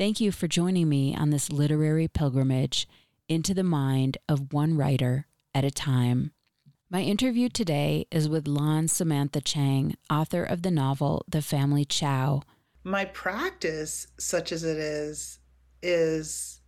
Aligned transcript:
Thank 0.00 0.18
you 0.18 0.32
for 0.32 0.48
joining 0.48 0.88
me 0.88 1.14
on 1.14 1.28
this 1.28 1.52
literary 1.52 2.08
pilgrimage 2.08 2.88
into 3.28 3.52
the 3.52 3.62
mind 3.62 4.16
of 4.30 4.50
one 4.50 4.74
writer 4.74 5.26
at 5.54 5.62
a 5.62 5.70
time. 5.70 6.32
My 6.88 7.02
interview 7.02 7.50
today 7.50 8.06
is 8.10 8.26
with 8.26 8.48
Lan 8.48 8.88
Samantha 8.88 9.42
Chang, 9.42 9.96
author 10.08 10.42
of 10.42 10.62
the 10.62 10.70
novel 10.70 11.22
The 11.28 11.42
Family 11.42 11.84
Chao. 11.84 12.40
My 12.82 13.04
practice, 13.04 14.06
such 14.18 14.52
as 14.52 14.64
it 14.64 14.78
is, 14.78 15.38
is 15.82 16.62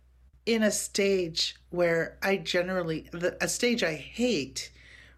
in 0.45 0.61
a 0.61 0.69
stage 0.69 1.55
where 1.71 2.19
I 2.21 2.37
generally, 2.37 3.09
a 3.41 3.47
stage 3.47 3.81
I 3.81 3.95
hate, 3.95 4.71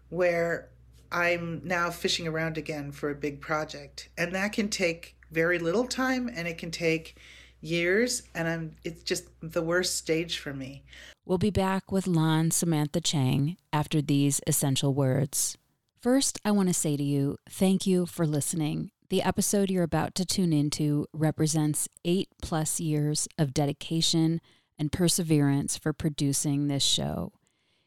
where 0.08 0.70
I'm 1.12 1.60
now 1.64 1.90
fishing 1.90 2.26
around 2.26 2.56
again 2.56 2.92
for 2.92 3.10
a 3.10 3.14
big 3.14 3.42
project. 3.42 4.08
And 4.16 4.34
that 4.34 4.54
can 4.54 4.70
take 4.70 5.16
very 5.30 5.58
little 5.58 5.86
time 5.86 6.30
and 6.34 6.48
it 6.48 6.56
can 6.56 6.70
take 6.70 7.18
years 7.66 8.22
and 8.34 8.48
I'm 8.48 8.76
it's 8.84 9.02
just 9.02 9.28
the 9.40 9.62
worst 9.62 9.96
stage 9.96 10.38
for 10.38 10.54
me. 10.54 10.84
We'll 11.24 11.38
be 11.38 11.50
back 11.50 11.90
with 11.90 12.06
Lan 12.06 12.50
Samantha 12.50 13.00
Chang 13.00 13.56
after 13.72 14.00
these 14.00 14.40
essential 14.46 14.94
words. 14.94 15.58
First, 16.00 16.38
I 16.44 16.52
want 16.52 16.68
to 16.68 16.74
say 16.74 16.96
to 16.96 17.02
you, 17.02 17.36
thank 17.48 17.86
you 17.86 18.06
for 18.06 18.26
listening. 18.26 18.90
The 19.08 19.22
episode 19.22 19.70
you're 19.70 19.82
about 19.82 20.14
to 20.16 20.24
tune 20.24 20.52
into 20.52 21.06
represents 21.12 21.88
eight 22.04 22.28
plus 22.42 22.80
years 22.80 23.28
of 23.38 23.54
dedication 23.54 24.40
and 24.78 24.92
perseverance 24.92 25.76
for 25.76 25.92
producing 25.92 26.68
this 26.68 26.82
show. 26.82 27.32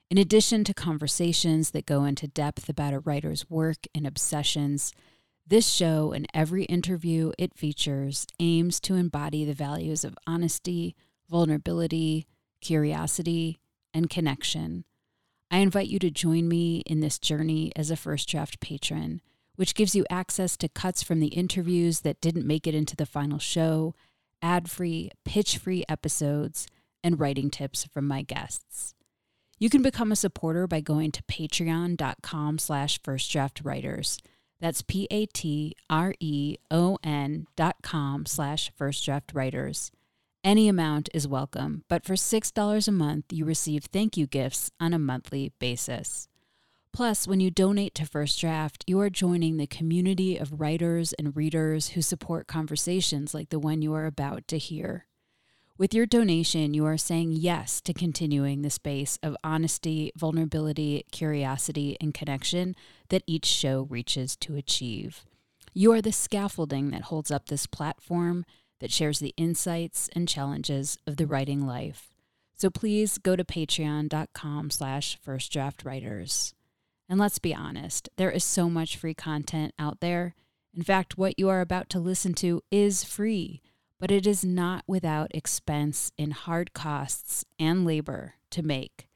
In 0.10 0.18
addition 0.18 0.64
to 0.64 0.74
conversations 0.74 1.72
that 1.72 1.86
go 1.86 2.04
into 2.04 2.28
depth 2.28 2.68
about 2.68 2.94
a 2.94 3.00
writer's 3.00 3.50
work 3.50 3.86
and 3.94 4.08
obsessions, 4.08 4.92
this 5.50 5.68
show 5.68 6.12
and 6.12 6.28
every 6.34 6.66
interview 6.66 7.32
it 7.38 7.58
features 7.58 8.28
aims 8.40 8.80
to 8.82 8.96
embody 8.96 9.44
the 9.44 9.54
values 9.54 10.04
of 10.04 10.18
honesty, 10.28 10.96
vulnerability, 11.28 12.28
curiosity, 12.62 13.60
and 13.94 14.10
connection. 14.10 14.86
I 15.50 15.58
invite 15.58 15.88
you 15.88 15.98
to 16.00 16.12
join 16.12 16.48
me 16.48 16.84
in 16.86 17.00
this 17.00 17.18
journey 17.18 17.72
as 17.76 17.90
a 17.90 17.96
First 17.96 18.30
Draft 18.30 18.60
patron, 18.60 19.22
which 19.56 19.74
gives 19.74 19.96
you 19.96 20.06
access 20.10 20.56
to 20.58 20.70
cuts 20.70 21.02
from 21.02 21.20
the 21.20 21.28
interviews 21.28 22.02
that 22.02 22.22
didn't 22.22 22.46
make 22.46 22.68
it 22.68 22.76
into 22.76 22.96
the 22.96 23.08
final 23.08 23.40
show, 23.40 23.96
ad 24.44 24.70
free, 24.70 25.10
pitch 25.26 25.58
free 25.58 25.84
episodes, 25.90 26.68
and 27.04 27.20
writing 27.20 27.50
tips 27.50 27.86
from 27.86 28.08
my 28.08 28.22
guests. 28.22 28.94
You 29.58 29.70
can 29.70 29.82
become 29.82 30.12
a 30.12 30.16
supporter 30.16 30.68
by 30.68 30.82
going 30.82 31.12
to 31.12 31.24
patreon.com 31.24 32.60
slash 32.60 33.02
firstdraftwriters. 33.02 34.20
That's 34.60 34.82
P-A-T-R-E-O-N 34.82 35.76
dot 37.56 37.76
com 37.82 38.26
slash 38.26 38.72
first 38.76 39.06
draft 39.06 39.32
writers. 39.34 39.92
Any 40.44 40.70
amount 40.70 41.10
is 41.14 41.28
welcome, 41.28 41.84
but 41.90 42.06
for 42.06 42.14
$6 42.14 42.88
a 42.88 42.92
month, 42.92 43.26
you 43.32 43.44
receive 43.44 43.86
thank 43.86 44.16
you 44.16 44.26
gifts 44.26 44.72
on 44.80 44.94
a 44.94 45.00
monthly 45.00 45.52
basis. 45.60 46.30
Plus, 46.92 47.28
when 47.28 47.40
you 47.40 47.52
donate 47.52 47.94
to 47.96 48.06
First 48.06 48.40
Draft, 48.40 48.84
you 48.88 49.00
are 49.00 49.10
joining 49.10 49.58
the 49.58 49.68
community 49.68 50.38
of 50.38 50.60
writers 50.60 51.14
and 51.14 51.36
readers 51.36 51.90
who 51.90 52.02
support 52.02 52.48
conversations 52.48 53.34
like 53.34 53.50
the 53.50 53.60
one 53.60 53.82
you 53.82 53.94
are 53.94 54.06
about 54.06 54.48
to 54.48 54.58
hear. 54.58 55.06
With 55.80 55.94
your 55.94 56.06
donation, 56.06 56.74
you 56.74 56.86
are 56.88 56.98
saying 56.98 57.32
yes 57.32 57.80
to 57.84 57.94
continuing 57.94 58.64
the 58.64 58.70
space 58.70 59.18
of 59.24 59.38
honesty, 59.46 60.12
vulnerability, 60.14 61.06
curiosity, 61.14 61.96
and 62.02 62.14
connection 62.14 62.76
that 63.08 63.24
each 63.26 63.46
show 63.46 63.88
reaches 63.90 64.36
to 64.42 64.58
achieve. 64.58 65.24
You 65.74 65.94
are 65.94 66.02
the 66.02 66.12
scaffolding 66.12 66.90
that 66.90 67.04
holds 67.04 67.32
up 67.32 67.48
this 67.48 67.66
platform 67.66 68.44
that 68.82 68.92
shares 68.92 69.20
the 69.20 69.34
insights 69.38 70.10
and 70.14 70.28
challenges 70.28 70.98
of 71.08 71.16
the 71.16 71.26
writing 71.26 71.66
life. 71.66 72.10
So 72.56 72.70
please 72.70 73.18
go 73.18 73.38
to 73.38 73.46
patreon.com 73.46 74.72
slash 74.72 75.18
firstdraftwriters. 75.26 76.52
And 77.08 77.18
let's 77.18 77.40
be 77.40 77.56
honest, 77.56 78.10
there 78.18 78.32
is 78.32 78.44
so 78.44 78.70
much 78.70 78.98
free 78.98 79.14
content 79.14 79.74
out 79.80 80.02
there. 80.02 80.36
In 80.76 80.84
fact, 80.84 81.18
what 81.18 81.40
you 81.40 81.48
are 81.48 81.62
about 81.62 81.90
to 81.92 82.00
listen 82.00 82.34
to 82.34 82.62
is 82.70 83.06
free 83.06 83.62
but 84.00 84.12
it 84.12 84.26
is 84.26 84.46
not 84.46 84.84
without 84.88 85.30
expense 85.34 86.12
in 86.18 86.32
hard 86.32 86.74
costs 86.74 87.46
and 87.60 87.86
labor 87.86 88.36
to 88.52 88.64
make. 88.64 89.08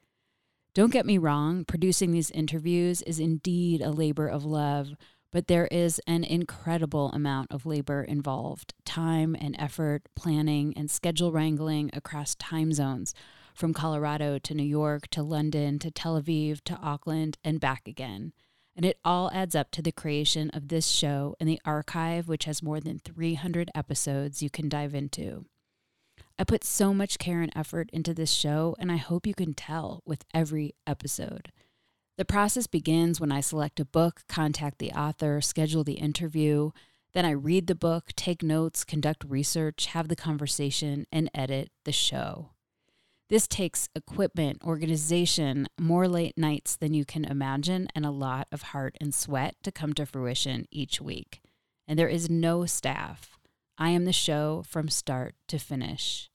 Don't 0.74 0.92
get 0.92 1.06
me 1.06 1.18
wrong, 1.18 1.66
producing 1.66 2.12
these 2.12 2.32
interviews 2.32 3.02
is 3.04 3.20
indeed 3.20 3.82
a 3.82 3.92
labor 3.92 4.28
of 4.28 4.44
love, 4.44 4.96
but 5.32 5.48
there 5.48 5.68
is 5.68 6.00
an 6.06 6.24
incredible 6.24 7.12
amount 7.12 7.52
of 7.52 7.66
labor 7.66 8.04
involved 8.04 8.74
time 8.86 9.36
and 9.40 9.56
effort, 9.60 10.04
planning, 10.16 10.74
and 10.76 10.90
schedule 10.90 11.32
wrangling 11.32 11.90
across 11.94 12.36
time 12.36 12.74
zones 12.74 13.14
from 13.54 13.74
Colorado 13.74 14.40
to 14.40 14.54
New 14.54 14.64
York 14.64 15.08
to 15.10 15.24
London 15.24 15.80
to 15.80 15.92
Tel 15.92 16.20
Aviv 16.20 16.62
to 16.66 16.76
Auckland 16.78 17.38
and 17.44 17.60
back 17.60 17.88
again. 17.88 18.34
And 18.76 18.86
it 18.86 19.00
all 19.06 19.30
adds 19.32 19.56
up 19.56 19.72
to 19.72 19.82
the 19.82 19.92
creation 19.92 20.50
of 20.52 20.68
this 20.68 20.88
show 20.88 21.36
and 21.40 21.48
the 21.48 21.62
archive, 21.64 22.28
which 22.28 22.46
has 22.46 22.64
more 22.64 22.80
than 22.80 23.00
300 23.00 23.70
episodes 23.76 24.42
you 24.42 24.50
can 24.50 24.68
dive 24.68 24.96
into. 24.96 25.46
I 26.40 26.44
put 26.44 26.64
so 26.64 26.94
much 26.94 27.20
care 27.20 27.42
and 27.42 27.54
effort 27.56 27.90
into 27.94 28.14
this 28.14 28.32
show, 28.32 28.76
and 28.80 28.92
I 28.92 28.98
hope 28.98 29.28
you 29.28 29.36
can 29.36 29.54
tell 29.54 30.02
with 30.06 30.26
every 30.34 30.74
episode. 30.88 31.52
The 32.18 32.26
process 32.26 32.68
begins 32.68 33.20
when 33.20 33.32
I 33.32 33.42
select 33.42 33.80
a 33.80 33.86
book, 33.86 34.22
contact 34.28 34.80
the 34.80 34.92
author, 34.92 35.42
schedule 35.42 35.84
the 35.84 35.94
interview. 35.94 36.72
Then 37.14 37.26
I 37.26 37.32
read 37.32 37.68
the 37.68 37.76
book, 37.76 38.10
take 38.16 38.42
notes, 38.42 38.84
conduct 38.84 39.24
research, 39.28 39.88
have 39.88 40.08
the 40.08 40.16
conversation, 40.16 41.06
and 41.12 41.30
edit 41.36 41.70
the 41.86 41.92
show. 41.92 42.53
This 43.34 43.48
takes 43.48 43.90
equipment, 43.96 44.62
organization, 44.64 45.66
more 45.80 46.08
late 46.08 46.38
nights 46.38 46.76
than 46.76 46.94
you 46.94 47.04
can 47.04 47.26
imagine, 47.26 47.88
and 47.96 48.06
a 48.06 48.12
lot 48.12 48.48
of 48.52 48.62
heart 48.62 48.96
and 49.02 49.12
sweat 49.12 49.56
to 49.64 49.72
come 49.72 49.94
to 49.94 50.06
fruition 50.06 50.68
each 50.70 51.02
week. 51.02 51.42
And 51.88 51.98
there 51.98 52.08
is 52.08 52.30
no 52.30 52.68
staff. 52.68 53.40
I 53.76 53.90
am 53.90 54.06
the 54.06 54.14
show 54.14 54.64
from 54.68 54.88
start 54.88 55.34
to 55.48 55.58
finish. 55.58 56.30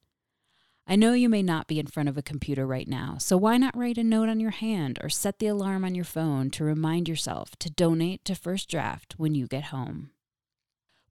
I 0.89 0.97
know 0.97 1.13
you 1.13 1.29
may 1.29 1.41
not 1.41 1.69
be 1.69 1.79
in 1.79 1.87
front 1.87 2.09
of 2.09 2.19
a 2.19 2.21
computer 2.21 2.67
right 2.67 2.89
now, 2.89 3.15
so 3.19 3.37
why 3.37 3.59
not 3.59 3.77
write 3.77 3.99
a 3.99 4.03
note 4.03 4.29
on 4.29 4.41
your 4.41 4.51
hand 4.51 4.99
or 5.01 5.09
set 5.09 5.39
the 5.39 5.47
alarm 5.47 5.85
on 5.85 5.95
your 5.95 6.05
phone 6.05 6.51
to 6.51 6.65
remind 6.65 7.09
yourself 7.09 7.55
to 7.61 7.71
donate 7.71 8.25
to 8.25 8.35
First 8.35 8.69
Draft 8.69 9.15
when 9.17 9.37
you 9.37 9.47
get 9.47 9.67
home? 9.67 10.11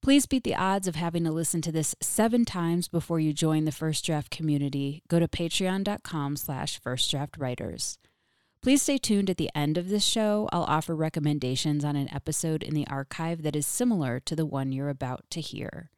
Please 0.07 0.25
beat 0.25 0.45
the 0.45 0.55
odds 0.55 0.87
of 0.87 0.95
having 0.95 1.25
to 1.25 1.33
listen 1.33 1.61
to 1.61 1.69
this 1.69 1.93
seven 2.01 2.45
times 2.45 2.87
before 2.87 3.19
you 3.19 3.33
join 3.33 3.65
the 3.65 3.73
First 3.73 4.05
Draft 4.05 4.31
community. 4.31 5.03
Go 5.09 5.19
to 5.19 5.27
patreon.com 5.27 6.37
slash 6.37 6.79
firstdraftwriters. 6.79 7.97
Please 8.61 8.81
stay 8.81 8.97
tuned 8.97 9.29
at 9.29 9.35
the 9.35 9.49
end 9.53 9.77
of 9.77 9.89
this 9.89 10.05
show. 10.05 10.47
I'll 10.53 10.63
offer 10.63 10.95
recommendations 10.95 11.83
on 11.83 11.97
an 11.97 12.09
episode 12.09 12.63
in 12.63 12.73
the 12.73 12.87
archive 12.87 13.43
that 13.43 13.53
is 13.53 13.67
similar 13.67 14.21
to 14.21 14.33
the 14.33 14.45
one 14.45 14.71
you're 14.71 14.87
about 14.87 15.25
to 15.31 15.41
hear. 15.41 15.89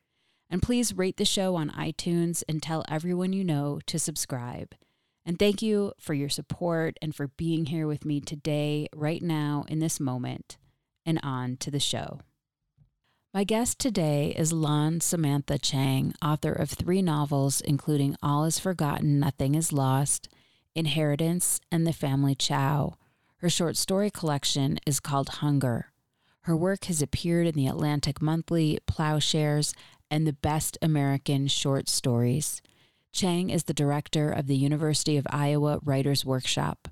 And 0.49 0.63
please 0.63 0.97
rate 0.97 1.17
the 1.17 1.23
show 1.23 1.55
on 1.55 1.69
iTunes 1.69 2.41
and 2.49 2.63
tell 2.63 2.83
everyone 2.89 3.31
you 3.31 3.43
know 3.43 3.79
to 3.85 3.99
subscribe. 3.99 4.73
And 5.23 5.37
thank 5.37 5.61
you 5.61 5.93
for 5.99 6.15
your 6.15 6.29
support 6.29 6.97
and 6.99 7.13
for 7.13 7.27
being 7.27 7.67
here 7.67 7.85
with 7.85 8.05
me 8.05 8.21
today, 8.21 8.87
right 8.95 9.21
now, 9.21 9.65
in 9.67 9.77
this 9.77 9.99
moment. 9.99 10.57
And 11.05 11.19
on 11.21 11.57
to 11.57 11.69
the 11.69 11.79
show. 11.79 12.21
My 13.31 13.43
guest 13.43 13.77
today 13.77 14.33
is 14.35 14.51
Lan 14.51 15.01
Samantha 15.01 15.59
Chang, 15.59 16.15
author 16.19 16.51
of 16.51 16.71
three 16.71 17.03
novels, 17.03 17.61
including 17.61 18.15
All 18.23 18.43
Is 18.43 18.57
Forgotten, 18.57 19.19
Nothing 19.19 19.53
Is 19.53 19.71
Lost, 19.71 20.29
Inheritance, 20.73 21.61
and 21.71 21.85
The 21.85 21.93
Family 21.93 22.33
Chao. 22.33 22.95
Her 23.37 23.49
short 23.49 23.77
story 23.77 24.09
collection 24.09 24.79
is 24.87 24.99
called 24.99 25.29
Hunger. 25.29 25.91
Her 26.41 26.57
work 26.57 26.85
has 26.85 27.03
appeared 27.03 27.45
in 27.45 27.53
the 27.53 27.67
Atlantic 27.67 28.19
Monthly, 28.19 28.79
Ploughshares, 28.87 29.75
and 30.09 30.25
the 30.25 30.33
Best 30.33 30.79
American 30.81 31.45
Short 31.45 31.87
Stories. 31.87 32.63
Chang 33.11 33.51
is 33.51 33.65
the 33.65 33.75
director 33.75 34.31
of 34.31 34.47
the 34.47 34.57
University 34.57 35.17
of 35.17 35.27
Iowa 35.29 35.77
Writers 35.83 36.25
Workshop. 36.25 36.87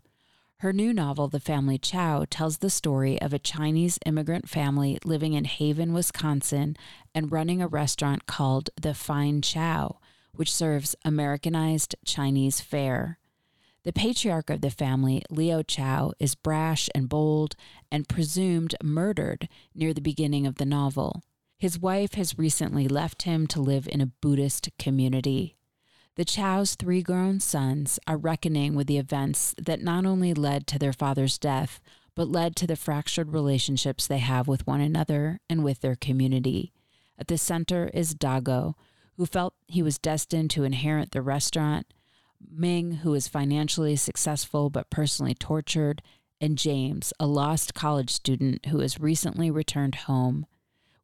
Her 0.62 0.74
new 0.74 0.92
novel, 0.92 1.27
The 1.27 1.39
Family 1.39 1.77
Chao, 1.77 2.25
tells 2.27 2.57
the 2.57 2.71
story 2.71 3.21
of 3.21 3.31
a 3.31 3.38
Chinese 3.38 4.00
immigrant 4.07 4.50
family 4.50 4.98
living 5.06 5.33
in 5.33 5.45
Haven, 5.45 5.94
Wisconsin, 5.94 6.75
and 7.13 7.31
running 7.31 7.62
a 7.62 7.68
restaurant 7.68 8.25
called 8.25 8.71
The 8.75 8.95
Fine 8.95 9.44
Chao, 9.44 10.00
which 10.31 10.51
serves 10.51 10.95
Americanized 11.06 11.95
Chinese 12.06 12.59
fare. 12.59 13.19
The 13.83 13.94
patriarch 13.94 14.50
of 14.50 14.62
the 14.62 14.71
family, 14.71 15.21
Leo 15.30 15.62
Chao, 15.62 16.13
is 16.19 16.33
brash 16.33 16.89
and 16.95 17.07
bold 17.07 17.56
and 17.92 18.09
presumed 18.09 18.74
murdered 18.81 19.48
near 19.75 19.94
the 19.94 20.01
beginning 20.01 20.48
of 20.48 20.56
the 20.56 20.65
novel. 20.65 21.21
His 21.59 21.77
wife 21.77 22.15
has 22.15 22.39
recently 22.39 22.88
left 22.88 23.24
him 23.24 23.45
to 23.48 23.62
live 23.62 23.88
in 23.88 24.01
a 24.01 24.07
Buddhist 24.07 24.69
community. 24.80 25.56
The 26.18 26.25
Chao's 26.25 26.74
three 26.74 27.04
grown 27.04 27.40
sons 27.40 28.00
are 28.08 28.18
reckoning 28.18 28.74
with 28.74 28.88
the 28.88 28.98
events 28.98 29.54
that 29.64 29.84
not 29.84 30.04
only 30.04 30.34
led 30.34 30.66
to 30.66 30.80
their 30.80 30.92
father's 30.92 31.38
death, 31.38 31.80
but 32.16 32.28
led 32.28 32.56
to 32.56 32.66
the 32.66 32.75
fractured 32.75 33.31
relationships 33.31 34.08
they 34.08 34.18
have 34.18 34.48
with 34.48 34.66
one 34.66 34.81
another 34.81 35.40
and 35.48 35.64
with 35.64 35.81
their 35.81 35.96
community. 35.96 36.74
At 37.19 37.28
the 37.28 37.38
center 37.38 37.92
is 37.94 38.16
Dagou, 38.16 38.74
who 39.18 39.28
felt 39.28 39.54
he 39.68 39.84
was 39.84 40.00
destined 40.00 40.50
to 40.52 40.64
inherit 40.64 41.12
the 41.12 41.22
restaurant, 41.22 41.86
Ming, 42.50 42.94
who 43.04 43.14
is 43.14 43.28
financially 43.28 43.96
successful 43.96 44.72
but 44.72 44.90
personally 44.90 45.36
tortured, 45.36 46.02
and 46.42 46.58
James, 46.58 47.14
a 47.19 47.28
lost 47.28 47.75
college 47.75 48.10
student 48.10 48.66
who 48.66 48.80
has 48.80 49.00
recently 49.00 49.52
returned 49.52 49.94
home. 49.94 50.48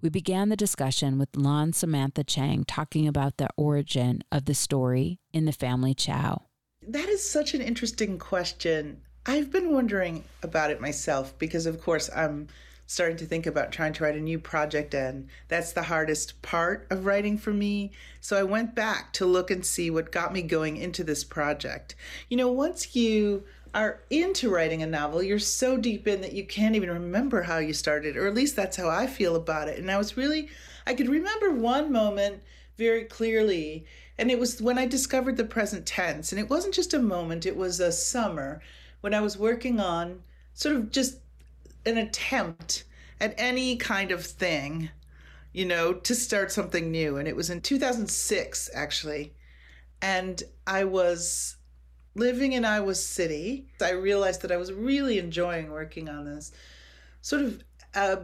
We 0.03 0.09
began 0.09 0.49
the 0.49 0.57
discussion 0.57 1.17
with 1.17 1.33
Lan 1.33 1.71
Samantha 1.71 2.25
Chang 2.25 2.65
talking 2.65 3.07
about 3.07 3.37
the 3.37 3.47
origin 3.55 4.21
of 4.33 4.43
the 4.43 4.53
story 4.53 5.21
in 5.31 5.45
the 5.45 5.53
family 5.53 5.93
Chao. 5.93 6.41
That 6.85 7.07
is 7.07 7.27
such 7.27 7.53
an 7.53 7.61
interesting 7.61 8.19
question. 8.19 8.99
I've 9.25 9.49
been 9.49 9.71
wondering 9.71 10.25
about 10.41 10.71
it 10.71 10.81
myself 10.81 11.39
because, 11.39 11.65
of 11.65 11.81
course, 11.81 12.09
I'm 12.13 12.49
starting 12.85 13.15
to 13.15 13.25
think 13.25 13.45
about 13.45 13.71
trying 13.71 13.93
to 13.93 14.03
write 14.03 14.17
a 14.17 14.19
new 14.19 14.39
project, 14.39 14.93
and 14.93 15.29
that's 15.47 15.71
the 15.71 15.83
hardest 15.83 16.41
part 16.41 16.85
of 16.89 17.05
writing 17.05 17.37
for 17.37 17.53
me. 17.53 17.93
So 18.19 18.37
I 18.37 18.43
went 18.43 18.75
back 18.75 19.13
to 19.13 19.25
look 19.25 19.49
and 19.49 19.65
see 19.65 19.89
what 19.89 20.11
got 20.11 20.33
me 20.33 20.41
going 20.41 20.75
into 20.75 21.05
this 21.05 21.23
project. 21.23 21.95
You 22.27 22.35
know, 22.35 22.51
once 22.51 22.93
you 22.93 23.45
are 23.73 24.01
into 24.09 24.49
writing 24.49 24.83
a 24.83 24.87
novel, 24.87 25.23
you're 25.23 25.39
so 25.39 25.77
deep 25.77 26.07
in 26.07 26.21
that 26.21 26.33
you 26.33 26.45
can't 26.45 26.75
even 26.75 26.91
remember 26.91 27.41
how 27.41 27.57
you 27.57 27.73
started, 27.73 28.15
or 28.15 28.27
at 28.27 28.35
least 28.35 28.55
that's 28.55 28.77
how 28.77 28.89
I 28.89 29.07
feel 29.07 29.35
about 29.35 29.67
it. 29.67 29.79
And 29.79 29.89
I 29.89 29.97
was 29.97 30.15
really, 30.15 30.49
I 30.85 30.93
could 30.93 31.09
remember 31.09 31.51
one 31.51 31.91
moment 31.91 32.41
very 32.77 33.03
clearly, 33.05 33.85
and 34.17 34.29
it 34.29 34.39
was 34.39 34.61
when 34.61 34.77
I 34.77 34.85
discovered 34.85 35.37
the 35.37 35.45
present 35.45 35.85
tense. 35.85 36.31
And 36.31 36.39
it 36.39 36.49
wasn't 36.49 36.75
just 36.75 36.93
a 36.93 36.99
moment, 36.99 37.45
it 37.45 37.57
was 37.57 37.79
a 37.79 37.91
summer 37.91 38.61
when 39.01 39.13
I 39.13 39.21
was 39.21 39.37
working 39.37 39.79
on 39.79 40.21
sort 40.53 40.75
of 40.75 40.91
just 40.91 41.17
an 41.85 41.97
attempt 41.97 42.83
at 43.19 43.33
any 43.37 43.75
kind 43.75 44.11
of 44.11 44.25
thing, 44.25 44.89
you 45.51 45.65
know, 45.65 45.93
to 45.93 46.15
start 46.15 46.51
something 46.51 46.91
new. 46.91 47.17
And 47.17 47.27
it 47.27 47.35
was 47.35 47.49
in 47.49 47.61
2006, 47.61 48.69
actually. 48.73 49.33
And 50.01 50.43
I 50.67 50.83
was 50.83 51.55
living 52.15 52.53
in 52.53 52.65
Iowa 52.65 52.95
City, 52.95 53.67
I 53.81 53.91
realized 53.91 54.41
that 54.41 54.51
I 54.51 54.57
was 54.57 54.71
really 54.71 55.19
enjoying 55.19 55.71
working 55.71 56.09
on 56.09 56.25
this 56.25 56.51
sort 57.21 57.41
of 57.41 57.63
uh, 57.95 58.17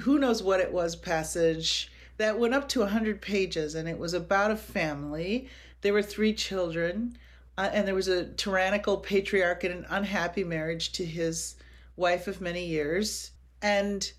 who 0.00 0.18
knows 0.18 0.42
what 0.42 0.60
it 0.60 0.72
was 0.72 0.96
passage 0.96 1.90
that 2.18 2.38
went 2.38 2.54
up 2.54 2.68
to 2.70 2.80
100 2.80 3.20
pages 3.20 3.74
and 3.74 3.88
it 3.88 3.98
was 3.98 4.14
about 4.14 4.50
a 4.50 4.56
family. 4.56 5.48
There 5.82 5.92
were 5.92 6.02
three 6.02 6.32
children, 6.32 7.16
uh, 7.58 7.70
and 7.72 7.86
there 7.86 7.94
was 7.94 8.08
a 8.08 8.26
tyrannical 8.32 8.98
patriarch 8.98 9.64
in 9.64 9.72
an 9.72 9.86
unhappy 9.88 10.44
marriage 10.44 10.92
to 10.92 11.04
his 11.04 11.56
wife 11.96 12.26
of 12.26 12.40
many 12.40 12.64
years. 12.66 13.30
And 13.62 14.10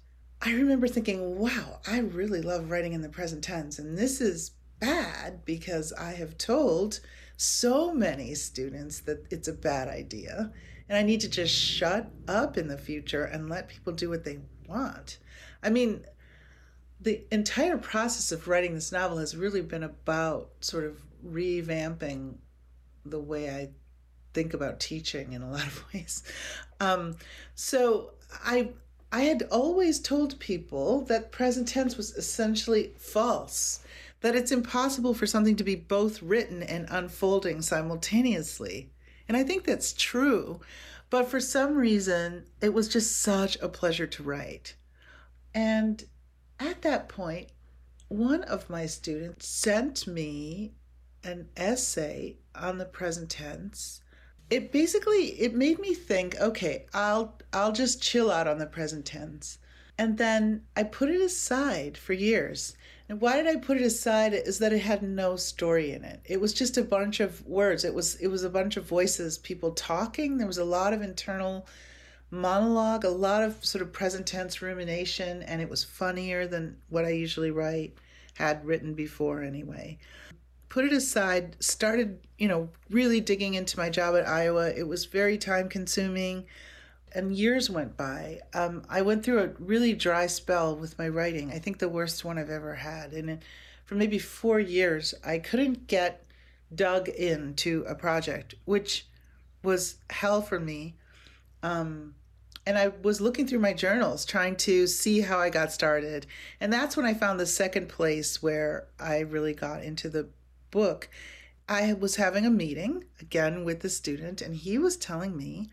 I 0.42 0.54
remember 0.54 0.88
thinking, 0.88 1.38
wow, 1.38 1.80
I 1.88 2.00
really 2.00 2.42
love 2.42 2.70
writing 2.70 2.94
in 2.94 3.02
the 3.02 3.10
present 3.10 3.44
tense. 3.44 3.80
And 3.80 3.98
this 3.98 4.22
is 4.22 4.52
bad 4.80 5.44
because 5.46 5.94
I 5.94 6.12
have 6.12 6.38
told 6.38 7.00
so 7.38 7.94
many 7.94 8.34
students 8.34 9.00
that 9.02 9.26
it's 9.30 9.48
a 9.48 9.54
bad 9.54 9.88
idea. 9.88 10.52
And 10.90 10.98
I 10.98 11.04
need 11.04 11.22
to 11.22 11.30
just 11.30 11.54
shut 11.54 12.10
up 12.28 12.58
in 12.58 12.68
the 12.68 12.78
future 12.78 13.24
and 13.24 13.50
let 13.50 13.70
people 13.70 13.94
do 13.94 14.10
what 14.10 14.24
they 14.24 14.40
want. 14.68 15.20
I 15.62 15.70
mean, 15.70 16.06
the 17.00 17.24
entire 17.32 17.78
process 17.78 18.32
of 18.32 18.48
writing 18.48 18.74
this 18.74 18.92
novel 18.92 19.18
has 19.18 19.36
really 19.36 19.62
been 19.62 19.84
about 19.84 20.50
sort 20.62 20.86
of 20.86 20.98
revamping 21.26 22.36
the 23.06 23.20
way 23.20 23.50
I 23.50 23.70
think 24.34 24.54
about 24.54 24.80
teaching 24.80 25.34
in 25.34 25.42
a 25.42 25.52
lot 25.52 25.66
of 25.66 25.84
ways. 25.94 26.24
Um, 26.80 27.18
so 27.56 28.12
I 28.44 28.70
I 29.12 29.22
had 29.22 29.44
always 29.52 30.00
told 30.00 30.38
people 30.40 31.02
that 31.06 31.32
present 31.32 31.70
tense 31.70 31.96
was 31.96 32.12
essentially 32.16 32.94
false 32.98 33.80
that 34.22 34.36
it's 34.36 34.52
impossible 34.52 35.14
for 35.14 35.28
something 35.28 35.56
to 35.56 35.64
be 35.64 35.76
both 35.76 36.22
written 36.22 36.64
and 36.64 36.88
unfolding 36.90 37.62
simultaneously. 37.62 38.92
And 39.28 39.38
I 39.38 39.44
think 39.44 39.64
that's 39.64 39.94
true. 39.94 40.62
But 41.10 41.30
for 41.30 41.40
some 41.40 41.76
reason, 41.76 42.46
it 42.62 42.74
was 42.74 42.90
just 42.90 43.22
such 43.22 43.58
a 43.62 43.70
pleasure 43.70 44.08
to 44.08 44.24
write. 44.24 44.76
And 45.54 46.04
at 46.60 46.82
that 46.82 47.08
point, 47.08 47.50
one 48.10 48.44
of 48.44 48.70
my 48.70 48.86
students 48.86 49.48
sent 49.48 50.08
me 50.08 50.74
an 51.24 51.50
essay 51.56 52.38
on 52.56 52.78
the 52.78 52.86
present 52.86 53.30
tense. 53.30 54.02
It 54.50 54.72
basically 54.72 55.40
it 55.42 55.54
made 55.54 55.80
me 55.80 55.94
think, 55.94 56.40
okay, 56.40 56.86
I'll 56.94 57.38
I'll 57.52 57.74
just 57.74 58.02
chill 58.02 58.32
out 58.32 58.48
on 58.48 58.60
the 58.60 58.66
present 58.66 59.06
tense. 59.06 59.60
And 59.98 60.18
then 60.18 60.64
I 60.76 60.84
put 60.84 61.10
it 61.10 61.22
aside 61.22 61.98
for 61.98 62.14
years. 62.14 62.78
And 63.10 63.22
why 63.22 63.38
did 63.38 63.48
I 63.48 63.56
put 63.56 63.78
it 63.78 63.84
aside? 63.84 64.34
Is 64.34 64.60
that 64.60 64.74
it 64.74 64.80
had 64.80 65.02
no 65.02 65.38
story 65.38 65.94
in 65.94 66.04
it. 66.04 66.20
It 66.26 66.42
was 66.42 66.54
just 66.54 66.78
a 66.78 66.84
bunch 66.84 67.20
of 67.22 67.46
words. 67.46 67.86
It 67.86 67.94
was 67.94 68.16
it 68.16 68.28
was 68.28 68.44
a 68.44 68.50
bunch 68.50 68.76
of 68.76 68.86
voices, 68.86 69.38
people 69.38 69.72
talking. 69.72 70.38
There 70.38 70.48
was 70.48 70.58
a 70.58 70.66
lot 70.66 70.94
of 70.94 71.02
internal 71.02 71.68
monologue, 72.32 73.06
a 73.06 73.10
lot 73.10 73.44
of 73.44 73.64
sort 73.64 73.82
of 73.82 73.94
present 73.94 74.28
tense 74.28 74.62
rumination, 74.62 75.44
and 75.44 75.62
it 75.62 75.70
was 75.70 75.84
funnier 75.84 76.46
than 76.48 76.78
what 76.90 77.06
I 77.06 77.10
usually 77.10 77.52
write, 77.52 77.98
had 78.34 78.66
written 78.66 78.94
before 78.94 79.42
anyway. 79.42 79.98
Put 80.68 80.84
it 80.84 80.92
aside, 80.92 81.56
started, 81.62 82.20
you 82.38 82.50
know, 82.50 82.70
really 82.90 83.22
digging 83.22 83.54
into 83.54 83.80
my 83.80 83.90
job 83.90 84.16
at 84.16 84.28
Iowa. 84.28 84.70
It 84.72 84.86
was 84.86 85.06
very 85.06 85.38
time 85.38 85.70
consuming 85.70 86.46
and 87.18 87.36
years 87.36 87.68
went 87.68 87.98
by. 87.98 88.40
Um, 88.54 88.84
I 88.88 89.02
went 89.02 89.26
through 89.26 89.44
a 89.44 89.50
really 89.60 89.94
dry 89.94 90.28
spell 90.28 90.76
with 90.76 90.98
my 91.00 91.10
writing. 91.10 91.52
I 91.52 91.58
think 91.58 91.80
the 91.80 91.90
worst 91.90 92.24
one 92.24 92.38
I've 92.38 92.52
ever 92.52 92.76
had. 92.76 93.12
And 93.12 93.44
for 93.86 93.96
maybe 93.96 94.20
four 94.20 94.60
years, 94.60 95.16
I 95.26 95.40
couldn't 95.40 95.88
get 95.88 96.24
dug 96.74 97.10
into 97.10 97.84
a 97.88 97.96
project, 97.96 98.54
which 98.66 99.08
was 99.64 99.96
hell 100.12 100.44
for 100.44 100.60
me. 100.60 100.94
Um, 101.64 102.14
and 102.68 102.78
I 102.78 102.90
was 103.02 103.20
looking 103.20 103.48
through 103.48 103.60
my 103.60 103.74
journals 103.74 104.24
trying 104.24 104.56
to 104.58 104.86
see 104.86 105.22
how 105.22 105.40
I 105.40 105.50
got 105.50 105.72
started. 105.72 106.28
And 106.60 106.72
that's 106.72 106.96
when 106.96 107.08
I 107.08 107.16
found 107.16 107.40
the 107.40 107.48
second 107.48 107.90
place 107.90 108.44
where 108.44 108.90
I 109.00 109.22
really 109.22 109.54
got 109.54 109.84
into 109.84 110.08
the 110.08 110.28
book. 110.70 111.10
I 111.68 111.94
was 111.94 112.18
having 112.18 112.46
a 112.46 112.52
meeting 112.52 113.06
again 113.20 113.64
with 113.64 113.80
the 113.80 113.90
student, 113.90 114.42
and 114.42 114.56
he 114.56 114.78
was 114.78 114.98
telling 114.98 115.36
me 115.36 115.70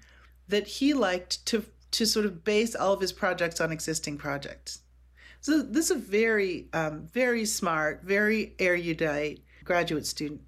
that 0.48 0.66
he 0.66 0.94
liked 0.94 1.44
to 1.46 1.64
to 1.92 2.06
sort 2.06 2.26
of 2.26 2.42
base 2.42 2.74
all 2.74 2.92
of 2.92 3.00
his 3.00 3.12
projects 3.12 3.60
on 3.60 3.70
existing 3.70 4.18
projects. 4.18 4.80
So 5.40 5.62
this 5.62 5.90
is 5.90 5.96
a 5.96 6.00
very, 6.00 6.66
um, 6.72 7.06
very 7.12 7.44
smart, 7.44 8.02
very 8.02 8.54
erudite 8.58 9.44
graduate 9.62 10.06
student. 10.06 10.40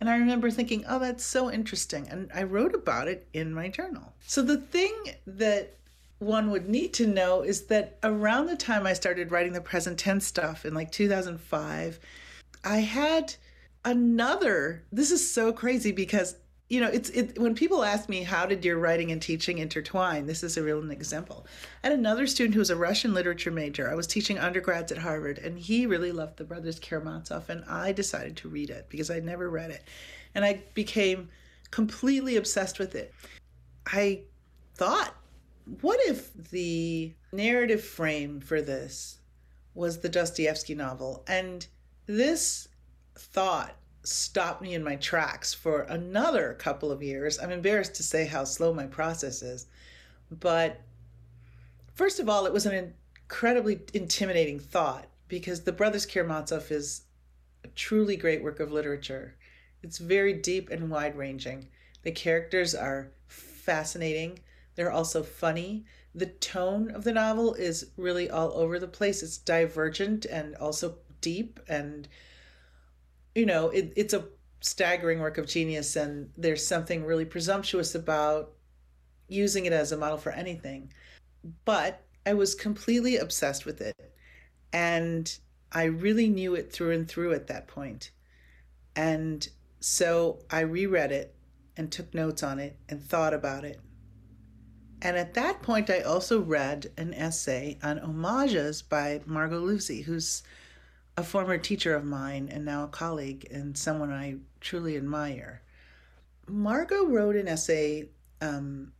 And 0.00 0.10
I 0.10 0.16
remember 0.16 0.50
thinking, 0.50 0.84
oh, 0.88 0.98
that's 0.98 1.24
so 1.24 1.50
interesting. 1.50 2.08
And 2.08 2.30
I 2.34 2.42
wrote 2.42 2.74
about 2.74 3.08
it 3.08 3.26
in 3.32 3.54
my 3.54 3.68
journal. 3.68 4.12
So 4.26 4.42
the 4.42 4.56
thing 4.56 4.92
that 5.26 5.76
one 6.18 6.50
would 6.50 6.68
need 6.68 6.92
to 6.94 7.06
know 7.06 7.42
is 7.42 7.66
that 7.66 7.98
around 8.02 8.46
the 8.46 8.56
time 8.56 8.86
I 8.86 8.92
started 8.92 9.30
writing 9.30 9.52
the 9.52 9.60
present 9.60 9.98
tense 9.98 10.26
stuff 10.26 10.66
in 10.66 10.74
like 10.74 10.90
2005, 10.92 12.00
I 12.64 12.76
had 12.78 13.34
another. 13.84 14.82
This 14.92 15.10
is 15.10 15.32
so 15.32 15.52
crazy 15.52 15.92
because 15.92 16.36
you 16.72 16.80
know, 16.80 16.88
it's 16.88 17.10
it 17.10 17.38
when 17.38 17.54
people 17.54 17.84
ask 17.84 18.08
me 18.08 18.22
how 18.22 18.46
did 18.46 18.64
your 18.64 18.78
writing 18.78 19.12
and 19.12 19.20
teaching 19.20 19.58
intertwine, 19.58 20.24
this 20.24 20.42
is 20.42 20.56
a 20.56 20.62
real 20.62 20.90
example. 20.90 21.46
I 21.84 21.88
had 21.88 21.98
another 21.98 22.26
student 22.26 22.54
who 22.54 22.60
was 22.60 22.70
a 22.70 22.76
Russian 22.76 23.12
literature 23.12 23.50
major. 23.50 23.90
I 23.90 23.94
was 23.94 24.06
teaching 24.06 24.38
undergrads 24.38 24.90
at 24.90 24.96
Harvard, 24.96 25.36
and 25.36 25.58
he 25.58 25.84
really 25.84 26.12
loved 26.12 26.38
the 26.38 26.44
Brothers 26.44 26.78
Karamazov, 26.78 27.50
and 27.50 27.62
I 27.68 27.92
decided 27.92 28.38
to 28.38 28.48
read 28.48 28.70
it 28.70 28.86
because 28.88 29.10
I'd 29.10 29.22
never 29.22 29.50
read 29.50 29.70
it, 29.70 29.84
and 30.34 30.46
I 30.46 30.62
became 30.72 31.28
completely 31.70 32.36
obsessed 32.36 32.78
with 32.78 32.94
it. 32.94 33.12
I 33.88 34.22
thought, 34.74 35.14
what 35.82 36.00
if 36.06 36.32
the 36.52 37.12
narrative 37.32 37.84
frame 37.84 38.40
for 38.40 38.62
this 38.62 39.18
was 39.74 39.98
the 39.98 40.08
Dostoevsky 40.08 40.74
novel, 40.74 41.22
and 41.26 41.66
this 42.06 42.68
thought 43.14 43.76
stopped 44.04 44.62
me 44.62 44.74
in 44.74 44.82
my 44.82 44.96
tracks 44.96 45.54
for 45.54 45.82
another 45.82 46.54
couple 46.54 46.90
of 46.90 47.02
years. 47.02 47.38
I'm 47.38 47.50
embarrassed 47.50 47.94
to 47.96 48.02
say 48.02 48.26
how 48.26 48.44
slow 48.44 48.72
my 48.74 48.86
process 48.86 49.42
is. 49.42 49.66
But 50.30 50.80
first 51.94 52.18
of 52.18 52.28
all, 52.28 52.46
it 52.46 52.52
was 52.52 52.66
an 52.66 52.94
incredibly 53.22 53.80
intimidating 53.94 54.58
thought 54.58 55.06
because 55.28 55.62
The 55.62 55.72
Brothers 55.72 56.06
Karamazov 56.06 56.70
is 56.70 57.02
a 57.64 57.68
truly 57.68 58.16
great 58.16 58.42
work 58.42 58.60
of 58.60 58.72
literature. 58.72 59.36
It's 59.82 59.98
very 59.98 60.32
deep 60.32 60.70
and 60.70 60.90
wide 60.90 61.16
ranging. 61.16 61.68
The 62.02 62.12
characters 62.12 62.74
are 62.74 63.12
fascinating. 63.28 64.40
They're 64.74 64.92
also 64.92 65.22
funny. 65.22 65.84
The 66.14 66.26
tone 66.26 66.90
of 66.90 67.04
the 67.04 67.12
novel 67.12 67.54
is 67.54 67.90
really 67.96 68.28
all 68.28 68.52
over 68.52 68.78
the 68.78 68.88
place. 68.88 69.22
It's 69.22 69.38
divergent 69.38 70.24
and 70.26 70.56
also 70.56 70.96
deep 71.20 71.60
and 71.68 72.08
you 73.34 73.46
know, 73.46 73.70
it, 73.70 73.92
it's 73.96 74.14
a 74.14 74.24
staggering 74.60 75.20
work 75.20 75.38
of 75.38 75.46
genius, 75.46 75.96
and 75.96 76.30
there's 76.36 76.66
something 76.66 77.04
really 77.04 77.24
presumptuous 77.24 77.94
about 77.94 78.52
using 79.28 79.66
it 79.66 79.72
as 79.72 79.92
a 79.92 79.96
model 79.96 80.18
for 80.18 80.32
anything. 80.32 80.92
But 81.64 82.04
I 82.24 82.34
was 82.34 82.54
completely 82.54 83.16
obsessed 83.16 83.66
with 83.66 83.80
it. 83.80 83.94
And 84.72 85.36
I 85.72 85.84
really 85.84 86.28
knew 86.28 86.54
it 86.54 86.72
through 86.72 86.92
and 86.92 87.08
through 87.08 87.32
at 87.32 87.46
that 87.48 87.66
point. 87.66 88.10
And 88.94 89.46
so 89.80 90.40
I 90.50 90.60
reread 90.60 91.12
it 91.12 91.34
and 91.76 91.90
took 91.90 92.14
notes 92.14 92.42
on 92.42 92.58
it 92.58 92.76
and 92.88 93.02
thought 93.02 93.34
about 93.34 93.64
it. 93.64 93.80
And 95.00 95.16
at 95.16 95.34
that 95.34 95.62
point, 95.62 95.90
I 95.90 96.00
also 96.00 96.40
read 96.40 96.92
an 96.96 97.12
essay 97.14 97.78
on 97.82 97.98
homages 97.98 98.82
by 98.82 99.20
Margot 99.26 99.58
Livesey, 99.58 100.02
who's 100.02 100.42
a 101.16 101.22
former 101.22 101.58
teacher 101.58 101.94
of 101.94 102.04
mine 102.04 102.48
and 102.50 102.64
now 102.64 102.84
a 102.84 102.88
colleague 102.88 103.46
and 103.50 103.76
someone 103.76 104.10
I 104.10 104.36
truly 104.60 104.96
admire. 104.96 105.62
Margot 106.48 107.06
wrote 107.06 107.36
an 107.36 107.48
essay 107.48 108.08
um, 108.40 108.92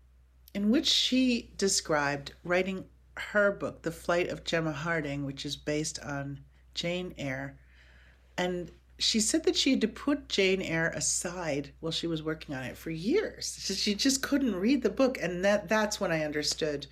in 0.55 0.71
which 0.71 0.87
she 0.87 1.51
described 1.57 2.33
writing 2.45 2.85
her 3.17 3.53
book, 3.53 3.83
The 3.83 3.91
Flight 3.91 4.29
of 4.29 4.45
Gemma 4.45 4.73
Harding, 4.73 5.25
which 5.25 5.45
is 5.45 5.57
based 5.57 5.99
on 6.01 6.41
Jane 6.75 7.15
Eyre. 7.19 7.57
And 8.37 8.71
she 8.99 9.21
said 9.21 9.45
that 9.45 9.57
she 9.57 9.71
had 9.73 9.81
to 9.81 9.89
put 9.89 10.29
Jane 10.29 10.63
Eyre 10.63 10.91
aside 10.91 11.73
while 11.81 11.93
she 11.93 12.07
was 12.07 12.23
working 12.23 12.55
on 12.55 12.65
it 12.65 12.77
for 12.77 12.91
years. 12.91 13.59
She 13.77 13.95
just 13.95 14.23
couldn't 14.23 14.55
read 14.55 14.83
the 14.83 14.91
book. 14.91 15.19
And 15.21 15.45
that, 15.45 15.69
that's 15.69 16.01
when 16.01 16.13
I 16.13 16.25
understood 16.25 16.87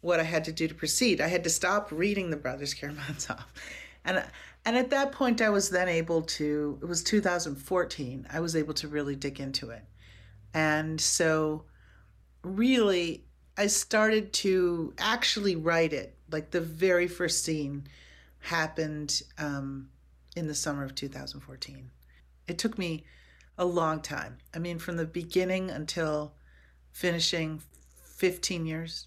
what 0.00 0.20
I 0.20 0.24
had 0.24 0.44
to 0.44 0.52
do 0.52 0.66
to 0.66 0.74
proceed. 0.74 1.20
I 1.20 1.28
had 1.28 1.44
to 1.44 1.50
stop 1.50 1.92
reading 1.92 2.30
The 2.30 2.36
Brothers 2.36 2.74
Karamazov. 2.74 3.44
And 4.04 4.24
and 4.64 4.76
at 4.76 4.90
that 4.90 5.12
point, 5.12 5.40
I 5.40 5.48
was 5.48 5.70
then 5.70 5.88
able 5.88 6.22
to, 6.22 6.78
it 6.82 6.86
was 6.86 7.02
2014, 7.02 8.26
I 8.30 8.40
was 8.40 8.54
able 8.54 8.74
to 8.74 8.88
really 8.88 9.16
dig 9.16 9.40
into 9.40 9.70
it. 9.70 9.84
And 10.52 11.00
so, 11.00 11.64
really, 12.42 13.24
I 13.56 13.66
started 13.68 14.32
to 14.34 14.94
actually 14.98 15.56
write 15.56 15.92
it. 15.92 16.16
Like 16.30 16.50
the 16.50 16.60
very 16.60 17.08
first 17.08 17.44
scene 17.44 17.86
happened 18.40 19.22
um, 19.38 19.88
in 20.36 20.46
the 20.46 20.54
summer 20.54 20.84
of 20.84 20.94
2014. 20.94 21.90
It 22.46 22.58
took 22.58 22.78
me 22.78 23.04
a 23.58 23.64
long 23.64 24.00
time. 24.00 24.38
I 24.54 24.58
mean, 24.58 24.78
from 24.78 24.96
the 24.96 25.04
beginning 25.04 25.70
until 25.70 26.34
finishing 26.92 27.62
15 28.16 28.66
years. 28.66 29.06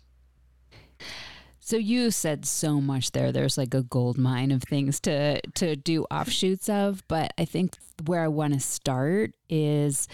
So 1.66 1.78
you 1.78 2.12
said 2.12 2.46
so 2.46 2.82
much 2.82 3.14
there. 3.14 3.32
There's 3.32 3.58
like 3.58 3.74
a 3.74 3.84
gold 3.84 4.18
mine 4.18 4.52
of 4.52 4.64
things 4.64 5.00
to 5.02 5.40
to 5.56 5.78
do 5.78 6.04
offshoots 6.12 6.68
of, 6.68 7.08
but 7.08 7.34
I 7.38 7.46
think 7.46 7.78
where 8.06 8.22
I 8.22 8.28
want 8.28 8.54
to 8.54 8.60
start 8.60 9.32
is 9.50 10.10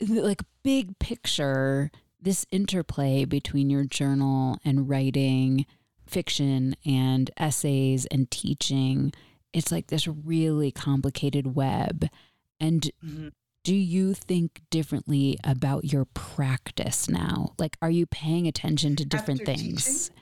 like 0.00 0.40
big 0.62 0.98
picture 0.98 1.90
this 2.22 2.46
interplay 2.50 3.26
between 3.26 3.68
your 3.68 3.84
journal 3.84 4.56
and 4.64 4.88
writing 4.88 5.66
fiction 6.06 6.74
and 6.86 7.30
essays 7.36 8.06
and 8.06 8.30
teaching. 8.30 9.12
It's 9.52 9.70
like 9.70 9.88
this 9.88 10.08
really 10.08 10.70
complicated 10.72 11.54
web. 11.54 12.06
And 12.58 12.90
mm-hmm 13.04 13.28
do 13.62 13.74
you 13.74 14.14
think 14.14 14.62
differently 14.70 15.38
about 15.44 15.92
your 15.92 16.06
practice 16.06 17.10
now? 17.10 17.52
Like, 17.58 17.76
are 17.82 17.90
you 17.90 18.06
paying 18.06 18.46
attention 18.46 18.96
to 18.96 19.04
different 19.04 19.42
After 19.42 19.52
things? 19.52 20.08
Teaching? 20.08 20.19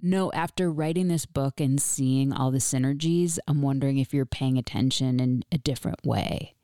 No, 0.00 0.30
after 0.32 0.70
writing 0.70 1.08
this 1.08 1.26
book 1.26 1.60
and 1.60 1.80
seeing 1.80 2.32
all 2.32 2.50
the 2.50 2.58
synergies, 2.58 3.38
I'm 3.48 3.62
wondering 3.62 3.98
if 3.98 4.14
you're 4.14 4.26
paying 4.26 4.56
attention 4.56 5.18
in 5.18 5.44
a 5.50 5.58
different 5.58 6.04
way. 6.04 6.54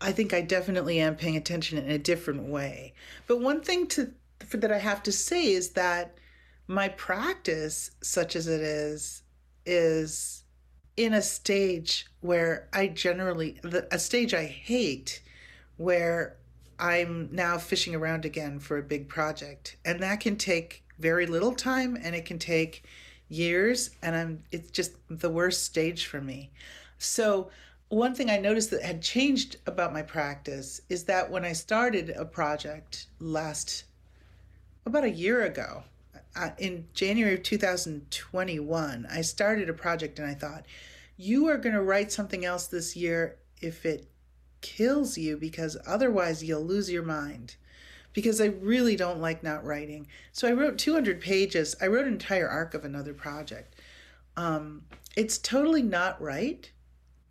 I 0.00 0.12
think 0.12 0.32
I 0.32 0.40
definitely 0.40 0.98
am 0.98 1.16
paying 1.16 1.36
attention 1.36 1.78
in 1.78 1.90
a 1.90 1.98
different 1.98 2.44
way. 2.44 2.94
But 3.26 3.40
one 3.40 3.60
thing 3.60 3.86
to 3.88 4.12
that 4.50 4.72
I 4.72 4.78
have 4.78 5.02
to 5.04 5.12
say 5.12 5.52
is 5.52 5.70
that 5.70 6.16
my 6.66 6.88
practice, 6.88 7.92
such 8.02 8.34
as 8.34 8.48
it 8.48 8.60
is, 8.60 9.22
is 9.64 10.44
in 10.96 11.12
a 11.12 11.22
stage 11.22 12.06
where 12.20 12.68
I 12.72 12.88
generally 12.88 13.60
a 13.90 13.98
stage 13.98 14.34
I 14.34 14.46
hate, 14.46 15.22
where 15.76 16.36
I'm 16.78 17.28
now 17.30 17.58
fishing 17.58 17.94
around 17.94 18.24
again 18.24 18.58
for 18.58 18.78
a 18.78 18.82
big 18.82 19.08
project, 19.08 19.76
and 19.84 20.00
that 20.00 20.20
can 20.20 20.36
take 20.36 20.84
very 21.02 21.26
little 21.26 21.52
time 21.52 21.98
and 22.00 22.14
it 22.14 22.24
can 22.24 22.38
take 22.38 22.84
years 23.28 23.90
and 24.02 24.14
I'm 24.14 24.44
it's 24.52 24.70
just 24.70 24.92
the 25.10 25.30
worst 25.30 25.64
stage 25.64 26.06
for 26.06 26.20
me. 26.20 26.50
So 26.98 27.50
one 27.88 28.14
thing 28.14 28.30
I 28.30 28.38
noticed 28.38 28.70
that 28.70 28.82
had 28.82 29.02
changed 29.02 29.56
about 29.66 29.92
my 29.92 30.02
practice 30.02 30.80
is 30.88 31.04
that 31.04 31.30
when 31.30 31.44
I 31.44 31.52
started 31.52 32.10
a 32.10 32.24
project 32.24 33.08
last 33.18 33.84
about 34.86 35.04
a 35.04 35.10
year 35.10 35.44
ago, 35.44 35.82
uh, 36.34 36.50
in 36.58 36.86
January 36.94 37.34
of 37.34 37.42
2021, 37.42 39.06
I 39.10 39.20
started 39.20 39.68
a 39.68 39.74
project 39.74 40.18
and 40.18 40.28
I 40.28 40.34
thought, 40.34 40.64
you 41.16 41.48
are 41.48 41.58
going 41.58 41.74
to 41.74 41.82
write 41.82 42.10
something 42.10 42.44
else 42.44 42.66
this 42.66 42.96
year 42.96 43.36
if 43.60 43.84
it 43.84 44.08
kills 44.62 45.18
you 45.18 45.36
because 45.36 45.76
otherwise 45.86 46.42
you'll 46.42 46.64
lose 46.64 46.90
your 46.90 47.02
mind 47.02 47.56
because 48.12 48.40
I 48.40 48.46
really 48.46 48.96
don't 48.96 49.20
like 49.20 49.42
not 49.42 49.64
writing. 49.64 50.06
So 50.32 50.48
I 50.48 50.52
wrote 50.52 50.78
200 50.78 51.20
pages. 51.20 51.74
I 51.80 51.86
wrote 51.86 52.06
an 52.06 52.12
entire 52.12 52.48
arc 52.48 52.74
of 52.74 52.84
another 52.84 53.14
project. 53.14 53.76
Um, 54.36 54.82
it's 55.16 55.38
totally 55.38 55.82
not 55.82 56.20
right. 56.20 56.70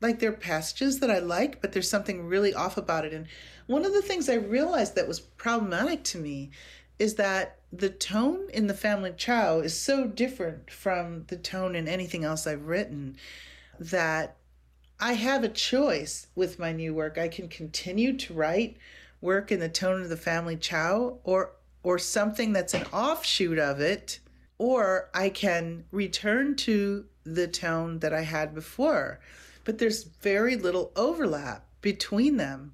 Like 0.01 0.19
there 0.19 0.31
are 0.31 0.35
passages 0.35 1.00
that 1.00 1.11
I 1.11 1.19
like, 1.19 1.61
but 1.61 1.73
there's 1.73 1.89
something 1.89 2.25
really 2.25 2.53
off 2.53 2.77
about 2.77 3.05
it. 3.05 3.13
And 3.13 3.27
one 3.67 3.85
of 3.85 3.93
the 3.93 4.01
things 4.01 4.29
I 4.29 4.35
realized 4.35 4.95
that 4.95 5.07
was 5.07 5.19
problematic 5.19 6.03
to 6.05 6.17
me 6.17 6.51
is 6.97 7.15
that 7.15 7.59
the 7.71 7.89
tone 7.89 8.50
in 8.53 8.67
the 8.67 8.73
family 8.73 9.13
Chao 9.15 9.59
is 9.59 9.79
so 9.79 10.05
different 10.05 10.69
from 10.69 11.25
the 11.27 11.38
tone 11.38 11.75
in 11.75 11.88
anything 11.88 12.23
else 12.23 12.45
I've 12.45 12.67
written 12.67 13.17
that 13.79 14.38
I 15.00 15.13
have 15.13 15.43
a 15.43 15.50
choice 15.50 16.27
with 16.35 16.59
my 16.59 16.71
new 16.71 16.93
work. 16.93 17.17
I 17.17 17.27
can 17.27 17.47
continue 17.47 18.15
to 18.17 18.33
write 18.33 18.77
work 19.21 19.51
in 19.51 19.59
the 19.59 19.69
tone 19.69 20.01
of 20.01 20.09
the 20.09 20.17
family 20.17 20.57
Chao 20.57 21.19
or 21.23 21.53
or 21.83 21.97
something 21.97 22.53
that's 22.53 22.73
an 22.73 22.85
offshoot 22.93 23.57
of 23.57 23.79
it 23.79 24.19
or 24.61 25.09
I 25.11 25.29
can 25.29 25.85
return 25.91 26.55
to 26.57 27.05
the 27.23 27.47
tone 27.47 27.97
that 27.99 28.13
I 28.13 28.21
had 28.21 28.53
before. 28.53 29.19
But 29.63 29.79
there's 29.79 30.03
very 30.03 30.55
little 30.55 30.91
overlap 30.95 31.65
between 31.81 32.37
them. 32.37 32.73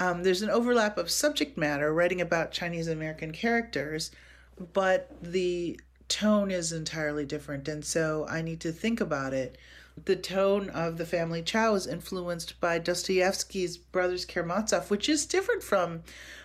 Um, 0.00 0.24
there's 0.24 0.42
an 0.42 0.50
overlap 0.50 0.98
of 0.98 1.12
subject 1.12 1.56
matter, 1.56 1.94
writing 1.94 2.20
about 2.20 2.50
Chinese 2.50 2.88
American 2.88 3.30
characters, 3.30 4.10
but 4.72 5.14
the 5.22 5.78
tone 6.08 6.50
is 6.50 6.72
entirely 6.72 7.24
different. 7.24 7.68
And 7.68 7.84
so 7.84 8.26
I 8.28 8.42
need 8.42 8.60
to 8.62 8.72
think 8.72 9.00
about 9.00 9.32
it. 9.32 9.58
The 10.04 10.16
tone 10.16 10.70
of 10.70 10.98
The 10.98 11.06
Family 11.06 11.42
Chao 11.42 11.74
is 11.74 11.86
influenced 11.86 12.60
by 12.60 12.78
Dostoevsky's 12.78 13.76
Brothers 13.76 14.24
Karamazov, 14.24 14.90
which 14.90 15.08
is 15.08 15.26
different 15.26 15.62
from 15.62 16.02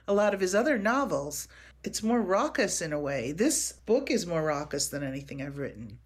a 0.08 0.14
lot 0.14 0.34
of 0.34 0.40
his 0.40 0.56
other 0.56 0.78
novels. 0.78 1.48
It's 1.84 2.04
more 2.04 2.22
raucous 2.22 2.82
in 2.82 2.94
a 2.94 3.00
way. 3.00 3.32
This 3.32 3.72
book 3.72 4.12
is 4.12 4.26
more 4.26 4.44
raucous 4.44 4.88
than 4.88 5.04
anything 5.04 5.42
I've 5.42 5.58
written 5.58 6.00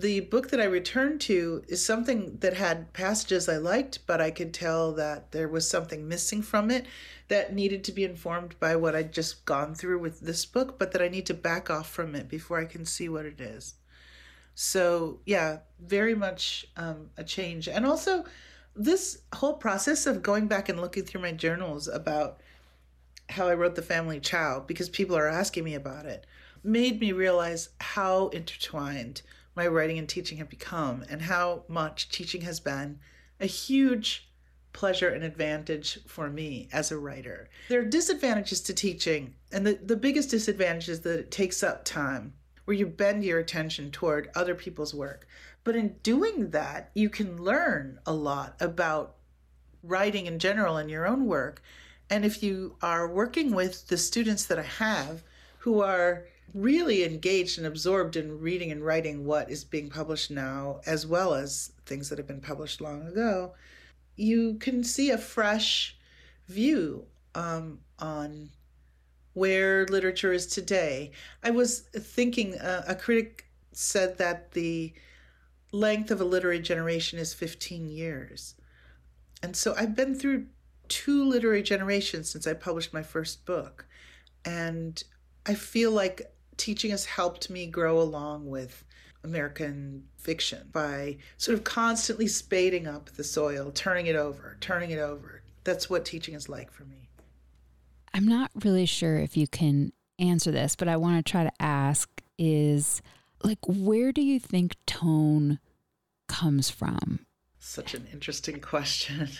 the 0.00 0.20
book 0.20 0.50
that 0.50 0.60
I 0.60 0.64
returned 0.64 1.20
to 1.22 1.62
is 1.68 1.84
something 1.84 2.38
that 2.38 2.54
had 2.54 2.92
passages 2.92 3.48
I 3.48 3.56
liked, 3.56 4.00
but 4.06 4.20
I 4.20 4.30
could 4.30 4.52
tell 4.52 4.92
that 4.92 5.32
there 5.32 5.48
was 5.48 5.68
something 5.68 6.08
missing 6.08 6.42
from 6.42 6.70
it 6.70 6.86
that 7.28 7.54
needed 7.54 7.84
to 7.84 7.92
be 7.92 8.04
informed 8.04 8.58
by 8.58 8.76
what 8.76 8.94
I'd 8.94 9.12
just 9.12 9.44
gone 9.44 9.74
through 9.74 9.98
with 9.98 10.20
this 10.20 10.44
book, 10.44 10.78
but 10.78 10.92
that 10.92 11.02
I 11.02 11.08
need 11.08 11.26
to 11.26 11.34
back 11.34 11.70
off 11.70 11.88
from 11.88 12.14
it 12.14 12.28
before 12.28 12.60
I 12.60 12.66
can 12.66 12.84
see 12.84 13.08
what 13.08 13.26
it 13.26 13.40
is. 13.40 13.74
So, 14.58 15.20
yeah, 15.26 15.58
very 15.78 16.14
much 16.14 16.66
um, 16.78 17.10
a 17.18 17.22
change. 17.22 17.68
And 17.68 17.84
also, 17.84 18.24
this 18.74 19.18
whole 19.34 19.52
process 19.52 20.06
of 20.06 20.22
going 20.22 20.48
back 20.48 20.70
and 20.70 20.80
looking 20.80 21.04
through 21.04 21.20
my 21.20 21.32
journals 21.32 21.88
about 21.88 22.40
how 23.28 23.48
I 23.48 23.54
wrote 23.54 23.74
The 23.74 23.82
Family 23.82 24.18
Chao, 24.18 24.60
because 24.60 24.88
people 24.88 25.14
are 25.14 25.28
asking 25.28 25.64
me 25.64 25.74
about 25.74 26.06
it, 26.06 26.26
made 26.64 27.00
me 27.00 27.12
realize 27.12 27.68
how 27.80 28.28
intertwined 28.28 29.20
my 29.54 29.66
writing 29.66 29.98
and 29.98 30.08
teaching 30.08 30.38
have 30.38 30.48
become 30.48 31.04
and 31.10 31.20
how 31.20 31.64
much 31.68 32.08
teaching 32.08 32.40
has 32.40 32.58
been 32.58 32.98
a 33.38 33.46
huge 33.46 34.30
pleasure 34.72 35.10
and 35.10 35.22
advantage 35.22 35.98
for 36.06 36.30
me 36.30 36.68
as 36.72 36.90
a 36.90 36.98
writer. 36.98 37.50
There 37.68 37.80
are 37.80 37.84
disadvantages 37.84 38.62
to 38.62 38.74
teaching, 38.74 39.34
and 39.52 39.66
the, 39.66 39.74
the 39.74 39.96
biggest 39.96 40.30
disadvantage 40.30 40.88
is 40.88 41.00
that 41.00 41.18
it 41.18 41.30
takes 41.30 41.62
up 41.62 41.84
time, 41.84 42.32
where 42.66 42.76
you 42.76 42.86
bend 42.86 43.24
your 43.24 43.38
attention 43.38 43.90
toward 43.90 44.28
other 44.34 44.54
people's 44.54 44.92
work. 44.92 45.26
But 45.64 45.76
in 45.76 45.96
doing 46.02 46.50
that, 46.50 46.90
you 46.94 47.08
can 47.08 47.42
learn 47.42 47.98
a 48.04 48.12
lot 48.12 48.56
about 48.60 49.16
writing 49.82 50.26
in 50.26 50.38
general 50.38 50.76
and 50.76 50.90
your 50.90 51.06
own 51.06 51.26
work. 51.26 51.62
And 52.10 52.24
if 52.24 52.42
you 52.42 52.76
are 52.82 53.08
working 53.08 53.54
with 53.54 53.88
the 53.88 53.96
students 53.96 54.44
that 54.46 54.58
I 54.58 54.62
have 54.62 55.22
who 55.58 55.80
are 55.80 56.26
really 56.54 57.04
engaged 57.04 57.58
and 57.58 57.66
absorbed 57.66 58.16
in 58.16 58.40
reading 58.40 58.70
and 58.70 58.84
writing 58.84 59.24
what 59.24 59.50
is 59.50 59.64
being 59.64 59.90
published 59.90 60.30
now, 60.30 60.80
as 60.86 61.06
well 61.06 61.34
as 61.34 61.72
things 61.84 62.08
that 62.08 62.18
have 62.18 62.26
been 62.26 62.40
published 62.40 62.80
long 62.80 63.06
ago, 63.06 63.54
you 64.16 64.54
can 64.54 64.82
see 64.82 65.10
a 65.10 65.18
fresh 65.18 65.96
view 66.48 67.04
um, 67.34 67.80
on 67.98 68.50
where 69.36 69.84
literature 69.84 70.32
is 70.32 70.46
today. 70.46 71.10
I 71.42 71.50
was 71.50 71.80
thinking, 71.80 72.54
uh, 72.58 72.84
a 72.88 72.94
critic 72.94 73.44
said 73.72 74.16
that 74.16 74.52
the 74.52 74.94
length 75.72 76.10
of 76.10 76.22
a 76.22 76.24
literary 76.24 76.60
generation 76.60 77.18
is 77.18 77.34
15 77.34 77.86
years. 77.86 78.54
And 79.42 79.54
so 79.54 79.74
I've 79.76 79.94
been 79.94 80.14
through 80.14 80.46
two 80.88 81.22
literary 81.22 81.62
generations 81.62 82.30
since 82.30 82.46
I 82.46 82.54
published 82.54 82.94
my 82.94 83.02
first 83.02 83.44
book. 83.44 83.84
And 84.46 85.04
I 85.44 85.52
feel 85.52 85.90
like 85.90 86.32
teaching 86.56 86.90
has 86.92 87.04
helped 87.04 87.50
me 87.50 87.66
grow 87.66 88.00
along 88.00 88.48
with 88.48 88.86
American 89.22 90.04
fiction 90.16 90.70
by 90.72 91.18
sort 91.36 91.58
of 91.58 91.64
constantly 91.64 92.26
spading 92.26 92.86
up 92.86 93.10
the 93.10 93.24
soil, 93.24 93.70
turning 93.70 94.06
it 94.06 94.16
over, 94.16 94.56
turning 94.60 94.92
it 94.92 94.98
over. 94.98 95.42
That's 95.62 95.90
what 95.90 96.06
teaching 96.06 96.34
is 96.34 96.48
like 96.48 96.72
for 96.72 96.86
me. 96.86 97.05
I'm 98.16 98.26
not 98.26 98.50
really 98.64 98.86
sure 98.86 99.18
if 99.18 99.36
you 99.36 99.46
can 99.46 99.92
answer 100.18 100.50
this, 100.50 100.74
but 100.74 100.88
I 100.88 100.96
want 100.96 101.18
to 101.18 101.30
try 101.30 101.44
to 101.44 101.52
ask 101.60 102.08
is 102.38 103.02
like 103.42 103.58
where 103.66 104.10
do 104.10 104.22
you 104.22 104.40
think 104.40 104.74
tone 104.86 105.58
comes 106.26 106.70
from? 106.70 107.26
Such 107.58 107.92
an 107.92 108.06
interesting 108.12 108.60
question. 108.60 109.28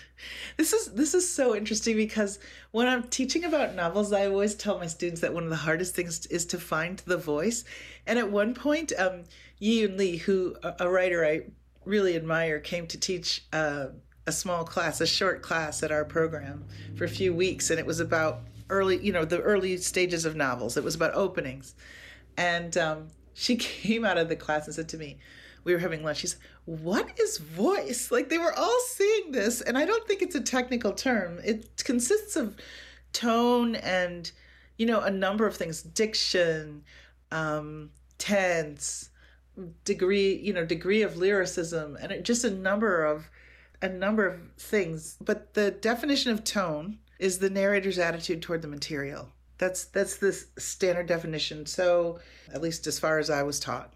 This 0.59 0.75
is 0.75 0.93
this 0.93 1.15
is 1.15 1.31
so 1.31 1.57
interesting 1.57 1.97
because 1.97 2.39
when 2.73 2.87
I'm 2.87 3.05
teaching 3.05 3.45
about 3.45 3.75
novels, 3.75 4.13
I 4.13 4.27
always 4.27 4.55
tell 4.55 4.79
my 4.79 4.87
students 4.87 5.23
that 5.23 5.33
one 5.33 5.45
of 5.45 5.51
the 5.51 5.57
hardest 5.57 5.95
things 5.95 6.27
is 6.27 6.45
to 6.47 6.59
find 6.59 6.99
the 7.07 7.17
voice. 7.17 7.65
And 8.07 8.19
at 8.19 8.31
one 8.31 8.53
point, 8.53 8.93
um, 8.99 9.25
Yiyun 9.61 9.97
Li, 9.97 10.17
who 10.17 10.55
a 10.63 10.91
writer 10.91 11.25
I 11.25 11.47
really 11.87 12.15
admire, 12.15 12.59
came 12.59 12.87
to 12.89 12.99
teach 12.99 13.45
uh, 13.55 13.87
a 14.27 14.33
small 14.33 14.65
class, 14.65 15.01
a 15.01 15.07
short 15.07 15.41
class 15.41 15.83
at 15.83 15.91
our 15.91 16.05
program 16.05 16.67
for 16.95 17.05
a 17.05 17.09
few 17.09 17.33
weeks, 17.33 17.71
and 17.71 17.79
it 17.79 17.87
was 17.87 18.01
about 18.01 18.41
early, 18.71 19.05
you 19.05 19.13
know, 19.13 19.25
the 19.25 19.41
early 19.41 19.77
stages 19.77 20.25
of 20.25 20.37
novels. 20.37 20.77
It 20.77 20.85
was 20.85 20.95
about 20.95 21.15
openings, 21.15 21.75
and 22.37 22.77
um, 22.77 23.09
she 23.35 23.57
came 23.57 24.05
out 24.05 24.19
of 24.19 24.29
the 24.29 24.37
class 24.37 24.67
and 24.67 24.75
said 24.75 24.89
to 24.91 24.99
me, 24.99 25.19
we 25.67 25.73
were 25.73 25.81
having 25.81 26.05
lunch. 26.05 26.19
She 26.19 26.29
said, 26.29 26.39
What 26.65 27.19
is 27.19 27.39
voice? 27.39 28.11
Like 28.11 28.29
they 28.29 28.39
were 28.39 28.57
all 28.57 28.81
seeing 28.87 29.33
this, 29.33 29.61
and 29.61 29.77
I 29.77 29.85
don't 29.85 30.07
think 30.07 30.23
it's 30.23 30.37
a 30.37 30.41
technical 30.41 30.93
term. 30.93 31.41
It 31.45 31.83
consists 31.85 32.37
of 32.37 32.57
tone 33.13 33.75
and, 33.75 34.31
you 34.79 34.87
know, 34.87 35.01
a 35.01 35.11
number 35.11 35.45
of 35.45 35.57
things 35.57 35.83
diction, 35.83 36.85
um, 37.33 37.91
tense, 38.19 39.11
degree, 39.85 40.37
you 40.37 40.53
know, 40.53 40.65
degree 40.65 41.03
of 41.03 41.17
lyricism, 41.17 41.97
and 42.01 42.25
just 42.25 42.45
a 42.45 42.51
number 42.51 43.05
of 43.05 43.29
a 43.83 43.89
number 43.89 44.25
of 44.25 44.39
things. 44.57 45.17
But 45.21 45.55
the 45.55 45.73
definition 45.73 46.31
of 46.31 46.45
tone 46.45 46.99
is 47.19 47.39
the 47.39 47.51
narrator's 47.51 47.99
attitude 47.99 48.43
toward 48.43 48.63
the 48.63 48.69
material. 48.69 49.29
That's 49.59 49.85
that's 49.85 50.17
the 50.17 50.33
standard 50.59 51.07
definition. 51.07 51.67
So, 51.67 52.21
at 52.53 52.61
least 52.63 52.87
as 52.87 52.99
far 52.99 53.19
as 53.19 53.31
I 53.31 53.43
was 53.43 53.59
taught. 53.59 53.95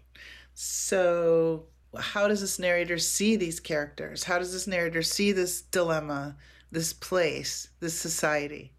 So, 0.53 1.65
how 1.97 2.27
does 2.27 2.41
this 2.41 2.59
narrator 2.59 2.97
see 2.97 3.35
these 3.35 3.59
characters? 3.59 4.23
How 4.23 4.39
does 4.39 4.53
this 4.53 4.67
narrator 4.67 5.01
see 5.01 5.31
this 5.31 5.61
dilemma, 5.61 6.35
this 6.71 6.93
place, 6.93 7.69
this 7.79 7.97
society? 7.97 8.73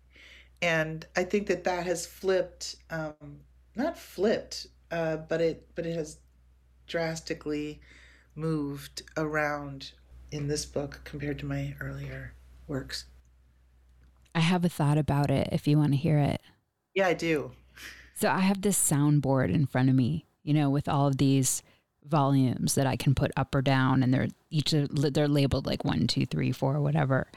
And 0.60 1.06
I 1.16 1.24
think 1.24 1.46
that 1.48 1.64
that 1.64 1.86
has 1.86 2.06
flipped, 2.06 2.76
um, 2.90 3.40
not 3.76 3.98
flipped, 3.98 4.66
uh, 4.90 5.16
but 5.16 5.40
it 5.40 5.66
but 5.74 5.86
it 5.86 5.94
has 5.94 6.18
drastically 6.86 7.80
moved 8.34 9.02
around 9.16 9.92
in 10.30 10.48
this 10.48 10.64
book 10.64 11.00
compared 11.04 11.38
to 11.40 11.46
my 11.46 11.74
earlier 11.80 12.34
works. 12.66 13.04
I 14.34 14.40
have 14.40 14.64
a 14.64 14.68
thought 14.68 14.98
about 14.98 15.30
it 15.30 15.48
if 15.52 15.66
you 15.66 15.78
want 15.78 15.92
to 15.92 15.98
hear 15.98 16.18
it. 16.18 16.40
Yeah, 16.94 17.08
I 17.08 17.14
do. 17.14 17.52
So 18.14 18.28
I 18.30 18.40
have 18.40 18.62
this 18.62 18.78
soundboard 18.78 19.52
in 19.52 19.66
front 19.66 19.88
of 19.88 19.94
me 19.94 20.26
you 20.42 20.54
know, 20.54 20.70
with 20.70 20.88
all 20.88 21.06
of 21.06 21.18
these 21.18 21.62
volumes 22.04 22.74
that 22.74 22.86
I 22.86 22.96
can 22.96 23.14
put 23.14 23.30
up 23.36 23.54
or 23.54 23.62
down, 23.62 24.02
and 24.02 24.12
they're 24.12 24.28
each 24.50 24.72
they're 24.72 25.28
labeled 25.28 25.66
like 25.66 25.84
one, 25.84 26.06
two, 26.06 26.26
three, 26.26 26.52
four, 26.52 26.80
whatever. 26.80 27.28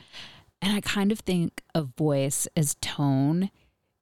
And 0.62 0.76
I 0.76 0.82
kind 0.82 1.12
of 1.12 1.20
think 1.20 1.62
of 1.74 1.96
voice 1.96 2.48
as 2.56 2.76
tone 2.82 3.52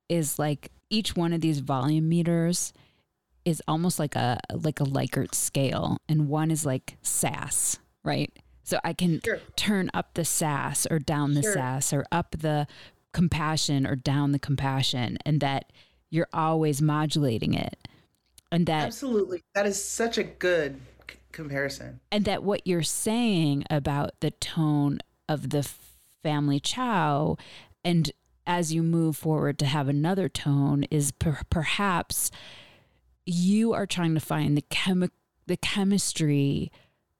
is 0.07 0.39
like 0.39 0.71
each 0.89 1.15
one 1.15 1.33
of 1.33 1.41
these 1.41 1.59
volume 1.59 2.07
meters 2.07 2.71
is 3.45 3.61
almost 3.67 3.99
like 3.99 4.15
a 4.15 4.39
like 4.53 4.79
a 4.79 4.85
Likert 4.85 5.35
scale, 5.35 5.97
and 6.07 6.29
one 6.29 6.51
is 6.51 6.65
like 6.65 6.97
sass, 7.01 7.79
right? 8.03 8.31
So 8.63 8.79
I 8.83 8.93
can 8.93 9.21
sure. 9.23 9.39
turn 9.55 9.91
up 9.93 10.13
the 10.13 10.25
sass 10.25 10.87
or 10.89 10.99
down 10.99 11.33
the 11.33 11.41
sure. 11.41 11.53
sass 11.53 11.91
or 11.91 12.05
up 12.11 12.35
the 12.39 12.67
compassion 13.11 13.85
or 13.85 13.95
down 13.95 14.31
the 14.31 14.39
compassion, 14.39 15.17
and 15.25 15.41
that 15.41 15.71
you're 16.09 16.29
always 16.31 16.81
modulating 16.81 17.53
it 17.53 17.87
and 18.53 18.67
that 18.67 18.85
absolutely 18.85 19.41
that 19.55 19.65
is 19.65 19.83
such 19.83 20.17
a 20.17 20.23
good 20.23 20.79
c- 21.09 21.17
comparison 21.31 21.99
and 22.11 22.23
that 22.25 22.43
what 22.43 22.65
you're 22.67 22.83
saying 22.83 23.63
about 23.69 24.11
the 24.19 24.29
tone 24.31 24.99
of 25.27 25.49
the 25.49 25.67
family 26.21 26.59
Chao 26.59 27.35
and 27.83 28.11
as 28.45 28.71
you 28.71 28.83
move 28.83 29.17
forward 29.17 29.57
to 29.57 29.65
have 29.65 29.87
another 29.89 30.29
tone 30.29 30.83
is 30.91 31.11
per- 31.11 31.41
perhaps 31.49 32.29
you 33.25 33.73
are 33.73 33.87
trying 33.87 34.13
to 34.13 34.19
find 34.19 34.55
the 34.55 34.61
chemi- 34.61 35.09
the 35.47 35.57
chemistry 35.57 36.71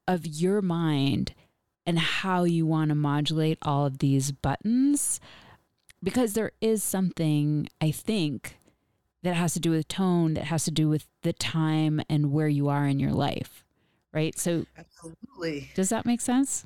of 0.07 0.25
your 0.25 0.61
mind 0.61 1.33
and 1.85 1.99
how 1.99 2.43
you 2.43 2.65
want 2.65 2.89
to 2.89 2.95
modulate 2.95 3.57
all 3.61 3.85
of 3.85 3.99
these 3.99 4.31
buttons 4.31 5.19
because 6.01 6.33
there 6.33 6.51
is 6.61 6.83
something 6.83 7.67
i 7.81 7.91
think 7.91 8.57
that 9.23 9.35
has 9.35 9.53
to 9.53 9.59
do 9.59 9.71
with 9.71 9.87
tone, 9.87 10.35
that 10.35 10.45
has 10.45 10.65
to 10.65 10.71
do 10.71 10.87
with 10.89 11.07
the 11.23 11.33
time 11.33 12.01
and 12.09 12.31
where 12.31 12.49
you 12.49 12.67
are 12.67 12.85
in 12.85 12.99
your 12.99 13.13
life. 13.13 13.65
Right. 14.13 14.37
So, 14.37 14.65
absolutely. 14.77 15.71
Does 15.73 15.89
that 15.89 16.05
make 16.05 16.21
sense? 16.21 16.65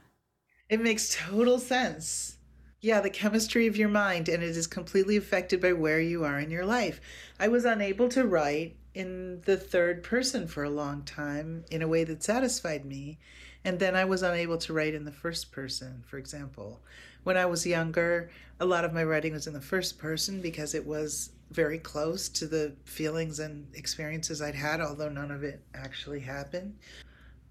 It 0.68 0.82
makes 0.82 1.16
total 1.16 1.60
sense. 1.60 2.38
Yeah, 2.82 3.00
the 3.00 3.10
chemistry 3.10 3.68
of 3.68 3.78
your 3.78 3.90
mind, 3.90 4.28
and 4.28 4.44
it 4.44 4.58
is 4.58 4.68
completely 4.68 5.18
affected 5.18 5.62
by 5.62 5.74
where 5.74 6.02
you 6.02 6.26
are 6.26 6.40
in 6.40 6.52
your 6.52 6.66
life. 6.66 7.00
I 7.40 7.48
was 7.48 7.64
unable 7.64 8.10
to 8.10 8.26
write 8.26 8.76
in 8.98 9.42
the 9.46 9.58
third 9.58 10.02
person 10.02 10.48
for 10.48 10.64
a 10.64 10.72
long 10.72 11.04
time 11.04 11.64
in 11.70 11.84
a 11.84 11.88
way 11.88 12.04
that 12.04 12.24
satisfied 12.24 12.84
me. 12.84 13.20
And 13.64 13.80
then 13.80 13.96
I 13.96 14.06
was 14.06 14.24
unable 14.24 14.58
to 14.58 14.74
write 14.74 14.96
in 14.96 15.06
the 15.06 15.12
first 15.12 15.52
person, 15.52 16.04
for 16.08 16.18
example. 16.18 16.82
When 17.24 17.38
I 17.38 17.46
was 17.46 17.64
younger, 17.64 18.32
a 18.60 18.66
lot 18.66 18.86
of 18.86 18.94
my 18.94 19.04
writing 19.04 19.34
was 19.34 19.46
in 19.46 19.54
the 19.54 19.62
first 19.62 20.00
person 20.00 20.42
because 20.42 20.74
it 20.74 20.84
was 20.84 21.30
very 21.52 21.78
close 21.78 22.28
to 22.30 22.48
the 22.48 22.74
feelings 22.86 23.38
and 23.38 23.68
experiences 23.76 24.42
I'd 24.42 24.56
had, 24.56 24.82
although 24.82 25.10
none 25.10 25.30
of 25.30 25.44
it 25.44 25.62
actually 25.76 26.22
happened. 26.22 26.76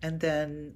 And 0.02 0.18
then 0.18 0.74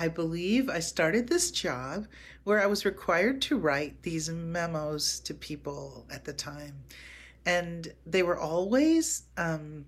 I 0.00 0.08
believe 0.08 0.68
I 0.68 0.80
started 0.80 1.28
this 1.28 1.52
job 1.52 2.08
where 2.42 2.60
I 2.60 2.66
was 2.66 2.84
required 2.84 3.40
to 3.42 3.56
write 3.56 4.02
these 4.02 4.28
memos 4.28 5.20
to 5.20 5.32
people 5.32 6.06
at 6.10 6.24
the 6.24 6.32
time. 6.32 6.82
And 7.46 7.92
they 8.06 8.22
were 8.22 8.38
always 8.38 9.24
um, 9.36 9.84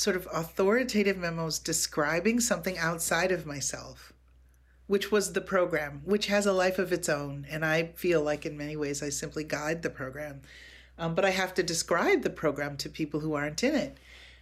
sort 0.00 0.16
of 0.16 0.26
authoritative 0.32 1.18
memos 1.18 1.58
describing 1.58 2.40
something 2.40 2.78
outside 2.78 3.30
of 3.30 3.44
myself, 3.44 4.14
which 4.86 5.12
was 5.12 5.34
the 5.34 5.42
program, 5.42 6.00
which 6.06 6.28
has 6.28 6.46
a 6.46 6.52
life 6.54 6.78
of 6.78 6.90
its 6.90 7.06
own. 7.06 7.46
And 7.50 7.66
I 7.66 7.92
feel 7.96 8.22
like 8.22 8.46
in 8.46 8.56
many 8.56 8.76
ways 8.76 9.02
I 9.02 9.10
simply 9.10 9.44
guide 9.44 9.82
the 9.82 9.90
program. 9.90 10.40
Um, 10.96 11.14
but 11.14 11.26
I 11.26 11.30
have 11.30 11.52
to 11.52 11.62
describe 11.62 12.22
the 12.22 12.30
program 12.30 12.78
to 12.78 12.88
people 12.88 13.20
who 13.20 13.34
aren't 13.34 13.62
in 13.62 13.74
it. 13.74 13.98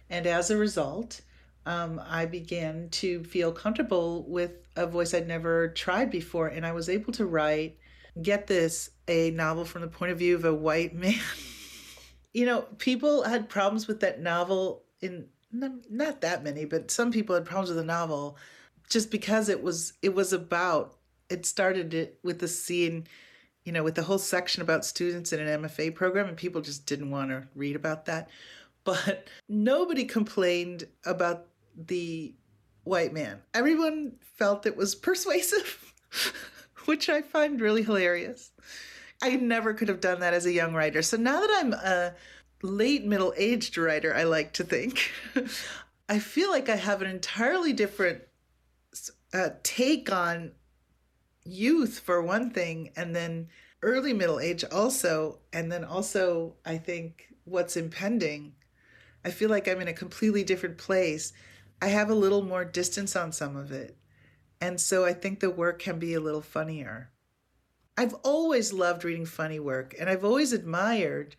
And 0.09 0.25
as 0.25 0.49
a 0.49 0.55
result, 0.55 1.19
um, 1.65 2.01
I 2.07 2.25
began 2.25 2.87
to 2.91 3.25
feel 3.25 3.51
comfortable 3.51 4.23
with 4.29 4.53
a 4.77 4.87
voice 4.87 5.13
I'd 5.13 5.27
never 5.27 5.67
tried 5.67 6.09
before. 6.09 6.47
And 6.47 6.65
I 6.65 6.71
was 6.71 6.87
able 6.87 7.11
to 7.13 7.25
write, 7.25 7.77
get 8.21 8.47
this, 8.47 8.91
a 9.09 9.31
novel 9.31 9.65
from 9.65 9.81
the 9.81 9.89
point 9.89 10.13
of 10.13 10.19
view 10.19 10.35
of 10.35 10.45
a 10.45 10.55
white 10.55 10.95
man. 10.95 11.19
you 12.31 12.45
know, 12.45 12.61
people 12.77 13.23
had 13.23 13.49
problems 13.49 13.89
with 13.89 13.99
that 13.99 14.21
novel 14.21 14.83
in 15.01 15.27
not 15.51 16.21
that 16.21 16.43
many, 16.43 16.65
but 16.65 16.91
some 16.91 17.11
people 17.11 17.35
had 17.35 17.45
problems 17.45 17.69
with 17.69 17.77
the 17.77 17.83
novel 17.83 18.37
just 18.89 19.11
because 19.11 19.49
it 19.49 19.61
was 19.63 19.93
it 20.01 20.13
was 20.13 20.33
about 20.33 20.95
it 21.29 21.45
started 21.45 21.93
it 21.93 22.19
with 22.23 22.39
the 22.39 22.47
scene 22.47 23.07
you 23.69 23.73
know, 23.73 23.83
with 23.83 23.93
the 23.93 24.01
whole 24.03 24.17
section 24.17 24.63
about 24.63 24.83
students 24.83 25.31
in 25.31 25.39
an 25.39 25.61
MFA 25.61 25.93
program, 25.93 26.27
and 26.27 26.35
people 26.35 26.59
just 26.59 26.87
didn't 26.87 27.11
want 27.11 27.29
to 27.29 27.43
read 27.53 27.75
about 27.75 28.05
that. 28.05 28.29
But 28.83 29.27
nobody 29.47 30.05
complained 30.05 30.85
about 31.05 31.45
the 31.75 32.33
white 32.83 33.13
man. 33.13 33.41
Everyone 33.53 34.13
felt 34.21 34.65
it 34.65 34.75
was 34.75 34.95
persuasive, 34.95 35.93
which 36.85 37.09
I 37.09 37.21
find 37.21 37.61
really 37.61 37.83
hilarious. 37.83 38.51
I 39.21 39.35
never 39.35 39.75
could 39.75 39.89
have 39.89 40.01
done 40.01 40.21
that 40.21 40.33
as 40.33 40.47
a 40.47 40.51
young 40.51 40.73
writer. 40.73 41.03
So 41.03 41.17
now 41.17 41.41
that 41.41 41.57
I'm 41.59 41.73
a 41.73 42.15
late 42.61 43.05
middle 43.05 43.33
aged 43.37 43.77
writer, 43.77 44.13
I 44.13 44.23
like 44.23 44.53
to 44.53 44.63
think, 44.63 45.11
I 46.09 46.19
feel 46.19 46.49
like 46.49 46.69
I 46.69 46.75
have 46.75 47.01
an 47.01 47.09
entirely 47.09 47.73
different 47.73 48.21
uh, 49.33 49.49
take 49.63 50.11
on 50.11 50.53
youth 51.43 51.99
for 51.99 52.21
one 52.21 52.51
thing, 52.51 52.91
and 52.95 53.15
then 53.15 53.49
early 53.81 54.13
middle 54.13 54.39
age 54.39 54.63
also, 54.71 55.39
and 55.53 55.71
then 55.71 55.83
also 55.83 56.55
I 56.65 56.77
think 56.77 57.27
what's 57.45 57.77
impending. 57.77 58.53
I 59.23 59.31
feel 59.31 59.49
like 59.49 59.67
I'm 59.67 59.81
in 59.81 59.87
a 59.87 59.93
completely 59.93 60.43
different 60.43 60.77
place. 60.77 61.33
I 61.81 61.87
have 61.87 62.09
a 62.09 62.15
little 62.15 62.41
more 62.41 62.65
distance 62.65 63.15
on 63.15 63.31
some 63.31 63.55
of 63.55 63.71
it. 63.71 63.97
And 64.61 64.79
so 64.79 65.05
I 65.05 65.13
think 65.13 65.39
the 65.39 65.49
work 65.49 65.79
can 65.79 65.99
be 65.99 66.13
a 66.13 66.19
little 66.19 66.41
funnier. 66.41 67.11
I've 67.97 68.13
always 68.23 68.73
loved 68.73 69.03
reading 69.03 69.25
funny 69.25 69.59
work 69.59 69.95
and 69.99 70.09
I've 70.09 70.23
always 70.23 70.53
admired 70.53 71.35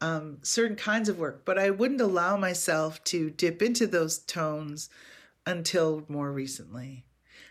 um, 0.00 0.38
certain 0.42 0.76
kinds 0.76 1.08
of 1.08 1.18
work, 1.18 1.44
but 1.44 1.58
I 1.58 1.70
wouldn't 1.70 2.00
allow 2.00 2.36
myself 2.36 3.02
to 3.04 3.30
dip 3.30 3.62
into 3.62 3.86
those 3.86 4.18
tones 4.18 4.90
until 5.46 6.04
more 6.08 6.32
recently. 6.32 7.04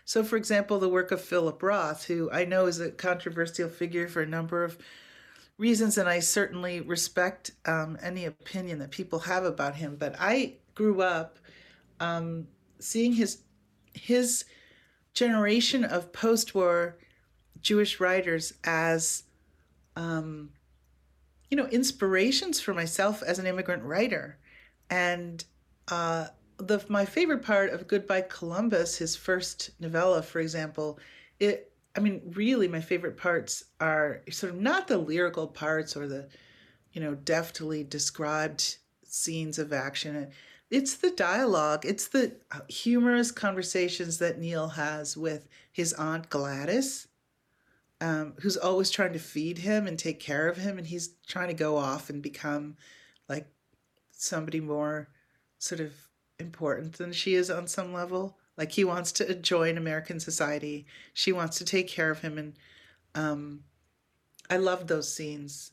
So, 0.04 0.22
for 0.22 0.36
example, 0.36 0.78
the 0.78 0.88
work 0.88 1.10
of 1.10 1.20
Philip 1.20 1.62
Roth, 1.62 2.06
who 2.06 2.30
I 2.30 2.44
know 2.44 2.66
is 2.66 2.78
a 2.78 2.90
controversial 2.90 3.68
figure 3.68 4.06
for 4.06 4.22
a 4.22 4.26
number 4.26 4.62
of 4.62 4.78
reasons, 5.58 5.98
and 5.98 6.08
I 6.08 6.20
certainly 6.20 6.80
respect 6.80 7.50
um, 7.64 7.98
any 8.00 8.24
opinion 8.24 8.78
that 8.78 8.90
people 8.90 9.20
have 9.20 9.44
about 9.44 9.74
him. 9.74 9.96
But 9.96 10.14
I 10.18 10.54
grew 10.74 11.02
up 11.02 11.38
um, 11.98 12.46
seeing 12.78 13.14
his 13.14 13.38
his 13.94 14.44
generation 15.14 15.82
of 15.84 16.12
post-war 16.12 16.98
Jewish 17.62 17.98
writers 17.98 18.52
as 18.62 19.24
um, 19.96 20.50
you 21.50 21.56
know 21.56 21.66
inspirations 21.66 22.60
for 22.60 22.74
myself 22.74 23.22
as 23.22 23.38
an 23.38 23.46
immigrant 23.46 23.82
writer, 23.82 24.38
and 24.90 25.44
uh, 25.88 26.26
the 26.58 26.84
my 26.88 27.04
favorite 27.04 27.42
part 27.42 27.70
of 27.70 27.88
Goodbye 27.88 28.26
Columbus, 28.28 28.96
his 28.96 29.16
first 29.16 29.70
novella, 29.80 30.22
for 30.22 30.40
example, 30.40 30.98
it 31.38 31.72
I 31.96 32.00
mean, 32.00 32.20
really 32.34 32.68
my 32.68 32.80
favorite 32.80 33.16
parts 33.16 33.64
are 33.80 34.22
sort 34.30 34.52
of 34.52 34.60
not 34.60 34.86
the 34.86 34.98
lyrical 34.98 35.46
parts 35.46 35.96
or 35.96 36.06
the, 36.06 36.28
you 36.92 37.00
know, 37.00 37.14
deftly 37.14 37.84
described 37.84 38.76
scenes 39.02 39.58
of 39.58 39.72
action. 39.72 40.28
It's 40.70 40.96
the 40.96 41.10
dialogue, 41.10 41.86
it's 41.86 42.08
the 42.08 42.36
humorous 42.68 43.30
conversations 43.30 44.18
that 44.18 44.38
Neil 44.38 44.68
has 44.68 45.16
with 45.16 45.48
his 45.72 45.94
aunt 45.94 46.28
Gladys, 46.28 47.08
um, 48.00 48.34
who's 48.40 48.56
always 48.56 48.90
trying 48.90 49.12
to 49.14 49.18
feed 49.18 49.58
him 49.58 49.86
and 49.86 49.98
take 49.98 50.20
care 50.20 50.48
of 50.48 50.58
him, 50.58 50.78
and 50.78 50.86
he's 50.86 51.10
trying 51.26 51.48
to 51.48 51.54
go 51.54 51.76
off 51.76 52.10
and 52.10 52.22
become 52.22 52.76
like 53.28 53.48
somebody 54.10 54.60
more 54.60 55.08
sort 55.58 55.80
of 55.80 55.92
important 56.38 56.94
than 56.98 57.12
she 57.12 57.34
is 57.34 57.50
on 57.50 57.66
some 57.66 57.92
level. 57.92 58.38
Like 58.56 58.72
he 58.72 58.84
wants 58.84 59.12
to 59.12 59.34
join 59.34 59.76
American 59.76 60.20
society. 60.20 60.86
She 61.12 61.32
wants 61.32 61.58
to 61.58 61.64
take 61.64 61.88
care 61.88 62.10
of 62.10 62.20
him, 62.20 62.38
and 62.38 62.54
um, 63.14 63.60
I 64.48 64.56
love 64.56 64.86
those 64.86 65.12
scenes. 65.12 65.72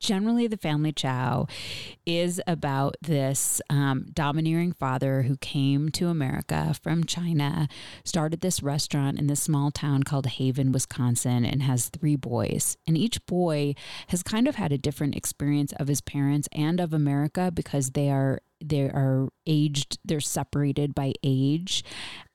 generally 0.00 0.46
the 0.46 0.56
family 0.56 0.92
Chao 0.92 1.46
is 2.06 2.40
about 2.46 2.96
this 3.00 3.60
um, 3.70 4.06
domineering 4.12 4.72
father 4.72 5.22
who 5.22 5.36
came 5.38 5.90
to 5.90 6.08
america 6.08 6.74
from 6.82 7.04
china 7.04 7.68
started 8.04 8.40
this 8.40 8.62
restaurant 8.62 9.18
in 9.18 9.26
this 9.26 9.42
small 9.42 9.70
town 9.70 10.02
called 10.02 10.26
haven 10.26 10.72
wisconsin 10.72 11.44
and 11.44 11.62
has 11.62 11.88
three 11.88 12.16
boys. 12.16 12.76
And 12.86 12.96
each 12.96 13.24
boy 13.26 13.74
has 14.08 14.22
kind 14.22 14.48
of 14.48 14.56
had 14.56 14.72
a 14.72 14.78
different 14.78 15.14
experience 15.14 15.72
of 15.72 15.88
his 15.88 16.00
parents 16.00 16.48
and 16.52 16.80
of 16.80 16.92
america 16.92 17.50
because 17.52 17.90
they 17.90 18.10
are 18.10 18.40
they 18.60 18.82
are 18.82 19.28
aged 19.46 19.98
they're 20.04 20.20
separated 20.20 20.94
by 20.94 21.12
age 21.22 21.84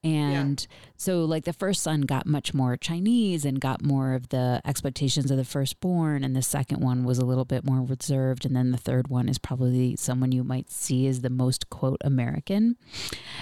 and 0.03 0.67
yeah. 0.69 0.77
so 0.95 1.25
like 1.25 1.43
the 1.43 1.53
first 1.53 1.81
son 1.81 2.01
got 2.01 2.25
much 2.25 2.53
more 2.53 2.77
chinese 2.77 3.43
and 3.45 3.59
got 3.59 3.83
more 3.83 4.13
of 4.13 4.29
the 4.29 4.61
expectations 4.65 5.29
of 5.29 5.37
the 5.37 5.43
firstborn 5.43 6.23
and 6.23 6.35
the 6.35 6.41
second 6.41 6.79
one 6.79 7.03
was 7.03 7.17
a 7.17 7.25
little 7.25 7.45
bit 7.45 7.65
more 7.65 7.83
reserved 7.83 8.45
and 8.45 8.55
then 8.55 8.71
the 8.71 8.77
third 8.77 9.09
one 9.09 9.27
is 9.27 9.37
probably 9.37 9.95
someone 9.95 10.31
you 10.31 10.43
might 10.43 10.71
see 10.71 11.07
as 11.07 11.21
the 11.21 11.29
most 11.29 11.69
quote 11.69 12.01
american 12.03 12.77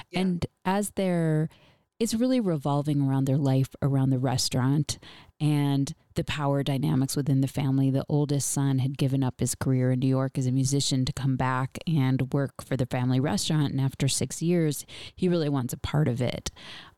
yeah. 0.09 0.21
and 0.21 0.45
as 0.65 0.91
they're 0.95 1.49
it's 1.99 2.15
really 2.15 2.39
revolving 2.39 3.01
around 3.01 3.25
their 3.25 3.37
life 3.37 3.75
around 3.83 4.09
the 4.09 4.17
restaurant 4.17 4.97
and 5.39 5.93
the 6.15 6.23
power 6.23 6.63
dynamics 6.63 7.15
within 7.15 7.41
the 7.41 7.47
family. 7.47 7.89
The 7.89 8.05
oldest 8.09 8.49
son 8.51 8.79
had 8.79 8.97
given 8.97 9.23
up 9.23 9.39
his 9.39 9.55
career 9.55 9.91
in 9.91 9.99
New 9.99 10.07
York 10.07 10.37
as 10.37 10.47
a 10.47 10.51
musician 10.51 11.05
to 11.05 11.13
come 11.13 11.35
back 11.35 11.77
and 11.87 12.33
work 12.33 12.63
for 12.65 12.77
the 12.77 12.85
family 12.85 13.19
restaurant. 13.19 13.71
And 13.71 13.81
after 13.81 14.07
six 14.07 14.41
years, 14.41 14.85
he 15.15 15.27
really 15.27 15.49
wants 15.49 15.73
a 15.73 15.77
part 15.77 16.07
of 16.07 16.21
it. 16.21 16.51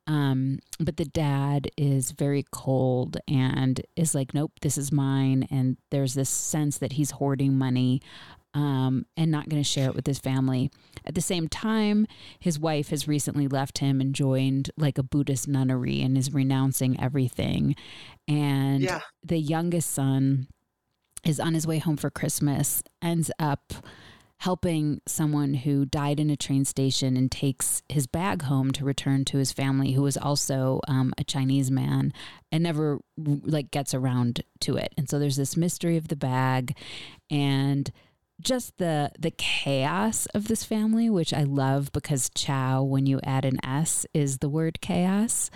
Um, 0.06 0.60
but 0.80 0.98
the 0.98 1.06
dad 1.06 1.70
is 1.78 2.12
very 2.12 2.46
cold 2.52 3.18
and 3.28 3.82
is 3.96 4.14
like, 4.14 4.34
nope, 4.34 4.52
this 4.62 4.78
is 4.78 4.92
mine. 4.92 5.48
And 5.50 5.78
there's 5.92 6.14
this 6.14 6.30
sense 6.30 6.78
that 6.80 6.94
he's 6.94 7.12
hoarding 7.12 7.58
money 7.58 8.02
um, 8.54 9.06
and 9.18 9.32
not 9.32 9.50
going 9.50 9.62
to 9.62 9.68
share 9.68 9.88
it 9.90 9.96
with 9.96 10.06
his 10.08 10.20
family. 10.20 10.72
At 11.06 11.16
the 11.16 11.22
same 11.22 11.48
time, 11.48 12.06
his 12.40 12.60
wife 12.60 12.90
has 12.90 13.08
recently 13.08 13.48
left 13.48 13.80
him 13.80 14.00
and 14.00 14.14
joined 14.14 14.70
like 14.78 14.98
a 14.98 15.04
Buddhist 15.04 15.48
nunnery 15.48 16.02
and 16.02 16.18
is 16.18 16.34
renouncing 16.34 17.00
everything. 17.00 17.76
And 18.28 18.82
Yeah. 18.82 19.02
the 19.24 19.40
youngest 19.40 19.92
son 19.92 20.48
is 21.26 21.40
on 21.40 21.54
his 21.54 21.66
way 21.66 21.80
home 21.80 21.98
for 21.98 22.10
Christmas, 22.10 22.84
ends 23.02 23.32
up 23.40 23.74
helping 24.40 25.00
someone 25.08 25.54
who 25.54 25.86
died 25.86 26.20
in 26.20 26.30
a 26.30 26.36
train 26.36 26.66
station 26.66 27.16
and 27.16 27.32
takes 27.32 27.82
his 27.88 28.08
bag 28.08 28.42
home 28.42 28.72
to 28.72 28.84
return 28.84 29.24
to 29.24 29.38
his 29.38 29.54
family 29.54 29.94
who 29.94 30.02
was 30.02 30.18
also 30.18 30.82
um, 30.90 31.14
a 31.18 31.24
chinese 31.24 31.72
man 31.72 32.12
and 32.52 32.62
never 32.62 33.00
like 33.16 33.72
gets 33.72 33.94
around 33.94 34.44
to 34.60 34.76
it 34.76 34.94
and 34.98 35.10
so 35.10 35.18
there's 35.18 35.38
this 35.38 35.56
mystery 35.56 35.96
of 35.96 36.10
the 36.10 36.16
bag 36.18 36.76
and 37.32 37.90
just 38.44 38.78
the 38.78 39.12
the 39.18 39.32
chaos 39.32 40.26
of 40.28 40.48
this 40.48 40.64
family 40.64 41.10
which 41.10 41.34
i 41.34 41.44
love 41.44 41.92
because 41.92 42.30
Chao 42.36 42.84
when 42.84 43.06
you 43.06 43.20
add 43.24 43.46
an 43.46 43.64
s 43.66 44.06
is 44.14 44.40
the 44.40 44.50
word 44.50 44.82
chaos 44.82 45.50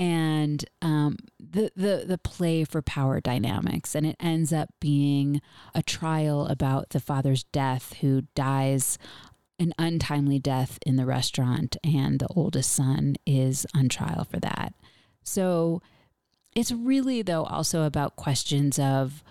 and 0.00 0.64
um, 0.80 1.18
the, 1.38 1.70
the 1.76 2.04
the 2.06 2.16
play 2.16 2.64
for 2.64 2.80
power 2.80 3.20
dynamics, 3.20 3.94
and 3.94 4.06
it 4.06 4.16
ends 4.18 4.50
up 4.50 4.70
being 4.80 5.42
a 5.74 5.82
trial 5.82 6.46
about 6.46 6.88
the 6.90 7.00
father's 7.00 7.44
death, 7.44 7.92
who 8.00 8.22
dies 8.34 8.96
an 9.58 9.74
untimely 9.78 10.38
death 10.38 10.78
in 10.86 10.96
the 10.96 11.04
restaurant, 11.04 11.76
and 11.84 12.18
the 12.18 12.28
oldest 12.28 12.72
son 12.72 13.16
is 13.26 13.66
on 13.74 13.90
trial 13.90 14.24
for 14.24 14.40
that. 14.40 14.72
So 15.22 15.82
it's 16.56 16.72
really 16.72 17.20
though 17.20 17.44
also 17.44 17.82
about 17.82 18.16
questions 18.16 18.78
of 18.78 19.22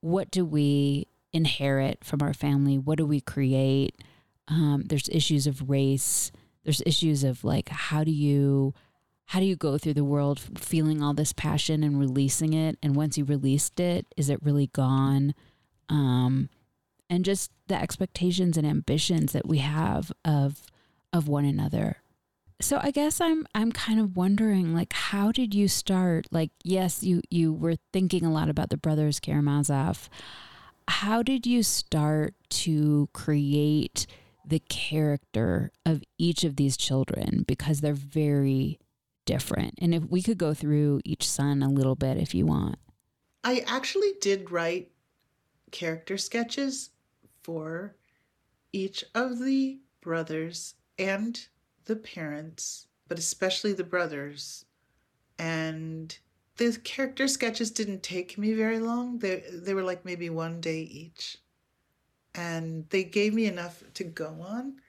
what 0.00 0.30
do 0.30 0.46
we 0.46 1.06
inherit 1.34 2.04
from 2.04 2.22
our 2.22 2.32
family, 2.32 2.78
what 2.78 2.96
do 2.96 3.04
we 3.04 3.20
create. 3.20 4.00
Um, 4.48 4.84
there's 4.86 5.08
issues 5.10 5.46
of 5.46 5.68
race. 5.68 6.30
There's 6.62 6.82
issues 6.86 7.24
of 7.24 7.44
like 7.44 7.68
how 7.68 8.04
do 8.04 8.10
you 8.10 8.72
how 9.26 9.40
do 9.40 9.46
you 9.46 9.56
go 9.56 9.76
through 9.76 9.94
the 9.94 10.04
world 10.04 10.38
feeling 10.38 11.02
all 11.02 11.12
this 11.12 11.32
passion 11.32 11.82
and 11.82 11.98
releasing 11.98 12.54
it? 12.54 12.78
And 12.82 12.94
once 12.94 13.18
you 13.18 13.24
released 13.24 13.80
it 13.80 14.06
is 14.16 14.30
it 14.30 14.42
really 14.42 14.68
gone? 14.68 15.34
Um 15.90 16.48
and 17.10 17.24
just 17.24 17.50
the 17.66 17.74
expectations 17.74 18.56
and 18.56 18.66
ambitions 18.66 19.32
that 19.32 19.46
we 19.46 19.58
have 19.58 20.12
of 20.24 20.62
of 21.12 21.28
one 21.28 21.44
another. 21.44 21.96
So 22.60 22.78
i 22.82 22.90
guess 22.90 23.20
i'm 23.20 23.46
i'm 23.54 23.72
kind 23.72 23.98
of 23.98 24.16
wondering 24.16 24.74
like 24.74 24.92
how 24.92 25.32
did 25.32 25.54
you 25.54 25.68
start? 25.68 26.26
Like 26.30 26.50
yes 26.62 27.02
you 27.02 27.20
you 27.28 27.52
were 27.52 27.76
thinking 27.92 28.24
a 28.24 28.32
lot 28.32 28.48
about 28.48 28.70
the 28.70 28.76
brothers 28.78 29.20
karamazov 29.20 30.08
how 30.88 31.22
did 31.22 31.46
you 31.46 31.62
start 31.62 32.34
to 32.50 33.08
create 33.12 34.06
the 34.46 34.58
character 34.60 35.72
of 35.86 36.02
each 36.18 36.44
of 36.44 36.56
these 36.56 36.76
children 36.76 37.44
because 37.46 37.80
they're 37.80 37.94
very 37.94 38.78
different. 39.24 39.74
And 39.78 39.94
if 39.94 40.04
we 40.04 40.22
could 40.22 40.38
go 40.38 40.54
through 40.54 41.00
each 41.04 41.28
son 41.28 41.62
a 41.62 41.68
little 41.68 41.94
bit 41.94 42.18
if 42.18 42.34
you 42.34 42.46
want. 42.46 42.76
I 43.42 43.64
actually 43.66 44.12
did 44.20 44.50
write 44.50 44.90
character 45.70 46.18
sketches 46.18 46.90
for 47.42 47.96
each 48.72 49.04
of 49.14 49.38
the 49.42 49.78
brothers 50.00 50.74
and 50.98 51.46
the 51.84 51.96
parents, 51.96 52.86
but 53.08 53.18
especially 53.18 53.72
the 53.72 53.84
brothers. 53.84 54.64
And 55.38 56.16
the 56.56 56.78
character 56.84 57.26
sketches 57.26 57.70
didn't 57.70 58.02
take 58.02 58.38
me 58.38 58.52
very 58.52 58.78
long. 58.78 59.18
They 59.18 59.44
they 59.52 59.74
were 59.74 59.82
like 59.82 60.04
maybe 60.04 60.30
one 60.30 60.60
day 60.60 60.80
each. 60.80 61.38
And 62.34 62.88
they 62.90 63.04
gave 63.04 63.32
me 63.32 63.46
enough 63.46 63.82
to 63.94 64.04
go 64.04 64.44
on. 64.46 64.80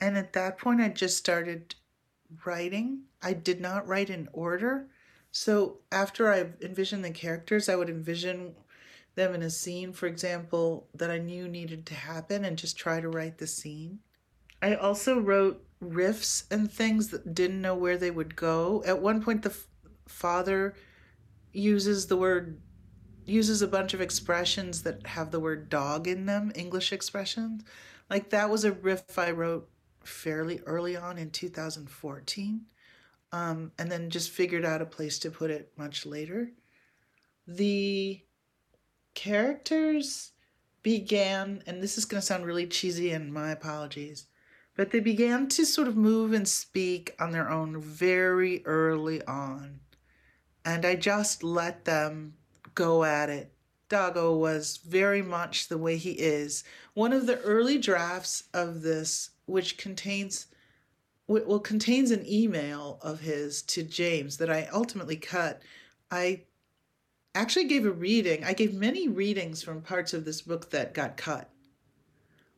And 0.00 0.16
at 0.16 0.32
that 0.32 0.58
point 0.58 0.80
I 0.80 0.88
just 0.88 1.16
started 1.18 1.74
writing. 2.44 3.02
I 3.22 3.32
did 3.34 3.60
not 3.60 3.86
write 3.86 4.10
in 4.10 4.28
order. 4.32 4.88
So 5.30 5.78
after 5.92 6.32
I 6.32 6.46
envisioned 6.62 7.04
the 7.04 7.10
characters, 7.10 7.68
I 7.68 7.76
would 7.76 7.90
envision 7.90 8.54
them 9.14 9.34
in 9.34 9.42
a 9.42 9.50
scene, 9.50 9.92
for 9.92 10.06
example, 10.06 10.88
that 10.94 11.10
I 11.10 11.18
knew 11.18 11.48
needed 11.48 11.86
to 11.86 11.94
happen 11.94 12.44
and 12.44 12.58
just 12.58 12.76
try 12.76 13.00
to 13.00 13.08
write 13.08 13.38
the 13.38 13.46
scene. 13.46 14.00
I 14.62 14.74
also 14.74 15.18
wrote 15.18 15.64
riffs 15.82 16.44
and 16.50 16.70
things 16.70 17.08
that 17.08 17.34
didn't 17.34 17.60
know 17.60 17.74
where 17.74 17.98
they 17.98 18.10
would 18.10 18.34
go. 18.34 18.82
At 18.86 19.02
one 19.02 19.22
point, 19.22 19.42
the 19.42 19.56
father 20.06 20.74
uses 21.54 22.06
the 22.06 22.16
word, 22.16 22.60
uses 23.24 23.62
a 23.62 23.68
bunch 23.68 23.94
of 23.94 24.00
expressions 24.00 24.82
that 24.82 25.06
have 25.06 25.30
the 25.30 25.40
word 25.40 25.68
dog 25.68 26.06
in 26.06 26.26
them, 26.26 26.52
English 26.54 26.92
expressions. 26.92 27.62
Like 28.10 28.30
that 28.30 28.50
was 28.50 28.64
a 28.64 28.72
riff 28.72 29.18
I 29.18 29.30
wrote 29.30 29.68
fairly 30.04 30.60
early 30.66 30.96
on 30.96 31.16
in 31.16 31.30
2014 31.30 32.66
um, 33.34 33.72
and 33.78 33.90
then 33.90 34.10
just 34.10 34.30
figured 34.30 34.64
out 34.64 34.80
a 34.80 34.86
place 34.86 35.18
to 35.18 35.30
put 35.30 35.50
it 35.50 35.72
much 35.76 36.06
later. 36.06 36.52
The 37.48 38.22
characters 39.14 40.30
began, 40.84 41.62
and 41.66 41.82
this 41.82 41.98
is 41.98 42.04
going 42.04 42.20
to 42.20 42.26
sound 42.26 42.46
really 42.46 42.68
cheesy, 42.68 43.10
and 43.10 43.32
my 43.32 43.50
apologies, 43.50 44.26
but 44.76 44.92
they 44.92 45.00
began 45.00 45.48
to 45.48 45.66
sort 45.66 45.88
of 45.88 45.96
move 45.96 46.32
and 46.32 46.46
speak 46.46 47.14
on 47.18 47.32
their 47.32 47.50
own 47.50 47.80
very 47.80 48.64
early 48.66 49.20
on. 49.26 49.80
And 50.64 50.84
I 50.84 50.96
just 50.96 51.42
let 51.42 51.84
them 51.84 52.34
go 52.74 53.04
at 53.04 53.28
it. 53.30 53.52
Dagou 53.88 54.38
was 54.38 54.78
very 54.78 55.22
much 55.22 55.68
the 55.68 55.78
way 55.78 55.96
he 55.96 56.12
is. 56.12 56.64
One 56.94 57.12
of 57.12 57.26
the 57.26 57.40
early 57.40 57.78
drafts 57.78 58.44
of 58.54 58.82
this, 58.82 59.30
which 59.46 59.76
contains 59.76 60.46
well 61.26 61.60
contains 61.60 62.10
an 62.10 62.24
email 62.26 62.98
of 63.00 63.20
his 63.20 63.62
to 63.62 63.82
James 63.82 64.36
that 64.36 64.50
I 64.50 64.68
ultimately 64.72 65.16
cut. 65.16 65.62
I 66.10 66.42
actually 67.34 67.64
gave 67.64 67.86
a 67.86 67.90
reading. 67.90 68.44
I 68.44 68.52
gave 68.52 68.74
many 68.74 69.08
readings 69.08 69.62
from 69.62 69.80
parts 69.80 70.12
of 70.12 70.24
this 70.24 70.42
book 70.42 70.70
that 70.70 70.92
got 70.92 71.16
cut. 71.16 71.50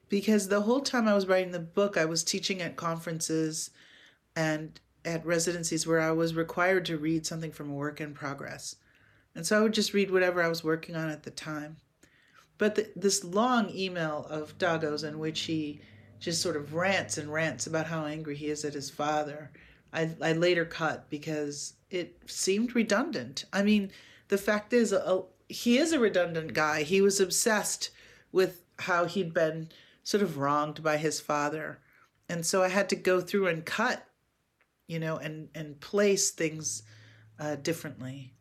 Because 0.09 0.49
the 0.49 0.63
whole 0.63 0.81
time 0.81 1.09
I 1.09 1.15
was 1.15 1.27
writing 1.27 1.53
the 1.53 1.59
book, 1.61 1.97
I 1.97 2.05
was 2.05 2.25
teaching 2.25 2.61
at 2.61 2.77
conferences 2.77 3.71
and 4.35 4.81
at 5.07 5.25
residencies 5.25 5.87
where 5.87 6.01
I 6.01 6.11
was 6.11 6.35
required 6.35 6.85
to 6.87 6.99
read 6.99 7.25
something 7.25 7.53
from 7.53 7.71
a 7.71 7.75
work 7.75 8.01
in 8.01 8.13
progress. 8.13 8.77
And 9.35 9.47
so 9.47 9.59
I 9.59 9.63
would 9.63 9.75
just 9.75 9.95
read 9.95 10.11
whatever 10.11 10.43
I 10.43 10.49
was 10.49 10.65
working 10.65 10.97
on 10.97 11.09
at 11.09 11.23
the 11.23 11.31
time. 11.31 11.77
But 12.59 12.75
the, 12.75 12.91
this 12.97 13.23
long 13.23 13.71
email 13.71 14.27
of 14.29 14.59
Dagou's 14.59 15.05
in 15.05 15.19
which 15.19 15.41
he 15.41 15.81
just 16.19 16.43
sort 16.43 16.57
of 16.57 16.75
rants 16.75 17.19
and 17.19 17.33
rants 17.33 17.67
about 17.67 17.87
how 17.87 18.07
angry 18.07 18.35
he 18.35 18.47
is 18.47 18.65
at 18.65 18.75
his 18.75 18.91
father, 18.91 19.51
I, 19.93 20.11
I 20.21 20.33
later 20.33 20.65
cut 20.65 21.09
because 21.11 21.75
it 21.91 22.19
seemed 22.27 22.75
redundant. 22.75 23.45
I 23.53 23.63
mean, 23.63 23.93
the 24.29 24.39
fact 24.39 24.73
is, 24.73 24.93
a, 24.93 25.23
he 25.49 25.79
is 25.79 25.93
a 25.93 26.01
redundant 26.01 26.55
guy. 26.55 26.83
He 26.83 27.01
was 27.01 27.21
obsessed 27.21 27.91
with 28.33 28.63
how 28.81 29.05
he'd 29.05 29.35
been 29.35 29.69
sort 30.03 30.23
of 30.23 30.39
wronged 30.39 30.83
by 30.83 30.97
his 30.97 31.21
father. 31.21 31.79
And 32.29 32.45
so 32.45 32.63
I 32.63 32.69
had 32.69 32.89
to 32.89 32.97
go 32.97 33.21
through 33.21 33.47
and 33.49 33.65
cut, 33.65 34.06
you 34.87 34.99
know, 34.99 35.17
and, 35.17 35.49
and 35.55 35.81
place 35.81 36.31
things 36.31 36.83
uh, 37.39 37.57
differently. 37.57 38.35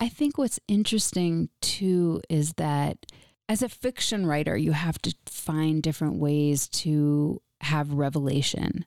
I 0.00 0.08
think 0.08 0.36
what's 0.36 0.60
interesting 0.68 1.48
too 1.60 2.20
is 2.28 2.54
that 2.54 3.06
as 3.48 3.62
a 3.62 3.68
fiction 3.68 4.26
writer, 4.26 4.56
you 4.56 4.72
have 4.72 4.98
to 5.02 5.14
find 5.26 5.82
different 5.82 6.16
ways 6.16 6.68
to 6.68 7.40
have 7.60 7.92
revelation, 7.92 8.84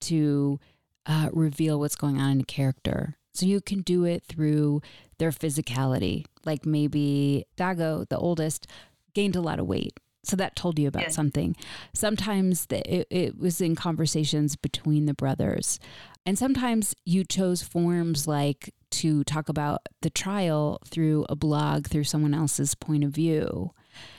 to 0.00 0.58
uh, 1.06 1.28
reveal 1.32 1.78
what's 1.78 1.96
going 1.96 2.18
on 2.20 2.32
in 2.32 2.40
a 2.40 2.44
character. 2.44 3.16
So 3.32 3.46
you 3.46 3.60
can 3.60 3.82
do 3.82 4.04
it 4.04 4.24
through 4.24 4.82
their 5.18 5.30
physicality. 5.30 6.24
Like 6.44 6.66
maybe 6.66 7.46
Dagou, 7.56 8.08
the 8.08 8.18
oldest, 8.18 8.66
gained 9.14 9.36
a 9.36 9.40
lot 9.40 9.60
of 9.60 9.66
weight. 9.66 9.98
So 10.22 10.36
that 10.36 10.56
told 10.56 10.78
you 10.78 10.88
about 10.88 11.04
Yeah. 11.04 11.08
something. 11.10 11.56
Sometimes 11.94 12.66
the, 12.66 12.80
it, 12.92 13.06
it 13.10 13.38
was 13.38 13.60
in 13.60 13.74
conversations 13.74 14.56
between 14.56 15.06
the 15.06 15.14
brothers. 15.14 15.78
And 16.26 16.38
sometimes 16.38 16.94
you 17.04 17.24
chose 17.24 17.62
forms 17.62 18.28
like 18.28 18.74
to 18.90 19.24
talk 19.24 19.48
about 19.48 19.80
the 20.02 20.10
trial 20.10 20.80
through 20.86 21.24
a 21.28 21.36
blog, 21.36 21.86
through 21.86 22.04
someone 22.04 22.34
else's 22.34 22.74
point 22.74 23.04
of 23.04 23.10
view. 23.10 23.72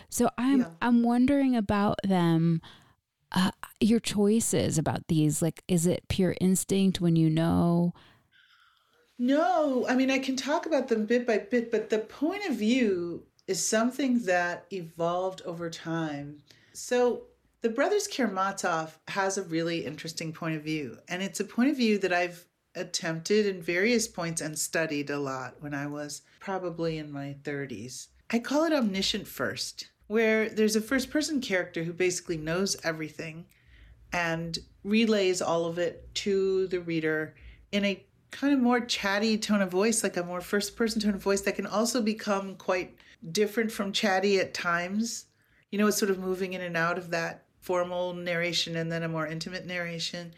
So 0.09 0.29
I'm 0.37 0.59
Yeah. 0.59 0.69
I'm 0.81 1.03
wondering 1.03 1.55
about 1.55 1.99
them, 2.03 2.61
uh, 3.31 3.51
your 3.79 3.99
choices 3.99 4.77
about 4.77 5.07
these. 5.07 5.41
Like, 5.41 5.63
is 5.67 5.85
it 5.85 6.07
pure 6.09 6.35
instinct 6.41 6.99
when 6.99 7.15
you 7.15 7.29
know? 7.29 7.93
No, 9.17 9.85
I 9.87 9.95
mean, 9.95 10.09
I 10.09 10.19
can 10.19 10.35
talk 10.35 10.65
about 10.65 10.87
them 10.87 11.05
bit 11.05 11.27
by 11.27 11.37
bit, 11.37 11.69
but 11.71 11.89
the 11.89 11.99
point 11.99 12.43
of 12.45 12.55
view 12.55 13.27
is 13.47 13.65
something 13.65 14.19
that 14.23 14.65
evolved 14.71 15.41
over 15.45 15.69
time. 15.69 16.41
So, 16.73 17.27
the 17.61 17.69
Brothers 17.69 18.07
Karamazov 18.07 18.99
has 19.07 19.37
a 19.37 19.43
really 19.43 19.85
interesting 19.85 20.33
point 20.33 20.55
of 20.55 20.63
view, 20.63 20.97
and 21.07 21.21
it's 21.21 21.39
a 21.39 21.45
point 21.45 21.69
of 21.69 21.77
view 21.77 21.99
that 21.99 22.11
I've 22.11 22.47
attempted 22.73 23.45
in 23.45 23.61
various 23.61 24.07
points 24.07 24.41
and 24.41 24.57
studied 24.57 25.11
a 25.11 25.19
lot 25.19 25.55
when 25.59 25.75
I 25.75 25.85
was 25.85 26.23
probably 26.39 26.97
in 26.97 27.11
my 27.11 27.35
30s. 27.43 28.07
I 28.31 28.39
call 28.39 28.63
it 28.63 28.73
omniscient 28.73 29.27
first, 29.27 29.91
where 30.07 30.49
there's 30.49 30.75
a 30.75 30.81
first 30.81 31.11
person 31.11 31.39
character 31.39 31.83
who 31.83 31.93
basically 31.93 32.37
knows 32.37 32.77
everything 32.83 33.45
and 34.11 34.57
relays 34.83 35.39
all 35.39 35.65
of 35.65 35.77
it 35.77 36.13
to 36.15 36.65
the 36.67 36.79
reader 36.79 37.35
in 37.71 37.85
a 37.85 38.03
kind 38.31 38.53
of 38.53 38.59
more 38.59 38.79
chatty 38.79 39.37
tone 39.37 39.61
of 39.61 39.69
voice, 39.69 40.01
like 40.01 40.17
a 40.17 40.23
more 40.23 40.41
first 40.41 40.75
person 40.75 40.99
tone 40.99 41.13
of 41.13 41.21
voice 41.21 41.41
that 41.41 41.57
can 41.57 41.67
also 41.67 42.01
become 42.01 42.55
quite 42.55 42.95
different 43.31 43.71
from 43.71 43.91
chatty 43.91 44.39
at 44.39 44.55
times. 44.55 45.25
You 45.69 45.77
know, 45.77 45.87
it's 45.87 45.97
sort 45.97 46.09
of 46.09 46.17
moving 46.17 46.53
in 46.53 46.61
and 46.61 46.75
out 46.75 46.97
of 46.97 47.11
that 47.11 47.45
formal 47.61 48.13
narration 48.13 48.75
and 48.75 48.91
then 48.91 49.03
a 49.03 49.07
more 49.07 49.27
intimate 49.27 49.65
narration. 49.65 50.33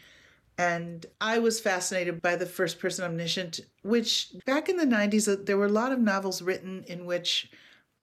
And 0.56 1.04
I 1.20 1.40
was 1.40 1.60
fascinated 1.60 2.22
by 2.22 2.36
the 2.36 2.46
first 2.46 2.78
person 2.78 3.04
omniscient, 3.04 3.60
which 3.82 4.28
back 4.46 4.68
in 4.68 4.76
the 4.76 4.84
90s, 4.84 5.32
uh, 5.32 5.42
there 5.42 5.56
were 5.56 5.66
a 5.66 5.70
lot 5.70 5.90
of 5.90 5.98
novels 5.98 6.42
written 6.42 6.84
in 6.86 7.06
which 7.06 7.50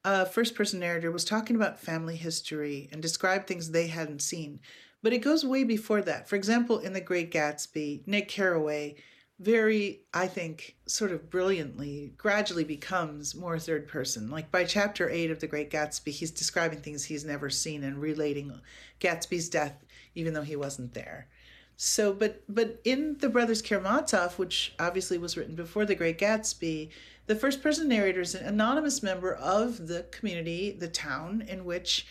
a 0.04 0.26
first 0.26 0.56
person 0.56 0.80
narrator 0.80 1.12
was 1.12 1.24
talking 1.24 1.56
about 1.56 1.80
family 1.80 2.16
history 2.16 2.90
and 2.92 3.02
described 3.02 3.48
things 3.48 3.72
they 3.72 3.88
hadn't 3.88 4.22
seen. 4.22 4.60
But 5.04 5.14
it 5.14 5.20
goes 5.20 5.46
way 5.46 5.64
before 5.64 6.02
that. 6.02 6.28
For 6.28 6.36
example, 6.36 6.80
in 6.80 6.94
The 6.94 7.02
Great 7.02 7.32
Gatsby, 7.32 8.06
Nick 8.08 8.28
Carraway 8.28 8.96
very, 9.42 10.02
I 10.14 10.28
think, 10.28 10.76
sort 10.86 11.12
of 11.12 11.32
brilliantly, 11.32 12.14
gradually 12.16 12.64
becomes 12.64 13.34
more 13.34 13.58
third 13.58 13.88
person. 13.88 14.30
Like 14.30 14.52
by 14.52 14.66
chapter 14.66 15.10
eight 15.10 15.32
of 15.32 15.40
The 15.40 15.48
Great 15.48 15.72
Gatsby, 15.72 16.12
he's 16.12 16.30
describing 16.30 16.80
things 16.82 17.04
he's 17.04 17.26
never 17.26 17.50
seen 17.50 17.84
and 17.84 18.00
relating 18.00 18.54
Gatsby's 19.00 19.50
death, 19.50 19.84
even 20.14 20.34
though 20.34 20.44
he 20.44 20.56
wasn't 20.56 20.94
there. 20.94 21.28
So, 21.76 22.14
but 22.14 22.44
but 22.48 22.80
in 22.84 23.18
the 23.18 23.30
Brothers 23.30 23.64
Karamazov, 23.64 24.38
which 24.38 24.76
obviously 24.80 25.18
was 25.18 25.36
written 25.36 25.56
before 25.56 25.86
The 25.86 25.96
Great 25.96 26.20
Gatsby, 26.20 26.92
the 27.26 27.36
first 27.36 27.64
person 27.64 27.88
narrator 27.88 28.22
is 28.22 28.36
an 28.36 28.46
anonymous 28.46 29.02
member 29.02 29.34
of 29.34 29.88
the 29.88 30.04
community, 30.12 30.72
the 30.72 30.88
town 30.88 31.44
in 31.48 31.66
which 31.66 32.06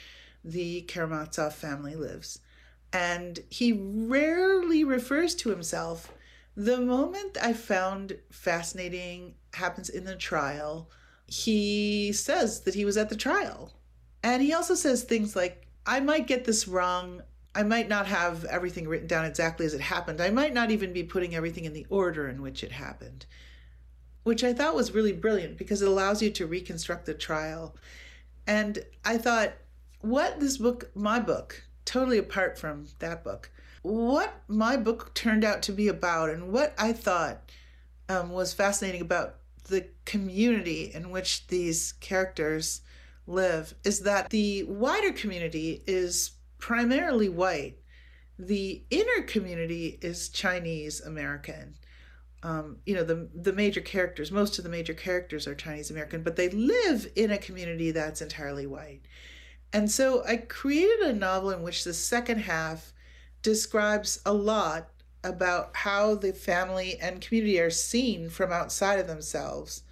the 0.44 0.82
Karamazov 0.82 1.54
family 1.54 1.94
lives. 1.94 2.40
And 2.92 3.38
he 3.50 3.72
rarely 3.72 4.82
refers 4.82 5.36
to 5.36 5.50
himself 5.50 6.12
the 6.64 6.78
moment 6.78 7.38
I 7.40 7.54
found 7.54 8.18
fascinating 8.30 9.34
happens 9.54 9.88
in 9.88 10.04
the 10.04 10.14
trial. 10.14 10.90
He 11.26 12.12
says 12.12 12.60
that 12.62 12.74
he 12.74 12.84
was 12.84 12.98
at 12.98 13.08
the 13.08 13.16
trial. 13.16 13.72
And 14.22 14.42
he 14.42 14.52
also 14.52 14.74
says 14.74 15.02
things 15.02 15.34
like, 15.34 15.66
I 15.86 16.00
might 16.00 16.26
get 16.26 16.44
this 16.44 16.68
wrong. 16.68 17.22
I 17.54 17.62
might 17.62 17.88
not 17.88 18.06
have 18.06 18.44
everything 18.44 18.86
written 18.86 19.06
down 19.06 19.24
exactly 19.24 19.64
as 19.64 19.72
it 19.72 19.80
happened. 19.80 20.20
I 20.20 20.28
might 20.28 20.52
not 20.52 20.70
even 20.70 20.92
be 20.92 21.02
putting 21.02 21.34
everything 21.34 21.64
in 21.64 21.72
the 21.72 21.86
order 21.88 22.28
in 22.28 22.42
which 22.42 22.62
it 22.62 22.72
happened, 22.72 23.24
which 24.24 24.44
I 24.44 24.52
thought 24.52 24.74
was 24.74 24.94
really 24.94 25.14
brilliant 25.14 25.56
because 25.56 25.80
it 25.80 25.88
allows 25.88 26.20
you 26.20 26.28
to 26.28 26.46
reconstruct 26.46 27.06
the 27.06 27.14
trial. 27.14 27.74
And 28.46 28.84
I 29.02 29.16
thought, 29.16 29.54
what 30.02 30.40
this 30.40 30.58
book, 30.58 30.90
my 30.94 31.20
book, 31.20 31.64
totally 31.86 32.18
apart 32.18 32.58
from 32.58 32.86
that 32.98 33.24
book, 33.24 33.50
what 33.82 34.42
my 34.48 34.76
book 34.76 35.14
turned 35.14 35.44
out 35.44 35.62
to 35.62 35.72
be 35.72 35.88
about 35.88 36.30
and 36.30 36.52
what 36.52 36.74
I 36.78 36.92
thought 36.92 37.50
um, 38.08 38.30
was 38.30 38.52
fascinating 38.52 39.00
about 39.00 39.36
the 39.68 39.86
community 40.04 40.90
in 40.92 41.10
which 41.10 41.46
these 41.46 41.92
characters 41.92 42.82
live 43.26 43.74
is 43.84 44.00
that 44.00 44.28
the 44.30 44.64
wider 44.64 45.12
community 45.12 45.82
is 45.86 46.32
primarily 46.58 47.28
white. 47.28 47.78
The 48.38 48.82
inner 48.90 49.22
community 49.26 49.98
is 50.02 50.28
Chinese 50.28 51.00
American. 51.00 51.76
Um, 52.42 52.78
you 52.86 52.94
know, 52.94 53.04
the 53.04 53.28
the 53.34 53.52
major 53.52 53.82
characters, 53.82 54.32
most 54.32 54.56
of 54.58 54.64
the 54.64 54.70
major 54.70 54.94
characters 54.94 55.46
are 55.46 55.54
Chinese 55.54 55.90
American, 55.90 56.22
but 56.22 56.36
they 56.36 56.48
live 56.48 57.06
in 57.14 57.30
a 57.30 57.38
community 57.38 57.90
that's 57.90 58.22
entirely 58.22 58.66
white. 58.66 59.02
And 59.72 59.90
so 59.90 60.24
I 60.24 60.38
created 60.38 61.00
a 61.00 61.12
novel 61.12 61.50
in 61.50 61.62
which 61.62 61.84
the 61.84 61.94
second 61.94 62.38
half 62.38 62.92
describes 63.42 64.20
a 64.26 64.32
lot 64.32 64.90
about 65.22 65.70
how 65.74 66.14
the 66.14 66.32
family 66.32 66.98
and 67.00 67.20
community 67.20 67.60
are 67.60 67.70
seen 67.70 68.30
from 68.30 68.52
outside 68.52 68.98
of 68.98 69.06
themselves. 69.06 69.82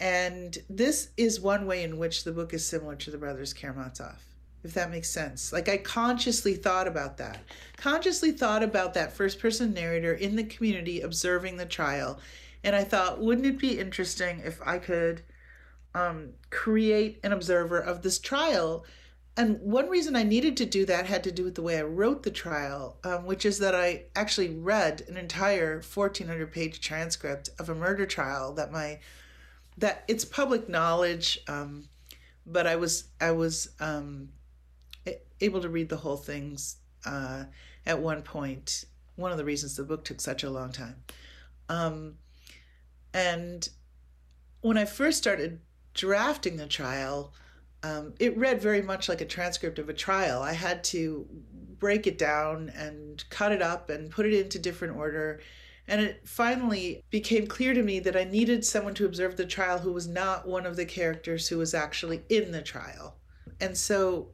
And 0.00 0.56
this 0.68 1.10
is 1.16 1.40
one 1.40 1.66
way 1.66 1.82
in 1.82 1.98
which 1.98 2.24
the 2.24 2.32
book 2.32 2.54
is 2.54 2.66
similar 2.66 2.96
to 2.96 3.10
the 3.10 3.18
Brothers 3.18 3.52
Karamazov, 3.52 4.20
if 4.62 4.74
that 4.74 4.90
makes 4.90 5.10
sense. 5.10 5.52
Like 5.52 5.68
I 5.68 5.78
consciously 5.78 6.54
thought 6.54 6.86
about 6.86 7.16
that, 7.18 7.38
consciously 7.76 8.32
thought 8.32 8.62
about 8.62 8.94
that 8.94 9.12
first 9.12 9.40
person 9.40 9.74
narrator 9.74 10.14
in 10.14 10.36
the 10.36 10.44
community 10.44 11.00
observing 11.00 11.56
the 11.56 11.66
trial. 11.66 12.18
And 12.64 12.74
I 12.74 12.84
thought, 12.84 13.20
wouldn't 13.20 13.46
it 13.46 13.58
be 13.58 13.78
interesting 13.78 14.42
if 14.44 14.60
I 14.64 14.78
could 14.78 15.22
um, 15.94 16.30
create 16.50 17.20
an 17.22 17.32
observer 17.32 17.78
of 17.78 18.02
this 18.02 18.18
trial 18.18 18.84
and 19.38 19.60
one 19.60 19.88
reason 19.88 20.16
I 20.16 20.24
needed 20.24 20.56
to 20.56 20.66
do 20.66 20.84
that 20.86 21.06
had 21.06 21.22
to 21.22 21.30
do 21.30 21.44
with 21.44 21.54
the 21.54 21.62
way 21.62 21.78
I 21.78 21.82
wrote 21.82 22.24
the 22.24 22.30
trial, 22.30 22.98
um, 23.04 23.24
which 23.24 23.46
is 23.46 23.60
that 23.60 23.72
I 23.72 24.06
actually 24.16 24.50
read 24.50 25.04
an 25.06 25.16
entire 25.16 25.74
1400 25.74 26.50
page 26.50 26.80
transcript 26.80 27.48
of 27.60 27.68
a 27.68 27.74
murder 27.74 28.04
trial 28.04 28.52
that 28.54 28.72
my 28.72 28.98
that 29.78 30.02
it's 30.08 30.24
public 30.24 30.68
knowledge, 30.68 31.38
um, 31.46 31.88
but 32.44 32.66
I 32.66 32.74
was 32.74 33.04
I 33.20 33.30
was 33.30 33.70
um, 33.78 34.30
able 35.40 35.60
to 35.60 35.68
read 35.68 35.88
the 35.88 35.98
whole 35.98 36.16
things 36.16 36.78
uh, 37.06 37.44
at 37.86 38.00
one 38.00 38.22
point. 38.22 38.86
One 39.14 39.30
of 39.30 39.38
the 39.38 39.44
reasons 39.44 39.76
the 39.76 39.84
book 39.84 40.04
took 40.04 40.20
such 40.20 40.42
a 40.42 40.50
long 40.50 40.72
time, 40.72 40.96
um, 41.68 42.14
and 43.14 43.68
when 44.62 44.76
I 44.76 44.84
first 44.84 45.18
started 45.18 45.60
drafting 45.94 46.56
the 46.56 46.66
trial 46.66 47.32
um, 47.82 48.14
it 48.18 48.36
read 48.36 48.60
very 48.60 48.82
much 48.82 49.08
like 49.08 49.20
a 49.20 49.26
transcript 49.26 49.78
of 49.78 49.88
a 49.88 49.94
trial. 49.94 50.42
I 50.42 50.52
had 50.52 50.82
to 50.84 51.26
break 51.78 52.06
it 52.06 52.18
down 52.18 52.72
and 52.74 53.22
cut 53.30 53.52
it 53.52 53.62
up 53.62 53.88
and 53.88 54.10
put 54.10 54.26
it 54.26 54.34
into 54.34 54.58
different 54.58 54.96
order. 54.96 55.40
And 55.86 56.00
it 56.00 56.28
finally 56.28 57.02
became 57.10 57.46
clear 57.46 57.72
to 57.72 57.82
me 57.82 58.00
that 58.00 58.16
I 58.16 58.24
needed 58.24 58.64
someone 58.64 58.94
to 58.94 59.06
observe 59.06 59.36
the 59.36 59.46
trial 59.46 59.78
who 59.78 59.92
was 59.92 60.08
not 60.08 60.46
one 60.46 60.66
of 60.66 60.76
the 60.76 60.84
characters 60.84 61.48
who 61.48 61.58
was 61.58 61.72
actually 61.72 62.22
in 62.28 62.52
the 62.52 62.62
trial. 62.62 63.16
And 63.60 63.76
so 63.76 64.30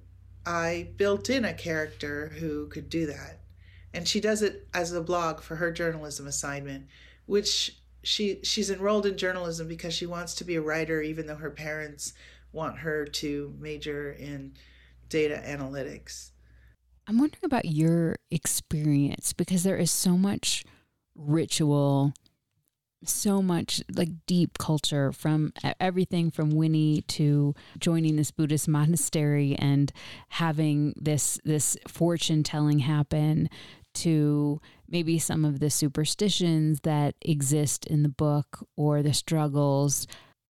I 0.46 0.90
built 0.96 1.30
in 1.30 1.44
a 1.44 1.54
character 1.54 2.32
who 2.38 2.68
could 2.68 2.88
do 2.88 3.06
that. 3.06 3.40
And 3.92 4.08
she 4.08 4.20
does 4.20 4.42
it 4.42 4.66
as 4.74 4.92
a 4.92 5.00
blog 5.00 5.40
for 5.40 5.56
her 5.56 5.70
journalism 5.70 6.26
assignment, 6.26 6.86
which 7.26 7.78
she 8.02 8.40
she's 8.42 8.70
enrolled 8.70 9.06
in 9.06 9.16
journalism 9.16 9.66
because 9.66 9.94
she 9.94 10.06
wants 10.06 10.34
to 10.34 10.44
be 10.44 10.56
a 10.56 10.60
writer 10.60 11.00
even 11.00 11.26
though 11.26 11.36
her 11.36 11.50
parents 11.50 12.12
want 12.54 12.78
her 12.78 13.04
to 13.04 13.54
major 13.58 14.12
in 14.12 14.54
data 15.08 15.42
analytics. 15.44 16.30
I'm 17.06 17.18
wondering 17.18 17.44
about 17.44 17.66
your 17.66 18.16
experience 18.30 19.32
because 19.32 19.62
there 19.62 19.76
is 19.76 19.90
so 19.90 20.16
much 20.16 20.64
ritual, 21.14 22.14
so 23.04 23.42
much 23.42 23.82
like 23.94 24.08
deep 24.26 24.56
culture 24.58 25.12
from 25.12 25.52
everything 25.78 26.30
from 26.30 26.50
Winnie 26.50 27.02
to 27.02 27.54
joining 27.78 28.16
this 28.16 28.30
Buddhist 28.30 28.68
monastery 28.68 29.54
and 29.58 29.92
having 30.30 30.94
this 30.96 31.38
this 31.44 31.76
fortune 31.86 32.42
telling 32.42 32.78
happen 32.78 33.50
to 33.94 34.60
maybe 34.88 35.18
some 35.18 35.44
of 35.44 35.60
the 35.60 35.70
superstitions 35.70 36.80
that 36.80 37.14
exist 37.20 37.86
in 37.86 38.02
the 38.02 38.08
book 38.08 38.66
or 38.76 39.02
the 39.02 39.14
struggles 39.14 40.06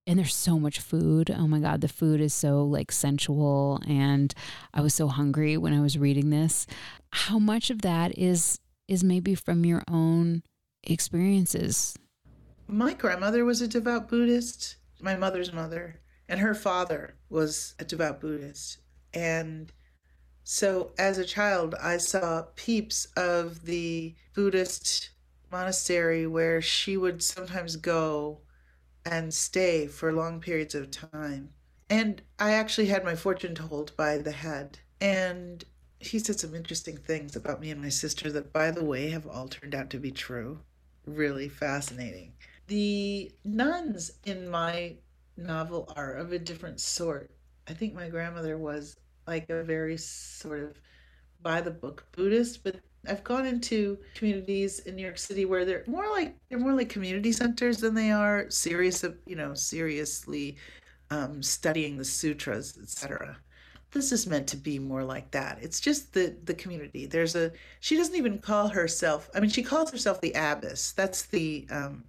and 0.07 0.19
there's 0.19 0.35
so 0.35 0.59
much 0.59 0.81
food. 0.81 1.31
Oh 1.31 1.47
my 1.47 1.61
God, 1.61 1.81
the 1.81 1.89
food 1.89 2.21
is 2.21 2.35
so 2.35 2.63
like 2.65 2.93
sensual. 2.93 3.81
And 3.87 4.35
I 4.73 4.81
was 4.81 4.95
so 4.95 5.09
hungry 5.09 5.57
when 5.57 5.73
I 5.73 5.81
was 5.81 5.99
reading 5.99 6.31
this. 6.31 6.67
How 7.11 7.39
much 7.39 7.71
of 7.71 7.83
that 7.83 8.17
is 8.19 8.59
is 8.87 9.03
maybe 9.03 9.35
from 9.35 9.65
your 9.65 9.83
own 9.89 10.43
experiences? 10.83 11.97
My 12.67 12.93
grandmother 12.93 13.45
was 13.45 13.61
a 13.61 13.69
devout 13.69 14.09
Buddhist, 14.09 14.77
my 15.01 15.17
mother's 15.17 15.53
mother, 15.53 16.01
and 16.29 16.41
her 16.41 16.55
father 16.55 17.17
was 17.31 17.75
a 17.79 17.85
devout 17.85 18.21
Buddhist. 18.21 18.79
And 19.13 19.73
so 20.43 20.93
as 20.99 21.17
a 21.17 21.25
child, 21.25 21.75
I 21.81 21.97
saw 21.97 22.45
peeps 22.57 23.07
of 23.17 23.65
the 23.65 24.15
Buddhist 24.35 25.11
monastery 25.51 26.27
where 26.27 26.61
she 26.61 26.97
would 26.97 27.23
sometimes 27.23 27.77
go 27.77 28.41
and 29.05 29.33
stay 29.33 29.87
for 29.87 30.13
long 30.13 30.41
periods 30.41 30.75
of 30.75 30.91
time. 30.91 31.51
And 31.91 32.23
I 32.39 32.53
actually 32.53 32.87
had 32.87 33.05
my 33.05 33.15
fortune 33.15 33.55
told 33.55 33.97
by 33.97 34.19
the 34.19 34.33
head. 34.33 34.79
And 35.01 35.65
he 36.01 36.19
said 36.19 36.41
some 36.41 36.55
interesting 36.55 36.97
things 36.97 37.37
about 37.37 37.61
me 37.61 37.71
and 37.71 37.81
my 37.81 37.89
sister 37.89 38.31
that, 38.33 38.53
by 38.53 38.71
the 38.71 38.85
way, 38.85 39.11
have 39.11 39.27
all 39.27 39.49
turned 39.49 39.75
out 39.75 39.91
to 39.91 39.99
be 39.99 40.11
true. 40.11 40.61
Really 41.07 41.49
fascinating. 41.49 42.33
The 42.67 43.33
nuns 43.45 44.13
in 44.25 44.49
my 44.49 44.97
novel 45.37 45.93
are 45.97 46.15
of 46.15 46.33
a 46.33 46.39
different 46.39 46.81
sort. 46.81 47.31
I 47.69 47.75
think 47.75 47.95
my 47.95 48.09
grandmother 48.09 48.57
was 48.57 48.97
like 49.27 49.49
a 49.51 49.63
very 49.63 49.97
sort 49.97 50.61
of 50.61 50.81
by 51.43 51.61
the 51.61 51.71
book 51.71 52.07
Buddhist, 52.13 52.65
but 52.65 52.77
I've 53.09 53.25
gone 53.25 53.47
into 53.47 53.99
communities 54.15 54.81
in 54.81 54.97
New 54.97 55.03
York 55.03 55.19
City 55.19 55.45
where 55.45 55.65
they're 55.65 55.85
more 55.87 56.09
like 56.11 56.37
they're 56.49 56.59
more 56.59 56.73
like 56.73 56.89
community 56.89 57.33
centers 57.33 57.79
than 57.79 57.95
they 57.95 58.11
are 58.11 58.51
serious, 58.51 59.05
you 59.27 59.37
know, 59.37 59.55
seriously 59.55 60.57
um, 61.11 61.43
studying 61.43 61.97
the 61.97 62.05
sutras, 62.05 62.79
etc. 62.83 63.37
This 63.93 64.11
is 64.11 64.27
meant 64.27 64.49
to 64.49 64.57
be 64.57 64.79
more 64.79 65.05
like 65.05 65.31
that. 65.31 65.59
It's 65.61 65.81
just 65.81 66.13
the 66.13 66.37
the 66.45 66.55
community. 66.55 67.07
There's 67.07 67.37
a 67.37 67.53
she 67.81 67.97
doesn't 67.97 68.17
even 68.17 68.39
call 68.39 68.69
herself. 68.69 69.31
I 69.35 69.41
mean, 69.41 69.51
she 69.51 69.63
calls 69.63 69.91
herself 69.91 70.21
the 70.21 70.33
abbess. 70.33 70.93
That's 70.93 71.23
the 71.23 71.67
um, 71.71 72.05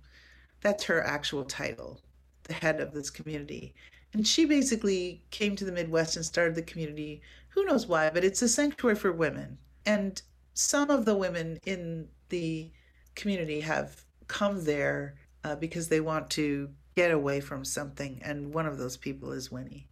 that's 0.61 0.83
her 0.85 1.03
actual 1.03 1.43
title, 1.43 2.01
the 2.43 2.53
head 2.53 2.79
of 2.81 2.91
this 2.91 3.09
community. 3.09 3.75
And 4.13 4.25
she 4.25 4.45
basically 4.45 5.21
came 5.29 5.55
to 5.57 5.65
the 5.65 5.71
Midwest 5.71 6.15
and 6.15 6.25
started 6.25 6.55
the 6.55 6.61
community. 6.61 7.21
Who 7.49 7.65
knows 7.65 7.85
why, 7.85 8.09
but 8.09 8.23
it's 8.23 8.41
a 8.41 8.47
sanctuary 8.47 8.95
for 8.95 9.11
women. 9.11 9.57
And 9.85 10.21
some 10.55 10.89
of 10.89 11.05
the 11.05 11.15
women 11.15 11.59
in 11.65 12.07
the 12.29 12.71
community 13.13 13.59
have 13.59 14.03
come 14.27 14.63
there 14.63 15.15
uh, 15.43 15.55
because 15.55 15.87
they 15.87 15.99
want 15.99 16.29
to 16.31 16.69
get 16.95 17.11
away 17.11 17.39
from 17.39 17.63
something. 17.63 18.19
And 18.23 18.53
one 18.53 18.65
of 18.65 18.77
those 18.77 18.97
people 18.97 19.31
is 19.31 19.51
Winnie. 19.51 19.87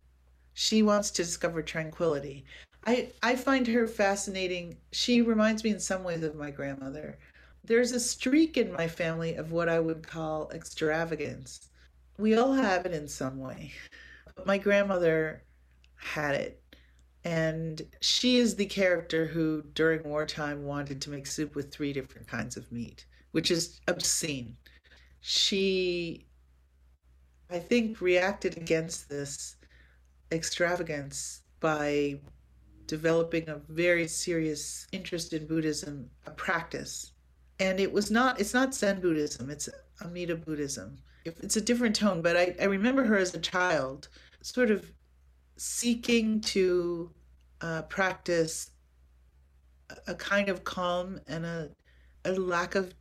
She 0.54 0.82
wants 0.82 1.12
to 1.12 1.24
discover 1.24 1.62
tranquility. 1.62 2.46
I, 2.86 3.10
I 3.22 3.36
find 3.36 3.68
her 3.68 3.88
fascinating. 3.88 4.78
She 4.92 5.22
reminds 5.22 5.64
me 5.64 5.72
in 5.72 5.80
some 5.80 6.04
ways 6.04 6.24
of 6.24 6.36
my 6.36 6.50
grandmother. 6.50 7.18
There's 7.66 7.92
a 7.92 8.00
streak 8.00 8.58
in 8.58 8.72
my 8.74 8.88
family 8.88 9.36
of 9.36 9.52
what 9.52 9.70
I 9.70 9.80
would 9.80 10.08
call 10.08 10.50
extravagance. 10.52 11.70
We 12.18 12.38
all 12.38 12.54
have 12.54 12.86
it 12.86 12.94
in 12.94 13.08
some 13.08 13.38
way. 13.38 13.74
But 14.36 14.48
my 14.48 14.58
grandmother 14.58 15.44
had 15.96 16.36
it. 16.36 16.63
And 17.26 17.82
she 18.02 18.38
is 18.38 18.56
the 18.56 18.66
character 18.66 19.26
who, 19.26 19.64
during 19.74 20.04
wartime, 20.04 20.64
wanted 20.64 21.02
to 21.02 21.10
make 21.10 21.26
soup 21.26 21.56
with 21.56 21.72
three 21.72 21.94
different 21.94 22.28
kinds 22.28 22.58
of 22.58 22.72
meat, 22.72 23.06
which 23.32 23.50
is 23.50 23.80
obscene. 23.88 24.58
She, 25.22 26.28
I 27.50 27.60
think, 27.60 28.02
reacted 28.02 28.58
against 28.58 29.08
this 29.10 29.56
extravagance 30.32 31.42
by 31.62 32.20
developing 32.88 33.48
a 33.48 33.62
very 33.70 34.08
serious 34.08 34.86
interest 34.92 35.32
in 35.32 35.48
Buddhism, 35.48 36.10
a 36.26 36.32
practice. 36.32 37.14
And 37.60 37.80
it 37.80 37.92
was 37.92 38.12
not, 38.12 38.42
it's 38.42 38.54
not 38.54 38.76
Zen 38.76 39.00
Buddhism, 39.00 39.50
it's 39.50 39.70
Amida 40.04 40.36
Buddhism. 40.36 40.98
It's 41.24 41.56
a 41.56 41.62
different 41.62 41.96
tone, 41.96 42.22
but 42.22 42.36
I, 42.36 42.54
I 42.60 42.66
remember 42.66 43.06
her 43.06 43.16
as 43.16 43.34
a 43.34 43.40
child 43.40 44.10
sort 44.42 44.72
of 44.72 44.92
seeking 45.64 46.42
to 46.42 47.10
uh, 47.62 47.82
practice 47.84 48.72
a 50.08 50.14
kind 50.14 50.50
of 50.50 50.66
calm 50.66 51.22
and 51.28 51.46
a, 51.46 51.70
a 52.26 52.34
lack 52.34 52.76
of 52.76 52.94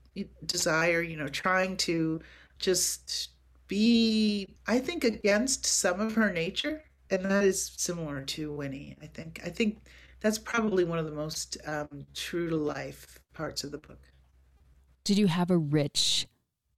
desire, 0.47 1.03
you 1.03 1.17
know, 1.17 1.27
trying 1.27 1.77
to 1.77 2.21
just 2.61 3.31
be, 3.67 4.55
I 4.69 4.79
think, 4.79 5.03
against 5.03 5.67
some 5.67 5.99
of 5.99 6.15
her 6.15 6.33
nature. 6.33 6.85
And 7.11 7.25
that 7.25 7.43
is 7.43 7.73
similar 7.77 8.23
to 8.23 8.53
Winnie, 8.53 8.97
I 9.03 9.07
think. 9.07 9.41
I 9.45 9.49
think 9.49 9.79
that's 10.21 10.39
probably 10.39 10.85
one 10.85 11.01
of 11.01 11.05
the 11.05 11.11
most 11.11 11.57
um, 11.67 12.07
true 12.15 12.49
to 12.49 12.57
life 12.57 13.19
parts 13.35 13.65
of 13.65 13.73
the 13.73 13.79
book. 13.79 13.99
Did 15.03 15.19
you 15.19 15.27
have 15.27 15.51
a 15.51 15.59
rich 15.59 16.29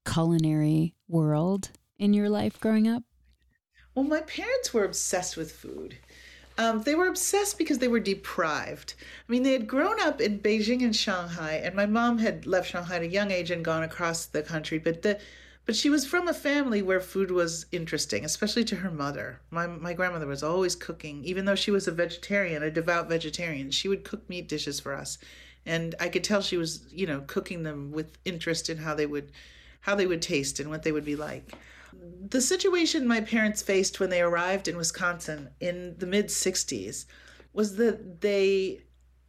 culinary 0.07 0.95
world 1.09 1.73
in 1.99 2.15
your 2.15 2.31
life 2.31 2.59
growing 2.59 2.89
up? 2.89 3.03
Well, 3.95 4.05
my 4.05 4.23
parents 4.23 4.75
were 4.75 4.85
obsessed 4.85 5.37
with 5.37 5.53
food. 5.53 5.97
Um, 6.59 6.83
they 6.83 6.95
were 6.95 7.09
obsessed 7.09 7.59
because 7.59 7.79
they 7.79 7.89
were 7.89 8.01
deprived. 8.01 8.95
I 9.01 9.33
mean, 9.33 9.43
they 9.43 9.53
had 9.53 9.67
grown 9.67 10.01
up 10.01 10.21
in 10.21 10.41
Beijing 10.41 10.83
and 10.83 10.95
Shanghai, 10.95 11.61
and 11.65 11.75
my 11.75 11.87
mom 11.87 12.19
had 12.19 12.47
left 12.47 12.71
Shanghai 12.71 12.97
at 12.97 13.03
a 13.03 13.09
young 13.09 13.31
age 13.31 13.51
and 13.51 13.65
gone 13.65 13.83
across 13.83 14.27
the 14.27 14.43
country. 14.43 14.79
But 14.79 15.03
the, 15.03 15.19
but 15.67 15.75
she 15.75 15.91
was 15.91 16.07
from 16.07 16.29
a 16.29 16.35
family 16.35 16.83
where 16.83 17.01
food 17.01 17.31
was 17.31 17.67
interesting, 17.73 18.25
especially 18.25 18.65
to 18.65 18.77
her 18.77 18.91
mother. 18.91 19.41
My 19.51 19.67
my 19.67 19.95
grandmother 19.95 20.27
was 20.27 20.43
always 20.43 20.77
cooking, 20.77 21.25
even 21.25 21.45
though 21.45 21.57
she 21.57 21.71
was 21.71 21.89
a 21.89 21.93
vegetarian, 21.93 22.63
a 22.63 22.71
devout 22.71 23.09
vegetarian. 23.09 23.71
She 23.71 23.89
would 23.89 24.05
cook 24.05 24.29
meat 24.29 24.49
dishes 24.49 24.79
for 24.79 24.95
us, 24.95 25.19
and 25.67 25.95
I 25.99 26.09
could 26.09 26.23
tell 26.23 26.41
she 26.41 26.57
was, 26.57 26.85
you 26.91 27.07
know, 27.07 27.23
cooking 27.27 27.63
them 27.65 27.91
with 27.91 28.19
interest 28.25 28.71
in 28.71 28.79
how 28.79 28.95
they 28.95 29.07
would, 29.07 29.33
how 29.81 29.95
they 29.97 30.07
would 30.07 30.23
taste 30.23 30.61
and 30.61 30.71
what 30.71 30.83
they 30.83 30.93
would 30.93 31.05
be 31.05 31.17
like 31.17 31.53
the 32.31 32.41
situation 32.41 33.07
my 33.07 33.21
parents 33.21 33.63
faced 33.63 34.01
when 34.01 34.11
they 34.11 34.21
arrived 34.21 34.69
in 34.69 34.77
Wisconsin 34.77 35.51
in 35.61 35.95
the 35.99 36.07
mid 36.07 36.27
60s 36.27 37.07
was 37.53 37.77
that 37.77 38.21
they 38.21 38.81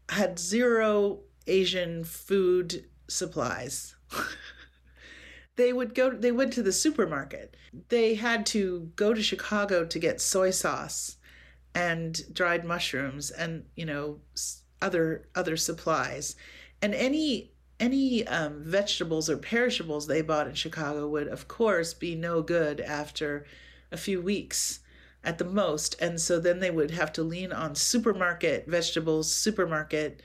had 0.10 0.40
zero 0.40 1.20
Asian 1.48 2.04
food 2.04 2.86
supplies. 3.08 3.96
they 5.56 5.74
would 5.74 5.94
go 5.94 6.12
they 6.12 6.32
went 6.32 6.54
to 6.54 6.64
the 6.64 6.72
supermarket. 6.72 7.56
They 7.90 8.16
had 8.16 8.46
to 8.48 8.92
go 8.96 9.14
to 9.14 9.22
Chicago 9.22 9.86
to 9.86 10.00
get 10.00 10.22
soy 10.22 10.52
sauce 10.52 11.18
and 11.74 12.34
dried 12.34 12.64
mushrooms 12.64 13.32
and, 13.32 13.66
you 13.76 13.86
know, 13.86 14.20
other 14.82 15.28
other 15.36 15.58
supplies. 15.58 16.36
And 16.82 16.96
any 16.96 17.52
any 17.80 18.26
um, 18.28 18.64
vegetables 18.64 19.30
or 19.30 19.38
perishables 19.38 20.08
they 20.08 20.22
bought 20.22 20.48
in 20.48 20.56
Chicago 20.56 21.08
would, 21.10 21.28
of 21.28 21.48
course, 21.48 21.94
be 21.94 22.16
no 22.16 22.42
good 22.42 22.80
after 22.80 23.46
a 23.92 23.98
few 23.98 24.22
weeks 24.22 24.80
at 25.24 25.38
the 25.38 25.46
most. 25.46 25.96
And 26.00 26.20
so 26.20 26.40
then 26.40 26.60
they 26.60 26.72
would 26.72 26.92
have 26.92 27.12
to 27.14 27.24
lean 27.24 27.52
on 27.52 27.76
supermarket 27.76 28.68
vegetables, 28.68 29.32
supermarket 29.32 30.22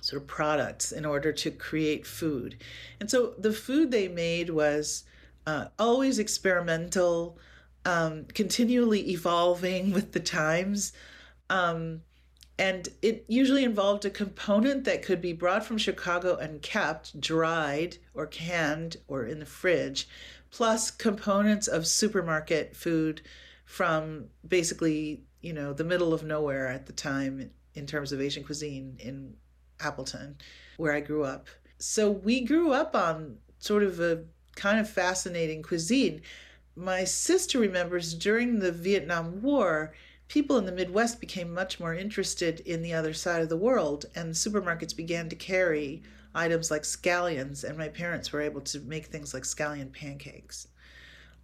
sort 0.00 0.20
of 0.20 0.28
products 0.28 0.92
in 0.92 1.04
order 1.04 1.32
to 1.32 1.50
create 1.50 2.06
food. 2.06 2.56
And 3.00 3.10
so 3.10 3.34
the 3.38 3.52
food 3.52 3.90
they 3.90 4.08
made 4.08 4.50
was 4.50 5.04
uh, 5.46 5.66
always 5.78 6.18
experimental, 6.18 7.38
um, 7.84 8.26
continually 8.34 9.10
evolving 9.10 9.92
with 9.94 10.12
the 10.12 10.20
times. 10.20 10.92
Um, 11.50 12.02
and 12.58 12.88
it 13.00 13.24
usually 13.28 13.64
involved 13.64 14.04
a 14.04 14.10
component 14.10 14.84
that 14.84 15.02
could 15.02 15.20
be 15.20 15.32
brought 15.32 15.64
from 15.64 15.78
Chicago 15.78 16.36
and 16.36 16.62
kept 16.62 17.20
dried 17.20 17.98
or 18.14 18.26
canned 18.26 18.98
or 19.08 19.24
in 19.24 19.38
the 19.40 19.46
fridge, 19.46 20.08
plus 20.50 20.90
components 20.90 21.66
of 21.66 21.86
supermarket 21.86 22.76
food 22.76 23.22
from 23.64 24.26
basically, 24.46 25.22
you 25.40 25.52
know, 25.52 25.72
the 25.72 25.84
middle 25.84 26.12
of 26.12 26.22
nowhere 26.22 26.68
at 26.68 26.86
the 26.86 26.92
time 26.92 27.50
in 27.74 27.86
terms 27.86 28.12
of 28.12 28.20
Asian 28.20 28.44
cuisine 28.44 28.96
in 28.98 29.34
Appleton, 29.80 30.36
where 30.76 30.92
I 30.92 31.00
grew 31.00 31.24
up. 31.24 31.46
So 31.78 32.10
we 32.10 32.42
grew 32.42 32.72
up 32.72 32.94
on 32.94 33.38
sort 33.58 33.82
of 33.82 33.98
a 33.98 34.24
kind 34.54 34.78
of 34.78 34.88
fascinating 34.88 35.62
cuisine. 35.62 36.20
My 36.76 37.04
sister 37.04 37.58
remembers 37.58 38.14
during 38.14 38.58
the 38.58 38.72
Vietnam 38.72 39.40
War, 39.42 39.94
people 40.32 40.56
in 40.56 40.64
the 40.64 40.72
Midwest 40.72 41.20
became 41.20 41.52
much 41.52 41.78
more 41.78 41.94
interested 41.94 42.60
in 42.60 42.80
the 42.80 42.94
other 42.94 43.12
side 43.12 43.42
of 43.42 43.50
the 43.50 43.56
world, 43.56 44.06
and 44.14 44.32
supermarkets 44.32 44.96
began 44.96 45.28
to 45.28 45.36
carry 45.36 46.02
items 46.34 46.70
like 46.70 46.84
scallions, 46.84 47.64
and 47.64 47.76
my 47.76 47.88
parents 47.88 48.32
were 48.32 48.40
able 48.40 48.62
to 48.62 48.80
make 48.80 49.04
things 49.04 49.34
like 49.34 49.42
scallion 49.42 49.92
pancakes, 49.92 50.68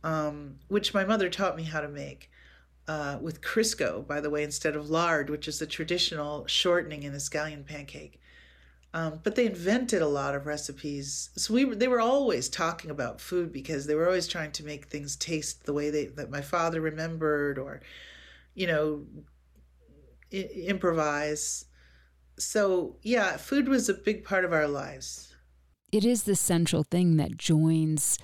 um, 0.03 0.55
which 0.69 0.95
my 0.95 1.05
mother 1.05 1.29
taught 1.29 1.55
me 1.55 1.65
how 1.65 1.83
to 1.83 1.89
make. 1.89 2.31
Uh, 2.87 3.19
with 3.21 3.43
Crisco, 3.43 4.07
by 4.07 4.23
the 4.23 4.31
way, 4.31 4.43
instead 4.43 4.75
of 4.75 4.89
lard, 4.89 5.29
which 5.29 5.47
is 5.47 5.59
the 5.59 5.67
traditional 5.67 6.47
shortening 6.47 7.03
in 7.03 7.13
a 7.13 7.19
scallion 7.19 7.67
pancake. 7.67 8.19
Um, 8.95 9.21
but 9.23 9.35
they 9.35 9.45
invented 9.45 10.01
a 10.01 10.09
lot 10.09 10.35
of 10.35 10.47
recipes. 10.47 11.29
So 11.37 11.53
we 11.53 11.65
they 11.65 11.89
were 11.89 12.01
always 12.01 12.49
talking 12.49 12.91
about 12.91 13.21
food 13.21 13.53
because 13.53 13.85
they 13.85 13.95
were 13.95 14.07
always 14.07 14.27
trying 14.27 14.53
to 14.53 14.65
make 14.65 14.87
things 14.87 15.15
taste 15.15 15.67
the 15.67 15.75
way 15.75 15.91
they 15.91 16.07
that 16.07 16.31
my 16.31 16.41
father 16.41 16.81
remembered, 16.81 17.59
or 17.59 17.83
you 18.59 18.67
know, 18.67 19.07
I- 20.33 20.51
improvise. 20.67 21.65
So, 22.39 22.97
yeah, 23.03 23.37
food 23.37 23.69
was 23.69 23.89
a 23.89 23.95
big 23.95 24.25
part 24.25 24.45
of 24.45 24.53
our 24.53 24.67
lives. 24.67 25.35
It 25.93 26.05
is 26.05 26.25
the 26.25 26.37
central 26.37 26.83
thing 26.83 27.17
that 27.19 27.39
joins 27.39 28.19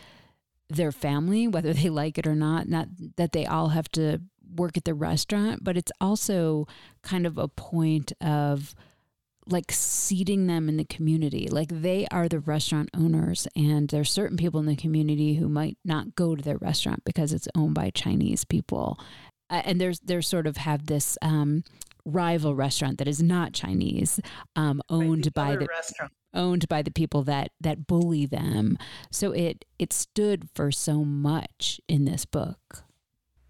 their 0.68 0.90
family, 0.90 1.46
whether 1.46 1.72
they 1.72 1.88
like 1.88 2.18
it 2.18 2.26
or 2.26 2.34
not. 2.34 2.68
Not 2.68 2.88
that 3.16 3.30
they 3.30 3.46
all 3.46 3.68
have 3.68 3.88
to 3.92 4.20
work 4.56 4.76
at 4.76 4.84
the 4.84 4.94
restaurant, 4.94 5.62
but 5.62 5.76
it's 5.76 5.92
also 6.00 6.66
kind 7.02 7.26
of 7.26 7.38
a 7.38 7.48
point 7.48 8.12
of 8.20 8.74
like 9.46 9.70
seating 9.70 10.46
them 10.46 10.68
in 10.68 10.78
the 10.78 10.84
community. 10.84 11.48
Like 11.48 11.68
they 11.68 12.06
are 12.10 12.28
the 12.28 12.40
restaurant 12.40 12.90
owners, 12.92 13.46
and 13.54 13.88
there's 13.88 14.10
certain 14.10 14.36
people 14.36 14.58
in 14.58 14.66
the 14.66 14.74
community 14.74 15.34
who 15.34 15.48
might 15.48 15.78
not 15.84 16.16
go 16.16 16.34
to 16.34 16.42
their 16.42 16.58
restaurant 16.58 17.04
because 17.04 17.32
it's 17.32 17.48
owned 17.54 17.74
by 17.74 17.90
Chinese 17.90 18.44
people 18.44 18.98
uh, 19.54 19.62
and 19.64 19.80
there's 19.80 20.00
there's 20.00 20.26
sort 20.26 20.46
of 20.46 20.56
have 20.56 20.86
this 20.86 21.16
um, 21.22 21.62
rival 22.04 22.54
restaurant 22.54 22.98
that 22.98 23.08
is 23.08 23.22
not 23.22 23.52
Chinese, 23.52 24.20
um, 24.56 24.82
owned 24.88 25.32
by 25.32 25.54
the 25.54 25.66
restaurant. 25.66 26.12
owned 26.34 26.68
by 26.68 26.82
the 26.82 26.90
people 26.90 27.22
that 27.22 27.52
that 27.60 27.86
bully 27.86 28.26
them. 28.26 28.76
So 29.12 29.30
it 29.32 29.64
it 29.78 29.92
stood 29.92 30.48
for 30.54 30.72
so 30.72 31.04
much 31.04 31.80
in 31.88 32.04
this 32.04 32.24
book. 32.24 32.84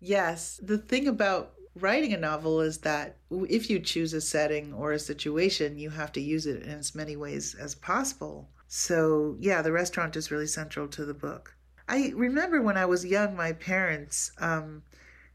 Yes, 0.01 0.61
the 0.63 0.77
thing 0.77 1.09
about 1.09 1.55
writing 1.75 2.13
a 2.13 2.19
novel 2.19 2.61
is 2.61 2.79
that 2.79 3.17
if 3.31 3.71
you 3.71 3.81
choose 3.81 4.13
a 4.13 4.21
setting 4.21 4.75
or 4.75 4.93
a 4.93 4.99
situation, 4.99 5.79
you 5.79 5.91
have 5.91 6.13
to 6.13 6.21
use 6.21 6.47
it 6.47 6.63
in 6.63 6.69
as 6.69 6.95
many 6.95 7.17
ways 7.17 7.55
as 7.55 7.75
possible. 7.75 8.51
So, 8.69 9.37
yeah, 9.41 9.63
the 9.63 9.73
restaurant 9.73 10.17
is 10.17 10.31
really 10.31 10.47
central 10.47 10.87
to 10.89 11.05
the 11.05 11.15
book. 11.15 11.57
I 11.89 12.13
remember 12.15 12.63
when 12.63 12.77
I 12.77 12.87
was 12.87 13.05
young, 13.05 13.37
my 13.37 13.53
parents, 13.53 14.31
um, 14.39 14.83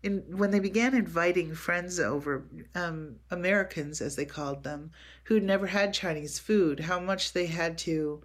in, 0.02 0.24
when 0.38 0.52
they 0.52 0.60
began 0.60 0.96
inviting 0.96 1.54
friends 1.54 2.00
over, 2.00 2.46
um, 2.76 3.18
Americans 3.32 4.02
as 4.02 4.16
they 4.16 4.26
called 4.26 4.64
them, 4.64 4.92
who'd 5.26 5.44
never 5.44 5.68
had 5.68 5.94
Chinese 5.94 6.40
food, 6.40 6.80
how 6.80 7.00
much 7.00 7.34
they 7.34 7.48
had 7.48 7.78
to 7.80 8.22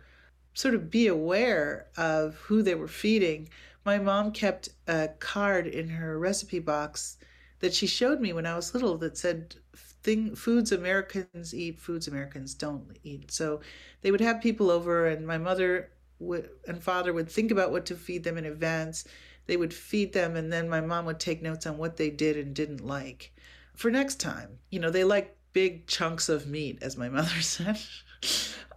sort 0.54 0.74
of 0.74 0.90
be 0.90 1.08
aware 1.08 1.86
of 1.96 2.36
who 2.36 2.62
they 2.62 2.74
were 2.74 2.88
feeding. 2.88 3.48
My 3.84 3.98
mom 3.98 4.32
kept 4.32 4.68
a 4.86 5.08
card 5.18 5.66
in 5.66 5.88
her 5.88 6.18
recipe 6.18 6.60
box 6.60 7.18
that 7.58 7.74
she 7.74 7.86
showed 7.86 8.20
me 8.20 8.32
when 8.32 8.46
I 8.46 8.56
was 8.56 8.72
little 8.72 8.96
that 8.98 9.18
said 9.18 9.56
thing 9.74 10.34
foods 10.36 10.70
Americans 10.70 11.54
eat, 11.54 11.80
foods 11.80 12.06
Americans 12.06 12.54
don't 12.54 12.98
eat. 13.02 13.32
So 13.32 13.60
they 14.02 14.10
would 14.10 14.20
have 14.20 14.40
people 14.40 14.70
over, 14.70 15.06
and 15.06 15.26
my 15.26 15.38
mother 15.38 15.90
would, 16.18 16.50
and 16.68 16.82
father 16.82 17.12
would 17.12 17.28
think 17.28 17.50
about 17.50 17.72
what 17.72 17.86
to 17.86 17.96
feed 17.96 18.22
them 18.22 18.38
in 18.38 18.44
advance. 18.44 19.04
They 19.46 19.56
would 19.56 19.74
feed 19.74 20.12
them, 20.12 20.36
and 20.36 20.52
then 20.52 20.68
my 20.68 20.80
mom 20.80 21.06
would 21.06 21.20
take 21.20 21.42
notes 21.42 21.66
on 21.66 21.78
what 21.78 21.96
they 21.96 22.10
did 22.10 22.36
and 22.36 22.54
didn't 22.54 22.86
like 22.86 23.32
for 23.74 23.90
next 23.90 24.20
time. 24.20 24.58
You 24.70 24.80
know, 24.80 24.90
they 24.90 25.04
like 25.04 25.36
big 25.52 25.86
chunks 25.86 26.28
of 26.28 26.46
meat, 26.46 26.78
as 26.82 26.96
my 26.96 27.08
mother 27.10 27.40
said. 27.40 27.78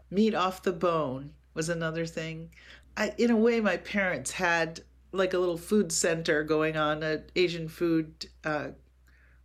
meat 0.09 0.36
off 0.36 0.63
the 0.63 0.74
bone 0.74 1.32
was 1.53 1.70
another 1.70 2.05
thing. 2.05 2.51
I, 2.95 3.13
in 3.18 3.32
a 3.32 3.36
way, 3.36 3.59
my 3.59 3.78
parents 3.78 4.32
had 4.32 4.82
like 5.11 5.34
a 5.34 5.39
little 5.39 5.57
food 5.57 5.91
center 5.91 6.43
going 6.43 6.78
on, 6.78 7.03
an 7.03 7.24
Asian 7.36 7.68
food 7.68 8.28
uh, 8.43 8.70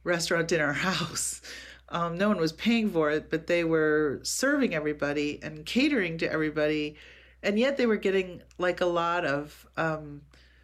restaurant 0.05 0.53
in 0.53 0.61
our 0.61 0.73
house. 0.89 1.41
Um, 1.89 2.16
no 2.16 2.29
one 2.29 2.39
was 2.39 2.53
paying 2.53 2.91
for 2.91 3.11
it, 3.11 3.31
but 3.31 3.47
they 3.47 3.64
were 3.64 4.20
serving 4.23 4.75
everybody 4.75 5.39
and 5.43 5.66
catering 5.66 6.16
to 6.18 6.33
everybody. 6.33 6.97
And 7.43 7.59
yet 7.59 7.77
they 7.77 7.87
were 7.87 7.97
getting 7.97 8.43
like 8.57 8.81
a 8.81 8.87
lot 8.87 9.27
of 9.27 9.66
um, 9.77 10.23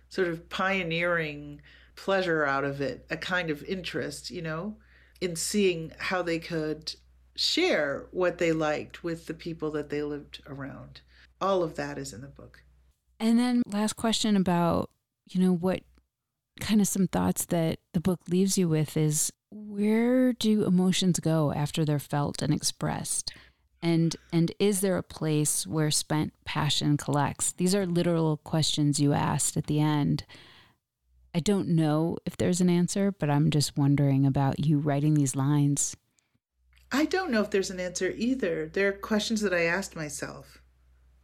sort 0.08 0.28
of 0.28 0.48
pioneering 0.48 1.60
pleasure 1.96 2.44
out 2.44 2.64
of 2.64 2.80
it, 2.80 3.04
a 3.10 3.16
kind 3.16 3.50
of 3.50 3.62
interest, 3.64 4.30
you 4.30 4.40
know, 4.40 4.76
in 5.20 5.36
seeing 5.36 5.92
how 5.98 6.22
they 6.22 6.38
could 6.38 6.94
share 7.34 8.06
what 8.10 8.38
they 8.38 8.52
liked 8.52 9.02
with 9.04 9.26
the 9.26 9.34
people 9.34 9.70
that 9.72 9.90
they 9.90 10.02
lived 10.02 10.40
around. 10.46 11.00
All 11.40 11.62
of 11.62 11.76
that 11.76 11.98
is 11.98 12.12
in 12.12 12.20
the 12.20 12.28
book. 12.28 12.62
And 13.20 13.38
then, 13.38 13.62
last 13.66 13.94
question 13.94 14.36
about, 14.36 14.90
you 15.30 15.40
know, 15.40 15.52
what 15.52 15.82
kind 16.60 16.80
of 16.80 16.88
some 16.88 17.08
thoughts 17.08 17.44
that 17.46 17.78
the 17.92 18.00
book 18.00 18.20
leaves 18.28 18.58
you 18.58 18.68
with 18.68 18.96
is 18.96 19.32
where 19.50 20.32
do 20.32 20.64
emotions 20.64 21.20
go 21.20 21.52
after 21.52 21.84
they're 21.84 21.98
felt 21.98 22.42
and 22.42 22.52
expressed? 22.52 23.32
And 23.82 24.16
and 24.32 24.52
is 24.58 24.80
there 24.80 24.96
a 24.96 25.02
place 25.02 25.66
where 25.66 25.90
spent 25.90 26.32
passion 26.44 26.96
collects? 26.96 27.52
These 27.52 27.74
are 27.74 27.86
literal 27.86 28.38
questions 28.38 28.98
you 28.98 29.12
asked 29.12 29.56
at 29.56 29.66
the 29.66 29.80
end. 29.80 30.24
I 31.34 31.40
don't 31.40 31.68
know 31.68 32.18
if 32.26 32.36
there's 32.36 32.60
an 32.60 32.70
answer, 32.70 33.12
but 33.12 33.30
I'm 33.30 33.50
just 33.50 33.76
wondering 33.76 34.26
about 34.26 34.64
you 34.64 34.78
writing 34.78 35.14
these 35.14 35.36
lines. 35.36 35.96
I 36.90 37.04
don't 37.04 37.30
know 37.30 37.42
if 37.42 37.50
there's 37.50 37.70
an 37.70 37.80
answer 37.80 38.12
either. 38.16 38.66
They're 38.66 38.92
questions 38.92 39.42
that 39.42 39.52
I 39.52 39.64
asked 39.64 39.94
myself. 39.94 40.62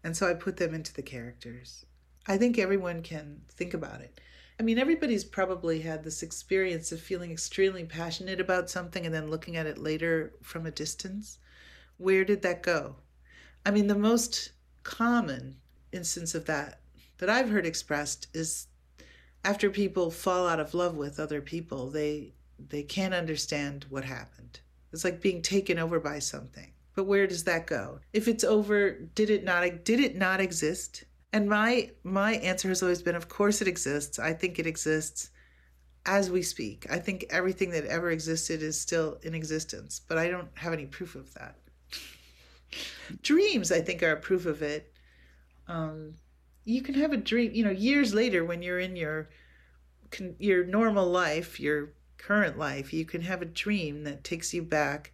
And 0.05 0.17
so 0.17 0.29
I 0.29 0.35
put 0.35 0.59
them 0.59 0.75
into 0.75 0.93
the 0.93 1.03
characters. 1.03 1.87
I 2.27 2.37
think 2.37 2.59
everyone 2.59 3.03
can 3.03 3.41
think 3.49 3.73
about 3.73 4.03
it. 4.03 4.21
I 4.61 4.63
mean, 4.63 4.79
everybody's 4.79 5.25
probably 5.25 5.81
had 5.81 6.05
this 6.05 6.23
experience 6.23 6.93
of 6.93 7.01
feeling 7.01 7.33
extremely 7.33 7.85
passionate 7.85 8.41
about 8.41 8.71
something 8.71 9.05
and 9.05 9.15
then 9.15 9.31
looking 9.31 9.57
at 9.57 9.67
it 9.67 9.79
later 9.79 10.35
from 10.43 10.67
a 10.67 10.71
distance. 10.71 11.39
Where 11.99 12.25
did 12.25 12.43
that 12.43 12.63
go? 12.63 12.97
I 13.65 13.71
mean, 13.71 13.87
the 13.87 13.95
most 13.95 14.53
common 14.83 15.57
instance 15.93 16.35
of 16.35 16.45
that 16.47 16.81
that 17.19 17.31
I've 17.31 17.51
heard 17.51 17.67
expressed 17.67 18.27
is 18.35 18.67
after 19.45 19.71
people 19.71 20.11
fall 20.11 20.49
out 20.49 20.61
of 20.61 20.75
love 20.75 20.97
with 20.97 21.21
other 21.21 21.41
people, 21.41 21.91
they 21.91 22.35
they 22.59 22.83
can't 22.83 23.15
understand 23.15 23.87
what 23.89 24.05
happened. 24.05 24.61
It's 24.93 25.05
like 25.05 25.21
being 25.21 25.43
taken 25.43 25.79
over 25.79 25.99
by 26.01 26.19
something. 26.19 26.73
But 26.95 27.05
where 27.05 27.27
does 27.27 27.45
that 27.45 27.67
go? 27.67 27.99
If 28.13 28.29
it's 28.29 28.45
over, 28.45 28.93
did 28.93 29.31
it 29.31 29.45
not 29.45 29.85
did 29.85 30.01
it 30.01 30.17
not 30.17 30.41
exist? 30.41 31.05
And 31.33 31.49
my 31.49 31.91
my 32.05 32.35
answer 32.35 32.69
has 32.69 32.83
always 32.83 33.03
been 33.03 33.17
of 33.17 33.29
course 33.29 33.61
it 33.61 33.69
exists. 33.69 34.19
I 34.19 34.33
think 34.33 34.59
it 34.59 34.67
exists 34.67 35.31
as 36.07 36.31
we 36.31 36.43
speak. 36.43 36.87
I 36.91 36.99
think 36.99 37.27
everything 37.31 37.71
that 37.71 37.87
ever 37.87 38.11
existed 38.11 38.63
is 38.63 38.81
still 38.81 39.19
in 39.23 39.35
existence, 39.35 40.01
but 40.07 40.19
I 40.19 40.29
don't 40.29 40.49
have 40.55 40.73
any 40.73 40.87
proof 40.87 41.15
of 41.15 41.33
that. 41.35 41.57
Dreams, 43.23 43.73
I 43.73 43.81
think, 43.81 44.03
are 44.03 44.13
a 44.13 44.21
proof 44.21 44.47
of 44.47 44.63
it. 44.63 44.93
Um, 45.69 46.15
you 46.65 46.83
can 46.83 46.95
have 46.95 47.13
a 47.13 47.17
dream, 47.17 47.53
you 47.55 47.65
know, 47.65 47.71
years 47.71 48.15
later 48.15 48.45
when 48.45 48.63
you're 48.63 48.81
in 48.81 48.97
your 48.97 49.29
your 50.39 50.65
normal 50.65 51.09
life, 51.09 51.59
your 51.59 51.93
current 52.19 52.59
life, 52.59 52.93
you 52.93 53.05
can 53.05 53.23
have 53.23 53.43
a 53.43 53.47
dream 53.47 54.05
that 54.05 54.25
takes 54.25 54.55
you 54.55 54.63
back 54.63 55.13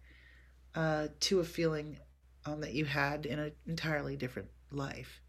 uh, 0.75 1.07
to 1.19 1.39
a 1.39 1.43
feeling 1.43 1.97
um, 2.45 2.61
that 2.61 2.73
you 2.73 2.85
had 2.85 3.25
in 3.25 3.39
an 3.39 3.51
entirely 3.67 4.15
different 4.15 4.49
life. 4.71 5.21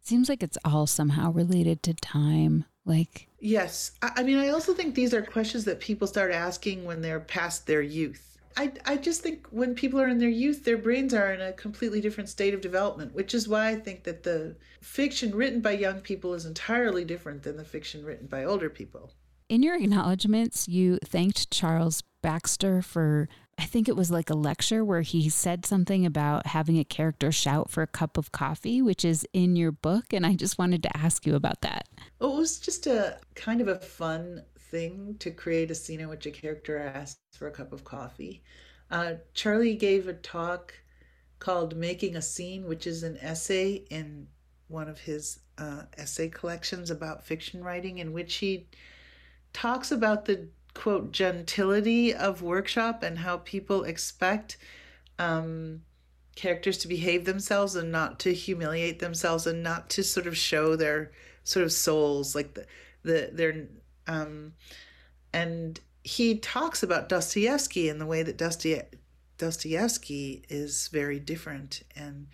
Seems 0.00 0.28
like 0.28 0.42
it's 0.42 0.58
all 0.64 0.86
somehow 0.86 1.32
related 1.32 1.82
to 1.84 1.94
time. 1.94 2.64
Like, 2.84 3.28
yes. 3.38 3.92
I, 4.02 4.10
I 4.16 4.22
mean, 4.22 4.38
I 4.38 4.48
also 4.48 4.74
think 4.74 4.94
these 4.94 5.14
are 5.14 5.22
questions 5.22 5.64
that 5.64 5.80
people 5.80 6.06
start 6.06 6.32
asking 6.32 6.84
when 6.84 7.02
they're 7.02 7.20
past 7.20 7.66
their 7.66 7.82
youth. 7.82 8.31
I, 8.56 8.72
I 8.84 8.96
just 8.96 9.22
think 9.22 9.46
when 9.50 9.74
people 9.74 10.00
are 10.00 10.08
in 10.08 10.18
their 10.18 10.28
youth, 10.28 10.64
their 10.64 10.78
brains 10.78 11.14
are 11.14 11.32
in 11.32 11.40
a 11.40 11.52
completely 11.52 12.00
different 12.00 12.28
state 12.28 12.54
of 12.54 12.60
development, 12.60 13.14
which 13.14 13.34
is 13.34 13.48
why 13.48 13.68
I 13.68 13.76
think 13.76 14.04
that 14.04 14.22
the 14.22 14.56
fiction 14.80 15.34
written 15.34 15.60
by 15.60 15.72
young 15.72 16.00
people 16.00 16.34
is 16.34 16.44
entirely 16.44 17.04
different 17.04 17.42
than 17.42 17.56
the 17.56 17.64
fiction 17.64 18.04
written 18.04 18.26
by 18.26 18.44
older 18.44 18.68
people. 18.70 19.12
In 19.48 19.62
your 19.62 19.76
acknowledgments, 19.76 20.68
you 20.68 20.98
thanked 21.04 21.50
Charles 21.50 22.02
Baxter 22.22 22.82
for 22.82 23.28
I 23.58 23.64
think 23.64 23.88
it 23.88 23.96
was 23.96 24.10
like 24.10 24.30
a 24.30 24.34
lecture 24.34 24.84
where 24.84 25.02
he 25.02 25.28
said 25.28 25.66
something 25.66 26.06
about 26.06 26.46
having 26.46 26.78
a 26.78 26.84
character 26.84 27.30
shout 27.30 27.70
for 27.70 27.82
a 27.82 27.86
cup 27.86 28.16
of 28.16 28.32
coffee, 28.32 28.80
which 28.80 29.04
is 29.04 29.26
in 29.32 29.56
your 29.56 29.70
book. 29.70 30.12
And 30.12 30.24
I 30.24 30.34
just 30.34 30.58
wanted 30.58 30.82
to 30.84 30.96
ask 30.96 31.26
you 31.26 31.34
about 31.34 31.60
that. 31.60 31.86
Well, 32.18 32.34
it 32.34 32.38
was 32.38 32.58
just 32.58 32.86
a 32.86 33.18
kind 33.34 33.60
of 33.60 33.68
a 33.68 33.78
fun 33.78 34.42
thing 34.72 35.14
to 35.20 35.30
create 35.30 35.70
a 35.70 35.74
scene 35.74 36.00
in 36.00 36.08
which 36.08 36.26
a 36.26 36.30
character 36.32 36.78
asks 36.78 37.20
for 37.32 37.46
a 37.46 37.52
cup 37.52 37.72
of 37.72 37.84
coffee. 37.84 38.42
Uh, 38.90 39.14
Charlie 39.34 39.76
gave 39.76 40.08
a 40.08 40.14
talk 40.14 40.74
called 41.38 41.76
Making 41.76 42.16
a 42.16 42.22
Scene, 42.22 42.66
which 42.66 42.86
is 42.86 43.04
an 43.04 43.18
essay 43.18 43.84
in 43.90 44.26
one 44.68 44.88
of 44.88 44.98
his 44.98 45.40
uh, 45.58 45.82
essay 45.96 46.28
collections 46.28 46.90
about 46.90 47.24
fiction 47.24 47.62
writing, 47.62 47.98
in 47.98 48.12
which 48.12 48.36
he 48.36 48.66
talks 49.52 49.92
about 49.92 50.24
the 50.24 50.48
quote 50.74 51.12
gentility 51.12 52.14
of 52.14 52.42
workshop 52.42 53.02
and 53.02 53.18
how 53.18 53.36
people 53.38 53.84
expect 53.84 54.56
um, 55.18 55.82
characters 56.34 56.78
to 56.78 56.88
behave 56.88 57.26
themselves 57.26 57.76
and 57.76 57.92
not 57.92 58.18
to 58.18 58.32
humiliate 58.32 58.98
themselves 58.98 59.46
and 59.46 59.62
not 59.62 59.90
to 59.90 60.02
sort 60.02 60.26
of 60.26 60.36
show 60.36 60.74
their 60.76 61.12
sort 61.44 61.64
of 61.64 61.72
souls 61.72 62.34
like 62.34 62.54
the 62.54 62.66
the 63.02 63.30
their 63.32 63.66
um 64.06 64.52
and 65.32 65.80
he 66.04 66.36
talks 66.38 66.82
about 66.82 67.08
Dostoevsky 67.08 67.88
in 67.88 67.98
the 67.98 68.06
way 68.06 68.22
that 68.22 68.36
Dostoevsky 69.38 70.44
is 70.48 70.88
very 70.88 71.18
different 71.20 71.82
and 71.96 72.26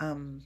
um 0.00 0.42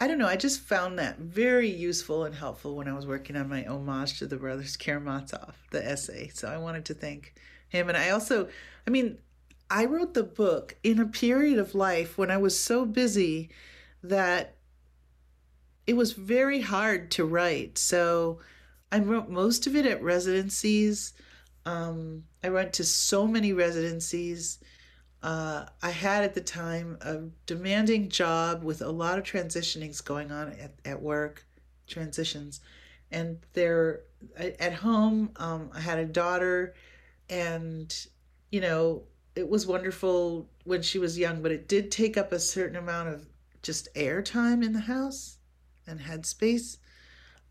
I 0.00 0.06
don't 0.06 0.18
know. 0.18 0.28
I 0.28 0.36
just 0.36 0.60
found 0.60 0.98
that 1.00 1.18
very 1.18 1.68
useful 1.68 2.24
and 2.24 2.32
helpful 2.32 2.76
when 2.76 2.86
I 2.86 2.92
was 2.92 3.06
working 3.06 3.36
on 3.36 3.48
my 3.48 3.64
homage 3.64 4.20
to 4.20 4.26
the 4.28 4.36
brothers 4.36 4.76
Karamazov, 4.76 5.54
the 5.72 5.84
essay. 5.84 6.28
So 6.32 6.48
I 6.48 6.56
wanted 6.56 6.84
to 6.86 6.94
thank 6.94 7.34
him. 7.68 7.88
And 7.88 7.98
I 7.98 8.10
also, 8.10 8.48
I 8.86 8.90
mean, 8.90 9.18
I 9.70 9.86
wrote 9.86 10.14
the 10.14 10.22
book 10.22 10.76
in 10.84 11.00
a 11.00 11.06
period 11.06 11.58
of 11.58 11.74
life 11.74 12.16
when 12.16 12.30
I 12.30 12.36
was 12.36 12.58
so 12.58 12.84
busy 12.84 13.50
that 14.04 14.54
it 15.86 15.96
was 15.96 16.12
very 16.12 16.60
hard 16.60 17.10
to 17.12 17.24
write. 17.24 17.76
So 17.76 18.38
I 18.90 18.98
wrote 19.00 19.28
most 19.28 19.66
of 19.66 19.76
it 19.76 19.86
at 19.86 20.02
residencies. 20.02 21.12
Um, 21.66 22.24
I 22.42 22.50
went 22.50 22.72
to 22.74 22.84
so 22.84 23.26
many 23.26 23.52
residencies 23.52 24.58
uh, 25.22 25.66
I 25.82 25.90
had 25.90 26.24
at 26.24 26.34
the 26.34 26.40
time 26.40 26.96
a 27.00 27.22
demanding 27.46 28.08
job 28.08 28.62
with 28.62 28.82
a 28.82 28.90
lot 28.90 29.18
of 29.18 29.24
transitionings 29.24 30.04
going 30.04 30.30
on 30.30 30.52
at, 30.52 30.74
at 30.84 31.02
work, 31.02 31.44
transitions. 31.86 32.60
And 33.10 33.38
there 33.54 34.02
at 34.36 34.74
home, 34.74 35.30
um, 35.36 35.70
I 35.74 35.80
had 35.80 35.98
a 35.98 36.04
daughter, 36.04 36.74
and 37.28 37.94
you 38.50 38.60
know, 38.60 39.02
it 39.34 39.48
was 39.48 39.66
wonderful 39.66 40.48
when 40.64 40.82
she 40.82 40.98
was 40.98 41.18
young, 41.18 41.42
but 41.42 41.52
it 41.52 41.68
did 41.68 41.90
take 41.90 42.16
up 42.16 42.32
a 42.32 42.38
certain 42.38 42.76
amount 42.76 43.08
of 43.08 43.26
just 43.62 43.88
air 43.94 44.22
time 44.22 44.62
in 44.62 44.72
the 44.72 44.80
house 44.80 45.38
and 45.86 46.00
headspace. 46.00 46.76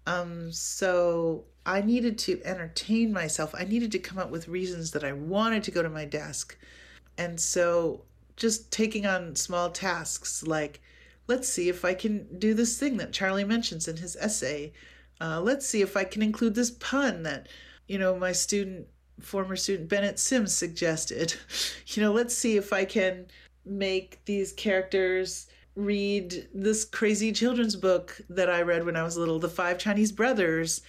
Um, 0.08 0.54
so 0.54 1.44
I 1.66 1.82
needed 1.82 2.18
to 2.20 2.42
entertain 2.46 3.12
myself. 3.12 3.54
I 3.54 3.66
needed 3.66 3.92
to 3.92 4.00
come 4.00 4.18
up 4.18 4.32
with 4.32 4.48
reasons 4.48 4.92
that 4.92 5.04
I 5.04 5.12
wanted 5.12 5.64
to 5.64 5.72
go 5.72 5.84
to 5.84 5.90
my 5.90 6.06
desk. 6.06 6.58
And 7.18 7.40
so 7.40 8.06
just 8.38 8.72
taking 8.72 9.06
on 9.06 9.36
small 9.36 9.70
tasks 9.70 10.48
like, 10.48 10.80
let's 11.28 11.50
see 11.50 11.68
if 11.68 11.84
I 11.84 11.94
can 11.94 12.40
do 12.40 12.54
this 12.54 12.80
thing 12.80 12.96
that 12.98 13.12
Charlie 13.12 13.44
mentions 13.44 13.88
in 13.90 13.98
his 13.98 14.16
essay. 14.16 14.72
Uh, 15.20 15.42
let's 15.42 15.68
see 15.68 15.82
if 15.82 15.98
I 15.98 16.06
can 16.06 16.22
include 16.22 16.56
this 16.56 16.72
pun 16.72 17.24
that, 17.24 17.50
you 17.88 17.98
know, 17.98 18.18
my 18.18 18.32
student, 18.32 18.88
former 19.20 19.58
student 19.58 19.90
Bennett 19.90 20.20
Sims 20.20 20.54
suggested. 20.54 21.36
You 21.88 22.04
know, 22.04 22.12
let's 22.12 22.36
see 22.36 22.58
if 22.58 22.74
I 22.74 22.86
can 22.86 23.28
make 23.66 24.24
these 24.26 24.52
characters 24.52 25.48
read 25.78 26.50
this 26.54 26.84
crazy 26.84 27.32
children's 27.32 27.76
book 27.76 28.20
that 28.30 28.50
I 28.50 28.64
read 28.64 28.84
when 28.84 28.96
I 28.96 29.04
was 29.04 29.16
little, 29.16 29.38
The 29.38 29.48
Five 29.48 29.78
Chinese 29.78 30.12
Brothers, 30.12 30.82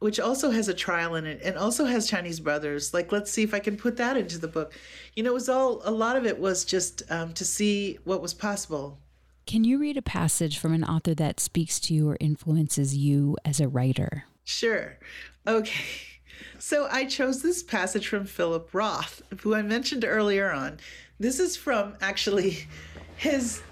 which 0.00 0.18
also 0.18 0.50
has 0.50 0.68
a 0.68 0.74
trial 0.74 1.14
in 1.14 1.24
it 1.24 1.40
and 1.42 1.56
also 1.56 1.84
has 1.84 2.10
Chinese 2.10 2.40
brothers. 2.40 2.92
Like, 2.92 3.12
let's 3.12 3.30
see 3.30 3.44
if 3.44 3.54
I 3.54 3.60
can 3.60 3.76
put 3.76 3.96
that 3.96 4.16
into 4.16 4.38
the 4.38 4.48
book. 4.48 4.74
You 5.14 5.22
know, 5.22 5.30
it 5.30 5.34
was 5.34 5.48
all, 5.48 5.80
a 5.84 5.90
lot 5.90 6.16
of 6.16 6.26
it 6.26 6.38
was 6.38 6.64
just 6.64 7.02
um, 7.10 7.32
to 7.34 7.44
see 7.44 7.98
what 8.04 8.20
was 8.20 8.34
possible. 8.34 8.98
Can 9.46 9.62
you 9.62 9.78
read 9.78 9.96
a 9.96 10.02
passage 10.02 10.58
from 10.58 10.72
an 10.72 10.84
author 10.84 11.14
that 11.14 11.38
speaks 11.38 11.78
to 11.80 11.94
you 11.94 12.08
or 12.08 12.16
influences 12.18 12.96
you 12.96 13.36
as 13.44 13.60
a 13.60 13.68
writer? 13.68 14.24
Sure. 14.42 14.98
Okay. 15.46 15.80
So 16.58 16.88
I 16.90 17.04
chose 17.04 17.40
this 17.40 17.62
passage 17.62 18.08
from 18.08 18.26
Philip 18.26 18.70
Roth, 18.72 19.22
who 19.42 19.54
I 19.54 19.62
mentioned 19.62 20.04
earlier 20.04 20.50
on. 20.50 20.78
This 21.20 21.38
is 21.38 21.56
from 21.56 21.94
actually 22.00 22.66
his 23.16 23.62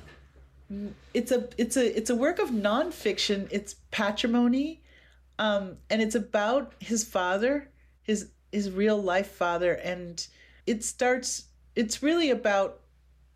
it's 1.15 1.31
a 1.31 1.49
it's 1.59 1.77
a 1.77 1.97
it's 1.97 2.11
a 2.11 2.15
work 2.15 2.39
of 2.39 2.51
nonfiction. 2.51 3.49
It's 3.51 3.75
patrimony 3.91 4.83
um, 5.39 5.79
and 5.91 6.03
it's 6.03 6.15
about 6.15 6.73
his 6.79 7.05
father, 7.05 7.69
his 8.03 8.31
his 8.53 8.71
real 8.71 9.03
life 9.03 9.33
father, 9.33 9.75
and 9.75 10.25
it 10.67 10.85
starts. 10.85 11.47
It's 11.75 12.03
really 12.03 12.31
about 12.31 12.81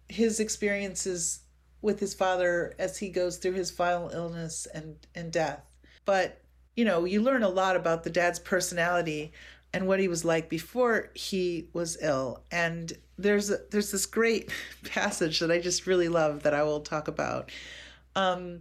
his 0.08 0.38
experiences 0.38 1.40
with 1.82 1.98
his 1.98 2.14
father 2.14 2.74
as 2.78 2.98
he 2.98 3.08
goes 3.08 3.38
through 3.38 3.52
his 3.54 3.70
final 3.70 4.10
illness 4.10 4.66
and 4.72 4.96
and 5.14 5.32
death. 5.32 5.68
But 6.04 6.40
you 6.76 6.84
know, 6.84 7.04
you 7.04 7.22
learn 7.22 7.42
a 7.42 7.48
lot 7.48 7.74
about 7.74 8.04
the 8.04 8.10
dad's 8.10 8.38
personality 8.38 9.32
and 9.76 9.86
what 9.86 10.00
he 10.00 10.08
was 10.08 10.24
like 10.24 10.48
before 10.48 11.10
he 11.12 11.68
was 11.74 11.98
ill. 12.00 12.42
And 12.50 12.94
there's 13.18 13.50
a, 13.50 13.58
there's 13.70 13.90
this 13.90 14.06
great 14.06 14.50
passage 14.84 15.40
that 15.40 15.50
I 15.50 15.60
just 15.60 15.86
really 15.86 16.08
love 16.08 16.44
that 16.44 16.54
I 16.54 16.62
will 16.62 16.80
talk 16.80 17.08
about. 17.08 17.50
Um, 18.14 18.60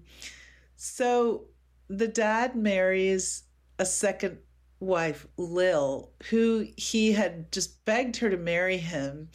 so 0.76 1.46
the 1.88 2.10
dad 2.10 2.58
marries 2.58 3.44
a 3.80 3.86
second 3.86 4.40
wife, 4.82 5.26
Lil, 5.38 6.12
who 6.32 6.68
he 6.76 7.14
had 7.14 7.50
just 7.50 7.86
begged 7.86 8.18
her 8.18 8.30
to 8.30 8.36
marry 8.36 8.78
him. 8.78 9.30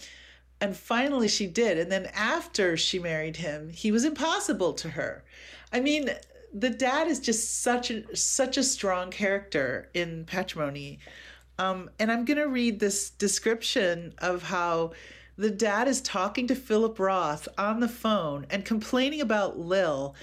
And 0.61 0.77
finally 0.77 1.29
she 1.29 1.47
did. 1.47 1.79
And 1.79 1.91
then 1.91 2.11
after 2.13 2.77
she 2.77 2.99
married 2.99 3.37
him, 3.37 3.71
he 3.71 3.91
was 3.91 4.05
impossible 4.05 4.75
to 4.75 4.91
her. 4.91 5.25
I 5.73 5.81
mean, 5.81 6.11
the 6.53 6.69
dad 6.69 7.07
is 7.09 7.21
just 7.21 7.63
such 7.63 7.91
a 7.91 8.15
such 8.15 8.59
a 8.59 8.63
strong 8.63 9.11
character 9.11 9.89
in 9.95 10.27
Patrimony. 10.27 10.99
Um, 11.61 11.91
and 11.99 12.11
I'm 12.11 12.25
gonna 12.25 12.49
read 12.49 12.81
this 12.81 13.11
description 13.11 14.15
of 14.19 14.43
how 14.43 14.93
the 15.37 15.51
dad 15.51 15.89
is 15.89 16.01
talking 16.01 16.47
to 16.47 16.55
Philip 16.55 16.99
Roth 16.99 17.49
on 17.59 17.81
the 17.81 17.89
phone 17.89 18.47
and 18.49 18.65
complaining 18.65 19.21
about 19.21 19.59
Lil 19.59 20.15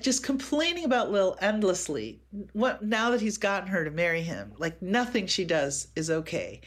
just 0.00 0.22
complaining 0.22 0.84
about 0.84 1.10
Lil 1.10 1.36
endlessly. 1.40 2.20
What 2.52 2.82
now 2.82 3.10
that 3.10 3.20
he's 3.20 3.38
gotten 3.38 3.68
her 3.68 3.84
to 3.84 3.90
marry 3.90 4.22
him, 4.22 4.52
like 4.56 4.80
nothing 4.80 5.26
she 5.26 5.44
does 5.44 5.88
is 5.96 6.10
okay. 6.10 6.60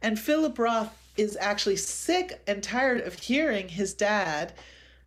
And 0.00 0.18
Philip 0.18 0.58
Roth 0.58 0.90
is 1.16 1.36
actually 1.38 1.76
sick 1.76 2.42
and 2.46 2.62
tired 2.62 3.02
of 3.02 3.14
hearing 3.14 3.68
his 3.68 3.92
dad 3.92 4.54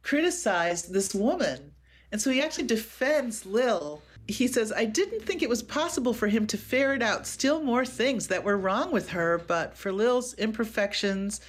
criticize 0.03 0.83
this 0.83 1.15
woman. 1.15 1.73
And 2.11 2.21
so 2.21 2.29
he 2.29 2.41
actually 2.41 2.67
defends 2.67 3.45
Lil. 3.45 4.01
He 4.27 4.47
says, 4.47 4.71
I 4.71 4.85
didn't 4.85 5.23
think 5.23 5.43
it 5.43 5.49
was 5.49 5.61
possible 5.61 6.13
for 6.13 6.27
him 6.27 6.47
to 6.47 6.57
ferret 6.57 7.03
out 7.03 7.27
still 7.27 7.61
more 7.61 7.85
things 7.85 8.27
that 8.27 8.43
were 8.43 8.57
wrong 8.57 8.91
with 8.91 9.09
her, 9.09 9.37
but 9.37 9.77
for 9.77 9.91
Lil's 9.91 10.33
imperfections, 10.33 11.41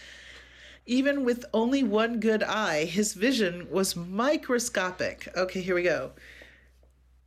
even 0.84 1.24
with 1.24 1.46
only 1.54 1.82
one 1.82 2.20
good 2.20 2.42
eye, 2.42 2.84
his 2.84 3.14
vision 3.14 3.70
was 3.70 3.96
microscopic. 3.96 5.28
Okay, 5.36 5.60
here 5.60 5.74
we 5.74 5.82
go. 5.82 6.12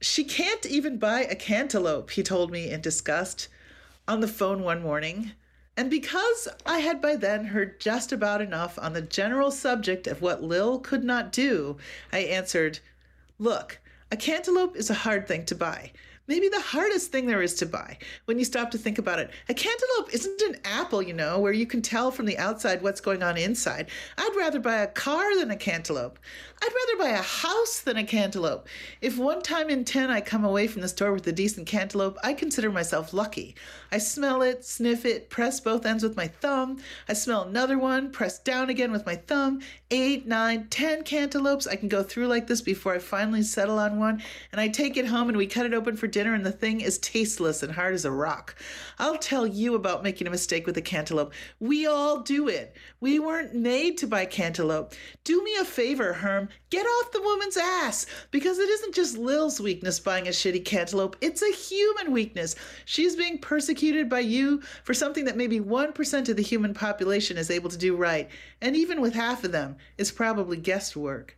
She 0.02 0.24
can't 0.24 0.66
even 0.66 0.98
buy 0.98 1.22
a 1.22 1.36
cantaloupe, 1.36 2.12
he 2.12 2.24
told 2.24 2.52
me 2.52 2.70
in 2.70 2.80
disgust 2.82 3.48
on 4.08 4.22
the 4.22 4.28
phone 4.28 4.64
one 4.64 4.82
morning. 4.82 5.32
And 5.76 5.90
because 5.90 6.48
I 6.66 6.80
had 6.80 7.02
by 7.02 7.16
then 7.16 7.46
heard 7.46 7.80
just 7.80 8.12
about 8.12 8.42
enough 8.42 8.78
on 8.80 8.94
the 8.94 9.02
general 9.02 9.52
subject 9.52 10.08
of 10.08 10.22
what 10.22 10.44
Lil 10.44 10.80
could 10.80 11.04
not 11.04 11.32
do, 11.32 11.78
I 12.14 12.20
answered, 12.20 12.80
Look, 13.38 13.80
a 14.12 14.18
cantaloupe 14.18 14.76
is 14.76 14.90
a 14.90 14.94
hard 14.94 15.28
thing 15.28 15.46
to 15.46 15.56
buy 15.56 15.92
maybe 16.30 16.48
the 16.48 16.62
hardest 16.62 17.12
thing 17.12 17.26
there 17.26 17.42
is 17.42 17.56
to 17.56 17.66
buy 17.66 17.98
when 18.26 18.38
you 18.38 18.46
stop 18.46 18.70
to 18.70 18.78
think 18.78 19.00
about 19.00 19.18
it. 19.18 19.32
A 19.50 19.54
cantaloupe 19.54 20.14
isn't 20.14 20.42
an 20.44 20.58
apple, 20.64 21.02
you 21.02 21.12
know, 21.12 21.40
where 21.40 21.52
you 21.52 21.66
can 21.66 21.82
tell 21.82 22.12
from 22.12 22.28
the 22.28 22.38
outside 22.38 22.84
what's 22.84 23.02
going 23.02 23.24
on 23.24 23.36
inside. 23.36 23.90
I'd 24.16 24.36
rather 24.38 24.60
buy 24.60 24.78
a 24.78 24.88
car 24.88 25.36
than 25.38 25.50
a 25.50 25.56
cantaloupe. 25.56 26.20
I'd 26.62 26.74
rather 26.74 27.04
buy 27.04 27.18
a 27.18 27.22
house 27.22 27.80
than 27.80 27.96
a 27.96 28.04
cantaloupe. 28.04 28.68
If 29.02 29.18
one 29.18 29.42
time 29.42 29.70
in 29.70 29.86
10 29.86 30.10
I 30.10 30.20
come 30.20 30.44
away 30.44 30.68
from 30.68 30.82
the 30.82 30.90
store 30.90 31.14
with 31.14 31.26
a 31.28 31.32
decent 31.32 31.68
cantaloupe, 31.68 32.18
I 32.22 32.34
consider 32.34 32.70
myself 32.70 33.14
lucky. 33.14 33.56
I 33.94 33.98
smell 33.98 34.42
it, 34.42 34.66
sniff 34.66 35.06
it, 35.06 35.30
press 35.30 35.62
both 35.62 35.86
ends 35.86 36.04
with 36.04 36.18
my 36.18 36.28
thumb. 36.28 36.80
I 37.08 37.14
smell 37.14 37.44
another 37.44 37.80
one, 37.80 38.12
press 38.12 38.40
down 38.40 38.70
again 38.70 38.92
with 38.92 39.06
my 39.06 39.16
thumb. 39.16 39.62
Eight, 39.90 40.28
nine, 40.28 40.68
ten 40.70 41.04
cantaloupes. 41.04 41.66
I 41.66 41.78
can 41.78 41.88
go 41.88 42.04
through 42.04 42.28
like 42.28 42.48
this 42.48 42.62
before 42.62 42.94
I 42.94 43.00
finally 43.00 43.42
settle 43.42 43.80
on 43.80 43.98
one. 43.98 44.22
And 44.52 44.60
I 44.60 44.68
take 44.68 44.98
it 44.98 45.08
home 45.08 45.30
and 45.30 45.38
we 45.38 45.48
cut 45.48 45.66
it 45.66 45.74
open 45.74 45.96
for 45.96 46.08
dinner, 46.08 46.34
and 46.34 46.46
the 46.46 46.52
thing 46.52 46.82
is 46.82 46.98
tasteless 46.98 47.64
and 47.64 47.72
hard 47.72 47.94
as 47.94 48.06
a 48.06 48.12
rock. 48.12 48.56
I'll 48.98 49.18
tell 49.18 49.48
you 49.48 49.76
about 49.76 50.04
making 50.04 50.28
a 50.28 50.32
mistake 50.32 50.68
with 50.68 50.78
a 50.78 50.82
cantaloupe. 50.82 51.34
We 51.60 51.88
all 51.88 52.20
do 52.20 52.50
it. 52.50 52.76
We 53.00 53.18
weren't 53.18 53.56
made 53.56 53.98
to 54.00 54.08
buy 54.08 54.26
cantaloupe. 54.26 54.94
Do 55.24 55.42
me 55.44 55.56
a 55.56 55.66
favor, 55.66 56.14
Herm. 56.14 56.49
Get 56.70 56.86
off 56.86 57.12
the 57.12 57.22
woman's 57.22 57.58
ass 57.58 58.06
because 58.32 58.60
it 58.60 58.70
isn't 58.70 58.96
just 58.96 59.18
Lil's 59.18 59.60
weakness 59.60 60.00
buying 60.00 60.28
a 60.28 60.32
shitty 60.32 60.64
cantaloupe, 60.66 61.16
it's 61.22 61.42
a 61.42 61.52
human 61.52 62.12
weakness. 62.12 62.56
She's 62.86 63.16
being 63.16 63.38
persecuted 63.40 64.10
by 64.10 64.20
you 64.20 64.62
for 64.84 64.94
something 64.94 65.26
that 65.26 65.38
maybe 65.38 65.60
1% 65.60 66.30
of 66.30 66.36
the 66.36 66.44
human 66.44 66.74
population 66.74 67.38
is 67.38 67.52
able 67.52 67.70
to 67.70 67.78
do 67.78 67.96
right. 67.96 68.30
And 68.62 68.76
even 68.76 69.02
with 69.02 69.14
half 69.14 69.44
of 69.44 69.52
them, 69.52 69.78
it's 69.98 70.12
probably 70.12 70.58
guesswork. 70.58 71.38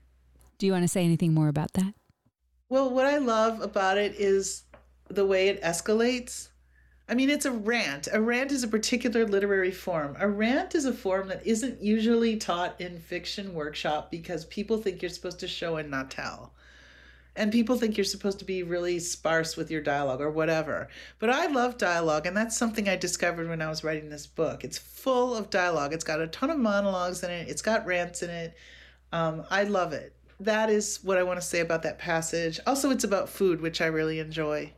Do 0.57 0.65
you 0.65 0.73
want 0.73 0.83
to 0.83 0.87
say 0.87 1.03
anything 1.03 1.33
more 1.33 1.47
about 1.47 1.73
that? 1.73 1.93
Well, 2.69 2.89
what 2.89 3.05
I 3.05 3.17
love 3.17 3.61
about 3.61 3.97
it 3.97 4.15
is 4.15 4.63
the 5.09 5.25
way 5.25 5.49
it 5.49 5.61
escalates. 5.61 6.50
I 7.09 7.13
mean, 7.13 7.29
it's 7.29 7.45
a 7.45 7.51
rant. 7.51 8.07
A 8.11 8.21
rant 8.21 8.51
is 8.51 8.63
a 8.63 8.67
particular 8.67 9.25
literary 9.25 9.71
form. 9.71 10.15
A 10.19 10.29
rant 10.29 10.75
is 10.75 10.85
a 10.85 10.93
form 10.93 11.27
that 11.27 11.45
isn't 11.45 11.81
usually 11.81 12.37
taught 12.37 12.79
in 12.79 12.99
fiction 12.99 13.53
workshop 13.53 14.09
because 14.09 14.45
people 14.45 14.77
think 14.77 15.01
you're 15.01 15.09
supposed 15.09 15.39
to 15.41 15.47
show 15.47 15.75
and 15.75 15.91
not 15.91 16.09
tell. 16.09 16.53
And 17.35 17.51
people 17.51 17.77
think 17.77 17.97
you're 17.97 18.03
supposed 18.03 18.39
to 18.39 18.45
be 18.45 18.63
really 18.63 18.99
sparse 18.99 19.55
with 19.55 19.71
your 19.71 19.81
dialogue 19.81 20.19
or 20.19 20.29
whatever. 20.29 20.89
But 21.17 21.29
I 21.29 21.47
love 21.47 21.77
dialogue, 21.77 22.25
and 22.25 22.35
that's 22.35 22.57
something 22.57 22.89
I 22.89 22.97
discovered 22.97 23.47
when 23.47 23.61
I 23.61 23.69
was 23.69 23.83
writing 23.83 24.09
this 24.09 24.27
book. 24.27 24.63
It's 24.63 24.77
full 24.77 25.35
of 25.35 25.49
dialogue, 25.49 25.93
it's 25.93 26.03
got 26.03 26.19
a 26.19 26.27
ton 26.27 26.49
of 26.49 26.59
monologues 26.59 27.23
in 27.23 27.31
it, 27.31 27.47
it's 27.47 27.61
got 27.61 27.85
rants 27.85 28.21
in 28.21 28.29
it. 28.29 28.53
Um, 29.13 29.43
I 29.49 29.63
love 29.63 29.93
it. 29.93 30.13
That 30.41 30.69
is 30.69 30.99
what 31.03 31.17
I 31.17 31.23
want 31.23 31.39
to 31.39 31.45
say 31.45 31.59
about 31.61 31.83
that 31.83 31.99
passage. 31.99 32.59
Also, 32.67 32.89
it's 32.89 33.03
about 33.03 33.29
food, 33.29 33.61
which 33.61 33.79
I 33.79 33.85
really 33.85 34.19
enjoy. 34.19 34.73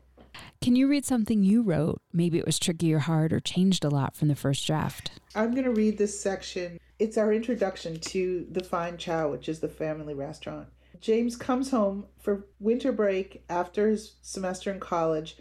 Can 0.62 0.76
you 0.76 0.88
read 0.88 1.06
something 1.06 1.44
you 1.44 1.62
wrote? 1.62 2.02
Maybe 2.14 2.38
it 2.38 2.46
was 2.46 2.60
tricky 2.60 2.94
or 2.94 3.00
hard 3.00 3.34
or 3.34 3.40
changed 3.40 3.84
a 3.84 3.90
lot 3.90 4.16
from 4.16 4.30
the 4.30 4.36
first 4.36 4.66
draft. 4.66 5.12
I'm 5.36 5.52
going 5.52 5.66
to 5.66 5.72
read 5.72 5.98
this 5.98 6.20
section. 6.20 6.80
It's 7.00 7.18
our 7.18 7.34
introduction 7.34 8.00
to 8.00 8.48
the 8.50 8.64
Fine 8.64 8.98
Chao, 8.98 9.30
which 9.30 9.50
is 9.50 9.60
the 9.60 9.68
family 9.68 10.14
restaurant. 10.14 10.68
James 11.02 11.36
comes 11.36 11.70
home 11.72 12.06
for 12.20 12.46
winter 12.60 12.92
break 12.94 13.44
after 13.50 13.90
his 13.90 14.14
semester 14.22 14.72
in 14.72 14.80
college, 14.80 15.38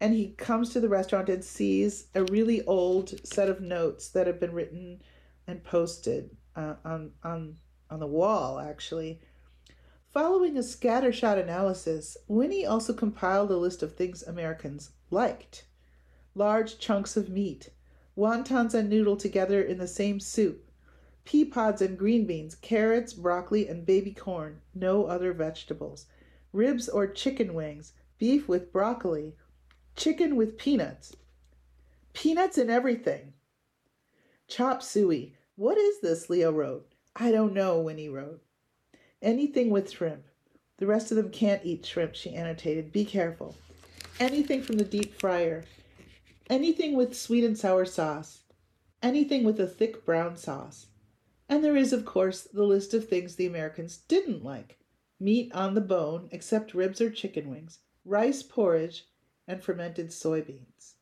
and 0.00 0.12
he 0.12 0.32
comes 0.32 0.70
to 0.70 0.80
the 0.80 0.90
restaurant 0.90 1.30
and 1.30 1.42
sees 1.42 2.08
a 2.14 2.24
really 2.24 2.62
old 2.66 3.14
set 3.26 3.48
of 3.48 3.62
notes 3.62 4.10
that 4.10 4.26
have 4.26 4.38
been 4.38 4.52
written 4.52 5.00
and 5.46 5.64
posted 5.64 6.36
uh, 6.54 6.74
on 6.84 7.12
on 7.22 7.56
on 7.88 8.00
the 8.00 8.06
wall, 8.06 8.58
actually. 8.58 9.20
Following 10.16 10.56
a 10.56 10.60
scattershot 10.60 11.38
analysis, 11.38 12.16
Winnie 12.26 12.64
also 12.64 12.94
compiled 12.94 13.50
a 13.50 13.56
list 13.58 13.82
of 13.82 13.94
things 13.96 14.22
Americans 14.22 14.92
liked 15.10 15.66
large 16.34 16.78
chunks 16.78 17.18
of 17.18 17.28
meat, 17.28 17.68
wontons 18.16 18.72
and 18.72 18.88
noodle 18.88 19.18
together 19.18 19.60
in 19.60 19.76
the 19.76 19.86
same 19.86 20.18
soup, 20.18 20.70
pea 21.26 21.44
pods 21.44 21.82
and 21.82 21.98
green 21.98 22.24
beans, 22.24 22.54
carrots, 22.54 23.12
broccoli, 23.12 23.68
and 23.68 23.84
baby 23.84 24.10
corn, 24.10 24.62
no 24.74 25.04
other 25.04 25.34
vegetables, 25.34 26.06
ribs 26.50 26.88
or 26.88 27.06
chicken 27.06 27.52
wings, 27.52 27.92
beef 28.16 28.48
with 28.48 28.72
broccoli, 28.72 29.36
Chicken 29.96 30.34
with 30.34 30.56
peanuts. 30.56 31.14
Peanuts 32.14 32.56
in 32.56 32.70
everything. 32.70 33.34
Chop 34.48 34.82
suey. 34.82 35.36
What 35.56 35.76
is 35.76 36.00
this? 36.00 36.30
Leo 36.30 36.52
wrote. 36.52 36.90
I 37.14 37.30
don't 37.30 37.52
know, 37.52 37.82
Winnie 37.82 38.08
wrote. 38.08 38.45
Anything 39.22 39.70
with 39.70 39.90
shrimp. 39.90 40.24
The 40.78 40.86
rest 40.86 41.10
of 41.10 41.16
them 41.16 41.30
can't 41.30 41.64
eat 41.64 41.86
shrimp, 41.86 42.14
she 42.14 42.34
annotated. 42.34 42.92
Be 42.92 43.04
careful. 43.04 43.56
Anything 44.20 44.62
from 44.62 44.76
the 44.76 44.84
deep 44.84 45.18
fryer. 45.18 45.64
Anything 46.48 46.94
with 46.94 47.16
sweet 47.16 47.44
and 47.44 47.58
sour 47.58 47.84
sauce. 47.84 48.42
Anything 49.02 49.44
with 49.44 49.58
a 49.58 49.66
thick 49.66 50.04
brown 50.04 50.36
sauce. 50.36 50.86
And 51.48 51.62
there 51.62 51.76
is, 51.76 51.92
of 51.92 52.04
course, 52.04 52.42
the 52.42 52.64
list 52.64 52.92
of 52.92 53.08
things 53.08 53.36
the 53.36 53.46
Americans 53.46 53.98
didn't 53.98 54.44
like 54.44 54.78
meat 55.18 55.50
on 55.54 55.74
the 55.74 55.80
bone, 55.80 56.28
except 56.30 56.74
ribs 56.74 57.00
or 57.00 57.10
chicken 57.10 57.48
wings, 57.48 57.78
rice 58.04 58.42
porridge, 58.42 59.06
and 59.48 59.62
fermented 59.62 60.08
soybeans. 60.08 60.94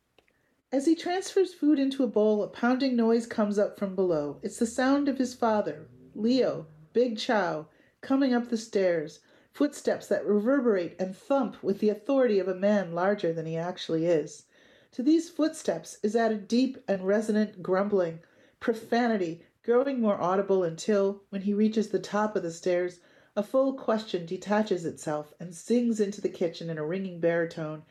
As 0.71 0.87
he 0.87 0.95
transfers 0.95 1.55
food 1.55 1.79
into 1.79 2.05
a 2.05 2.09
bowl, 2.09 2.43
a 2.43 2.49
pounding 2.49 2.97
noise 2.97 3.27
comes 3.27 3.59
up 3.59 3.79
from 3.79 3.95
below. 3.95 4.39
It's 4.43 4.59
the 4.59 4.67
sound 4.67 5.09
of 5.09 5.19
his 5.19 5.35
father, 5.35 5.89
Leo, 6.15 6.67
Big 6.93 7.19
Chao, 7.19 7.67
coming 8.05 8.35
up 8.35 8.49
the 8.49 8.57
stairs, 8.57 9.21
footsteps 9.51 10.07
that 10.09 10.27
reverberate 10.27 10.95
and 11.01 11.17
thump 11.17 11.61
with 11.63 11.81
the 11.81 11.89
authority 11.89 12.39
of 12.39 12.47
a 12.47 12.55
man 12.55 12.93
larger 12.93 13.33
than 13.33 13.47
he 13.47 13.57
actually 13.57 14.05
is. 14.07 14.45
To 14.93 15.03
these 15.03 15.31
footsteps 15.31 15.99
is 16.03 16.15
added 16.15 16.47
deep 16.47 16.79
and 16.87 17.07
resonant 17.07 17.63
grumbling, 17.63 18.21
profanity, 18.61 19.43
growing 19.65 20.01
more 20.01 20.21
audible 20.21 20.63
until, 20.63 21.23
when 21.31 21.43
he 21.43 21.55
reaches 21.55 21.89
the 21.89 21.99
top 21.99 22.37
of 22.37 22.43
the 22.43 22.53
stairs, 22.53 23.01
a 23.35 23.43
full 23.43 23.73
question 23.73 24.27
detaches 24.27 24.85
itself 24.85 25.33
and 25.41 25.55
sings 25.55 25.99
into 25.99 26.21
the 26.21 26.29
kitchen 26.29 26.71
in 26.71 26.79
a 26.79 26.85
ringing 26.85 27.19
baritone. 27.19 27.83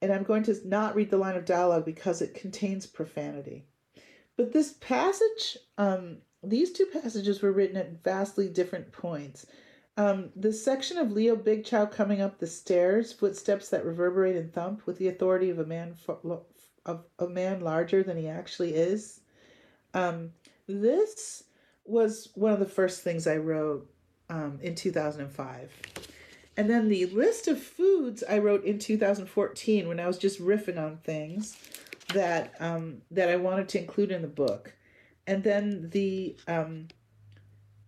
And 0.00 0.12
I'm 0.12 0.22
going 0.22 0.42
to 0.44 0.68
not 0.68 0.94
read 0.94 1.10
the 1.10 1.16
line 1.16 1.36
of 1.36 1.44
dialogue 1.44 1.84
because 1.84 2.20
it 2.20 2.34
contains 2.34 2.86
profanity. 2.86 3.64
But 4.36 4.52
this 4.52 4.74
passage, 4.80 5.56
um, 5.78 6.18
these 6.42 6.72
two 6.72 6.86
passages 6.86 7.40
were 7.40 7.52
written 7.52 7.76
at 7.76 8.02
vastly 8.02 8.48
different 8.48 8.92
points. 8.92 9.46
Um, 9.96 10.30
the 10.34 10.52
section 10.52 10.96
of 10.96 11.12
Leo 11.12 11.36
Big 11.36 11.64
Chao 11.64 11.84
coming 11.84 12.20
up 12.20 12.38
the 12.38 12.46
stairs, 12.46 13.12
footsteps 13.12 13.68
that 13.68 13.84
reverberate 13.84 14.36
and 14.36 14.52
thump 14.52 14.86
with 14.86 14.98
the 14.98 15.08
authority 15.08 15.50
of 15.50 15.58
a 15.58 15.66
man 15.66 15.94
of 16.84 17.04
a 17.18 17.28
man 17.28 17.60
larger 17.60 18.02
than 18.02 18.16
he 18.16 18.28
actually 18.28 18.74
is. 18.74 19.20
Um, 19.94 20.32
this 20.66 21.44
was 21.84 22.30
one 22.34 22.52
of 22.52 22.58
the 22.58 22.66
first 22.66 23.02
things 23.02 23.26
I 23.26 23.36
wrote 23.36 23.88
um, 24.30 24.58
in 24.62 24.74
2005. 24.74 25.70
And 26.56 26.68
then 26.68 26.88
the 26.88 27.06
list 27.06 27.48
of 27.48 27.62
foods 27.62 28.22
I 28.28 28.38
wrote 28.38 28.64
in 28.64 28.78
2014 28.78 29.88
when 29.88 30.00
I 30.00 30.06
was 30.06 30.18
just 30.18 30.40
riffing 30.40 30.78
on 30.78 30.98
things 30.98 31.56
that 32.14 32.54
um, 32.60 33.02
that 33.10 33.28
I 33.28 33.36
wanted 33.36 33.68
to 33.70 33.78
include 33.78 34.10
in 34.10 34.22
the 34.22 34.28
book. 34.28 34.74
And 35.26 35.42
then 35.44 35.90
the 35.90 36.36
um, 36.48 36.88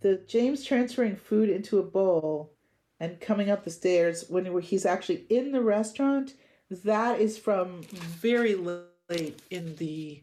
the 0.01 0.23
James 0.29 0.65
transferring 0.65 1.17
food 1.17 1.49
into 1.49 1.79
a 1.79 1.83
bowl 1.83 2.53
and 3.01 3.21
coming 3.21 3.51
up 3.51 3.65
the 3.65 3.71
stairs 3.71 4.25
when 4.29 4.61
he's 4.61 4.87
actually 4.87 5.25
in 5.29 5.53
the 5.53 5.61
restaurant, 5.61 6.35
that 6.71 7.21
is 7.21 7.39
from 7.39 7.83
very 7.93 8.55
late 8.55 9.43
in 9.51 9.77
the 9.77 10.23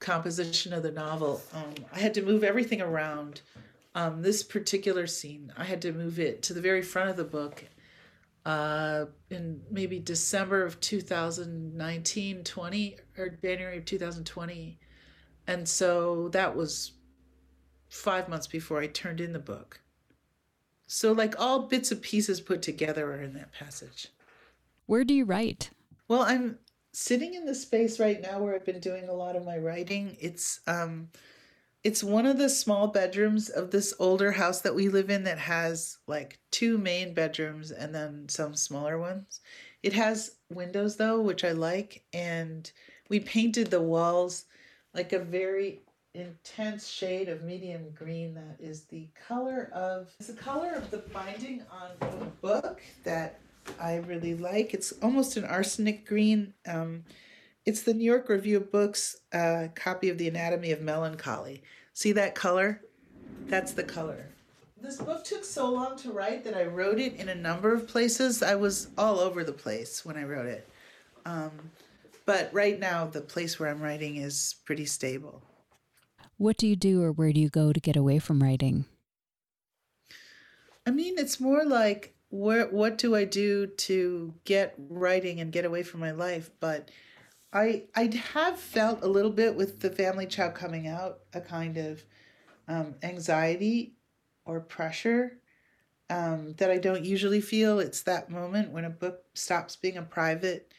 composition 0.00 0.72
of 0.72 0.82
the 0.82 0.92
novel. 0.92 1.40
Um, 1.52 1.74
I 1.92 1.98
had 1.98 2.14
to 2.14 2.22
move 2.22 2.44
everything 2.44 2.80
around. 2.80 3.40
Um, 3.94 4.22
this 4.22 4.42
particular 4.42 5.06
scene, 5.06 5.52
I 5.56 5.64
had 5.64 5.82
to 5.82 5.92
move 5.92 6.20
it 6.20 6.42
to 6.44 6.54
the 6.54 6.60
very 6.60 6.82
front 6.82 7.10
of 7.10 7.16
the 7.16 7.24
book 7.24 7.64
uh, 8.46 9.06
in 9.30 9.60
maybe 9.70 9.98
December 9.98 10.64
of 10.64 10.80
2019, 10.80 12.44
20, 12.44 12.96
or 13.16 13.28
January 13.28 13.78
of 13.78 13.84
2020. 13.84 14.78
And 15.48 15.66
so 15.66 16.28
that 16.28 16.54
was 16.54 16.92
five 17.88 18.28
months 18.28 18.46
before 18.46 18.80
I 18.80 18.86
turned 18.86 19.20
in 19.20 19.32
the 19.32 19.38
book. 19.38 19.80
So, 20.86 21.12
like 21.12 21.40
all 21.40 21.66
bits 21.66 21.90
and 21.90 22.02
pieces 22.02 22.40
put 22.40 22.60
together 22.62 23.10
are 23.12 23.22
in 23.22 23.32
that 23.32 23.52
passage. 23.52 24.08
Where 24.86 25.04
do 25.04 25.14
you 25.14 25.24
write? 25.24 25.70
Well, 26.06 26.20
I'm 26.20 26.58
sitting 26.92 27.34
in 27.34 27.46
the 27.46 27.54
space 27.54 27.98
right 27.98 28.20
now 28.20 28.40
where 28.40 28.54
I've 28.54 28.64
been 28.64 28.80
doing 28.80 29.08
a 29.08 29.14
lot 29.14 29.36
of 29.36 29.44
my 29.44 29.56
writing. 29.56 30.18
It's 30.20 30.60
um, 30.66 31.08
it's 31.82 32.04
one 32.04 32.26
of 32.26 32.36
the 32.36 32.50
small 32.50 32.88
bedrooms 32.88 33.48
of 33.48 33.70
this 33.70 33.94
older 33.98 34.32
house 34.32 34.60
that 34.60 34.74
we 34.74 34.90
live 34.90 35.08
in 35.08 35.24
that 35.24 35.38
has 35.38 35.96
like 36.06 36.38
two 36.50 36.76
main 36.76 37.14
bedrooms 37.14 37.70
and 37.70 37.94
then 37.94 38.28
some 38.28 38.54
smaller 38.54 38.98
ones. 38.98 39.40
It 39.82 39.94
has 39.94 40.36
windows 40.50 40.96
though, 40.96 41.22
which 41.22 41.42
I 41.42 41.52
like, 41.52 42.04
and 42.12 42.70
we 43.08 43.20
painted 43.20 43.68
the 43.70 43.80
walls 43.80 44.44
like 44.98 45.12
a 45.12 45.18
very 45.20 45.78
intense 46.12 46.88
shade 46.88 47.28
of 47.28 47.44
medium 47.44 47.88
green 47.94 48.34
that 48.34 48.56
is 48.58 48.82
the 48.86 49.06
color 49.28 49.70
of 49.72 50.08
it's 50.18 50.26
the 50.26 50.34
color 50.34 50.72
of 50.74 50.90
the 50.90 50.98
binding 51.14 51.62
on 51.70 51.90
the 52.00 52.26
book 52.42 52.82
that 53.04 53.38
I 53.78 53.98
really 53.98 54.34
like. 54.34 54.74
It's 54.74 54.90
almost 55.00 55.36
an 55.36 55.44
arsenic 55.44 56.04
green. 56.04 56.52
Um, 56.66 57.04
it's 57.64 57.82
the 57.82 57.94
New 57.94 58.02
York 58.04 58.28
Review 58.28 58.56
of 58.56 58.72
Books 58.72 59.18
uh, 59.32 59.68
copy 59.76 60.08
of 60.08 60.18
The 60.18 60.26
Anatomy 60.26 60.72
of 60.72 60.80
Melancholy. 60.80 61.62
See 61.92 62.10
that 62.12 62.34
color? 62.34 62.80
That's 63.46 63.70
the 63.70 63.84
color. 63.84 64.30
This 64.82 64.96
book 64.96 65.24
took 65.24 65.44
so 65.44 65.70
long 65.70 65.96
to 65.98 66.10
write 66.10 66.42
that 66.42 66.56
I 66.56 66.64
wrote 66.64 66.98
it 66.98 67.14
in 67.14 67.28
a 67.28 67.36
number 67.36 67.72
of 67.72 67.86
places. 67.86 68.42
I 68.42 68.56
was 68.56 68.88
all 68.98 69.20
over 69.20 69.44
the 69.44 69.52
place 69.52 70.04
when 70.04 70.16
I 70.16 70.24
wrote 70.24 70.46
it. 70.46 70.68
Um, 71.24 71.52
but 72.28 72.52
right 72.52 72.78
now, 72.78 73.06
the 73.06 73.22
place 73.22 73.58
where 73.58 73.70
I'm 73.70 73.80
writing 73.80 74.16
is 74.16 74.56
pretty 74.66 74.84
stable. 74.84 75.42
What 76.36 76.58
do 76.58 76.66
you 76.66 76.76
do 76.76 77.02
or 77.02 77.10
where 77.10 77.32
do 77.32 77.40
you 77.40 77.48
go 77.48 77.72
to 77.72 77.80
get 77.80 77.96
away 77.96 78.18
from 78.18 78.42
writing? 78.42 78.84
I 80.86 80.90
mean, 80.90 81.14
it's 81.16 81.40
more 81.40 81.64
like 81.64 82.14
where 82.28 82.66
what 82.66 82.98
do 82.98 83.16
I 83.16 83.24
do 83.24 83.66
to 83.66 84.34
get 84.44 84.74
writing 84.76 85.40
and 85.40 85.50
get 85.50 85.64
away 85.64 85.82
from 85.82 86.00
my 86.00 86.10
life? 86.10 86.50
But 86.60 86.90
I 87.50 87.84
I 87.96 88.10
have 88.34 88.60
felt 88.60 89.02
a 89.02 89.08
little 89.08 89.32
bit 89.32 89.54
with 89.54 89.80
the 89.80 89.88
family 89.88 90.26
Chao 90.26 90.50
coming 90.50 90.86
out 90.86 91.20
a 91.32 91.40
kind 91.40 91.78
of 91.78 92.04
um, 92.68 92.96
anxiety 93.02 93.94
or 94.44 94.60
pressure 94.60 95.38
um, 96.10 96.52
that 96.58 96.70
I 96.70 96.76
don't 96.76 97.06
usually 97.06 97.40
feel. 97.40 97.78
It's 97.78 98.02
that 98.02 98.28
moment 98.28 98.70
when 98.70 98.84
a 98.84 98.90
book 98.90 99.22
stops 99.32 99.76
being 99.76 99.96
a 99.96 100.02
private 100.02 100.74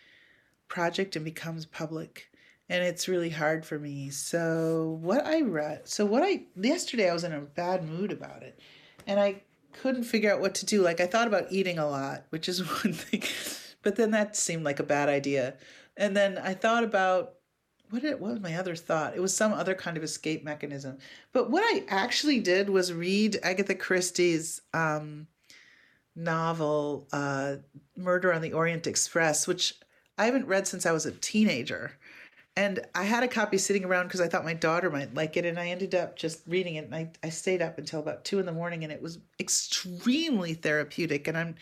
project 0.69 1.15
and 1.15 1.25
becomes 1.25 1.65
public 1.65 2.29
and 2.69 2.83
it's 2.83 3.07
really 3.07 3.31
hard 3.31 3.65
for 3.65 3.79
me. 3.79 4.11
So 4.11 4.99
what 5.01 5.25
I 5.25 5.41
read, 5.41 5.87
so 5.87 6.05
what 6.05 6.23
I 6.23 6.43
yesterday 6.55 7.09
I 7.09 7.13
was 7.13 7.23
in 7.23 7.33
a 7.33 7.41
bad 7.41 7.83
mood 7.83 8.11
about 8.11 8.43
it, 8.43 8.59
and 9.07 9.19
I 9.19 9.41
couldn't 9.73 10.03
figure 10.03 10.31
out 10.31 10.39
what 10.39 10.55
to 10.55 10.65
do. 10.65 10.81
Like 10.81 11.01
I 11.01 11.07
thought 11.07 11.27
about 11.27 11.51
eating 11.51 11.79
a 11.79 11.89
lot, 11.89 12.25
which 12.29 12.47
is 12.47 12.59
one 12.83 12.93
thing, 12.93 13.23
but 13.81 13.95
then 13.95 14.11
that 14.11 14.35
seemed 14.35 14.63
like 14.63 14.79
a 14.79 14.83
bad 14.83 15.09
idea. 15.09 15.55
And 15.97 16.15
then 16.15 16.37
I 16.37 16.53
thought 16.53 16.83
about 16.83 17.33
what 17.89 18.03
did, 18.03 18.19
what 18.19 18.33
was 18.33 18.39
my 18.39 18.55
other 18.55 18.75
thought? 18.75 19.15
It 19.15 19.19
was 19.19 19.35
some 19.35 19.51
other 19.51 19.73
kind 19.73 19.97
of 19.97 20.03
escape 20.03 20.43
mechanism. 20.43 20.99
But 21.33 21.49
what 21.49 21.63
I 21.63 21.83
actually 21.87 22.39
did 22.39 22.69
was 22.69 22.93
read 22.93 23.39
Agatha 23.41 23.73
Christie's 23.73 24.61
um, 24.75 25.25
novel 26.15 27.07
uh, 27.11 27.55
Murder 27.97 28.31
on 28.31 28.43
the 28.43 28.53
Orient 28.53 28.85
Express, 28.85 29.47
which 29.47 29.73
I 30.19 30.25
haven't 30.25 30.45
read 30.45 30.67
since 30.67 30.85
I 30.85 30.91
was 30.91 31.07
a 31.07 31.11
teenager. 31.11 31.93
And 32.55 32.85
I 32.93 33.05
had 33.05 33.23
a 33.23 33.27
copy 33.27 33.57
sitting 33.57 33.85
around 33.85 34.07
because 34.07 34.21
I 34.21 34.27
thought 34.27 34.43
my 34.43 34.53
daughter 34.53 34.89
might 34.89 35.13
like 35.13 35.37
it. 35.37 35.45
And 35.45 35.57
I 35.57 35.69
ended 35.69 35.95
up 35.95 36.15
just 36.15 36.41
reading 36.45 36.75
it. 36.75 36.85
And 36.85 36.93
I, 36.93 37.11
I 37.23 37.29
stayed 37.29 37.61
up 37.61 37.77
until 37.77 38.01
about 38.01 38.25
two 38.25 38.39
in 38.39 38.45
the 38.45 38.51
morning 38.51 38.83
and 38.83 38.93
it 38.93 39.01
was 39.01 39.17
extremely 39.39 40.53
therapeutic. 40.53 41.27
And 41.27 41.37
I'm, 41.37 41.55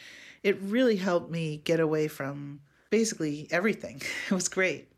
it 0.44 0.60
really 0.62 0.98
helped 0.98 1.30
me 1.30 1.62
get 1.64 1.80
away 1.80 2.10
from 2.10 2.60
basically 2.90 3.48
everything. 3.52 4.02
It 4.30 4.34
was 4.34 4.50
great 4.50 4.90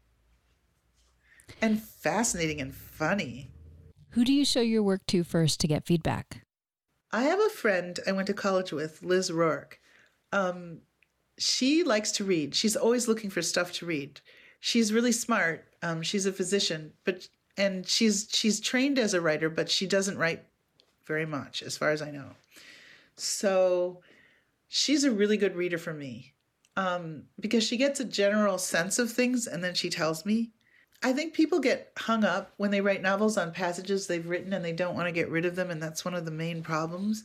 and 1.62 1.82
fascinating 1.82 2.62
and 2.62 2.74
funny. 2.74 3.52
Who 4.12 4.24
do 4.24 4.34
you 4.34 4.46
show 4.46 4.62
your 4.62 4.84
work 4.84 5.06
to 5.08 5.24
first 5.24 5.60
to 5.62 5.68
get 5.68 5.86
feedback? 5.86 6.44
I 7.12 7.24
have 7.24 7.40
a 7.40 7.50
friend 7.50 8.00
I 8.08 8.12
went 8.12 8.28
to 8.28 8.34
college 8.34 8.72
with, 8.72 9.02
Liz 9.04 9.32
Rourke. 9.32 9.80
Um, 10.32 10.82
she 11.40 11.84
likes 11.84 12.12
to 12.14 12.24
read. 12.24 12.54
She's 12.54 12.76
always 12.76 13.08
looking 13.08 13.32
for 13.32 13.42
stuff 13.42 13.72
to 13.74 13.86
read 13.88 14.22
she's 14.60 14.94
really 14.94 15.12
smart. 15.12 15.66
Um, 15.82 16.02
she's 16.02 16.26
a 16.26 16.34
physician, 16.34 16.94
but 17.06 17.28
and 17.58 17.88
she's 17.88 18.28
she's 18.32 18.60
trained 18.60 19.00
as 19.00 19.14
a 19.14 19.22
writer, 19.22 19.50
but 19.50 19.70
she 19.70 19.88
doesn't 19.88 20.18
write 20.18 20.44
very 21.06 21.26
much, 21.26 21.64
as 21.64 21.78
far 21.78 21.92
as 21.92 22.02
I 22.02 22.12
know. 22.12 22.32
So 23.16 24.02
she's 24.68 25.04
a 25.04 25.12
really 25.12 25.38
good 25.38 25.56
reader 25.56 25.78
for 25.78 25.94
me 25.94 26.34
um, 26.78 27.24
because 27.40 27.64
she 27.64 27.78
gets 27.78 28.00
a 28.00 28.06
general 28.06 28.58
sense 28.58 29.00
of 29.00 29.12
things 29.12 29.48
and 29.48 29.64
then 29.64 29.74
she 29.74 29.90
tells 29.90 30.26
me. 30.26 30.52
I 31.02 31.14
think 31.14 31.34
people 31.34 31.62
get 31.62 31.94
hung 31.98 32.26
up 32.26 32.52
when 32.58 32.72
they 32.72 32.82
write 32.82 33.02
novels 33.02 33.38
on 33.38 33.54
passages 33.54 34.06
they've 34.06 34.28
written 34.28 34.52
and 34.52 34.66
they 34.66 34.74
don't 34.74 34.96
want 34.96 35.08
to 35.08 35.14
get 35.14 35.30
rid 35.30 35.46
of 35.46 35.56
them, 35.56 35.72
and 35.72 35.82
that's 35.82 36.04
one 36.04 36.14
of 36.14 36.26
the 36.26 36.32
main 36.32 36.62
problems. 36.62 37.24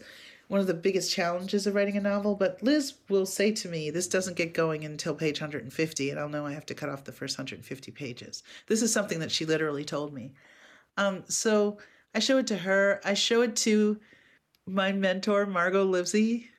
One 0.48 0.60
of 0.60 0.66
the 0.66 0.74
biggest 0.74 1.12
challenges 1.12 1.66
of 1.66 1.74
writing 1.74 1.96
a 1.96 2.00
novel. 2.00 2.34
But 2.34 2.62
Liz 2.62 2.94
will 3.08 3.26
say 3.26 3.52
to 3.52 3.68
me, 3.68 3.90
This 3.90 4.08
doesn't 4.08 4.36
get 4.36 4.54
going 4.54 4.84
until 4.84 5.14
page 5.14 5.40
150, 5.40 6.10
and 6.10 6.20
I'll 6.20 6.28
know 6.28 6.46
I 6.46 6.52
have 6.52 6.66
to 6.66 6.74
cut 6.74 6.88
off 6.88 7.04
the 7.04 7.12
first 7.12 7.38
150 7.38 7.90
pages. 7.92 8.42
This 8.66 8.82
is 8.82 8.92
something 8.92 9.20
that 9.20 9.32
she 9.32 9.44
literally 9.44 9.84
told 9.84 10.12
me. 10.12 10.32
Um, 10.96 11.24
so 11.28 11.78
I 12.14 12.18
show 12.18 12.38
it 12.38 12.46
to 12.48 12.58
her. 12.58 13.00
I 13.04 13.14
show 13.14 13.42
it 13.42 13.56
to 13.56 13.98
my 14.66 14.92
mentor, 14.92 15.46
Margot 15.46 15.84
Livesey. 15.84 16.50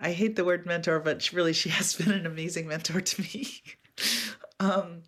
I 0.00 0.12
hate 0.12 0.36
the 0.36 0.44
word 0.44 0.64
mentor, 0.64 1.00
but 1.00 1.32
really, 1.32 1.52
she 1.52 1.68
has 1.70 1.94
been 1.94 2.12
an 2.12 2.26
amazing 2.26 2.68
mentor 2.68 3.00
to 3.00 3.22
me. 3.22 3.48
um, 4.60 5.02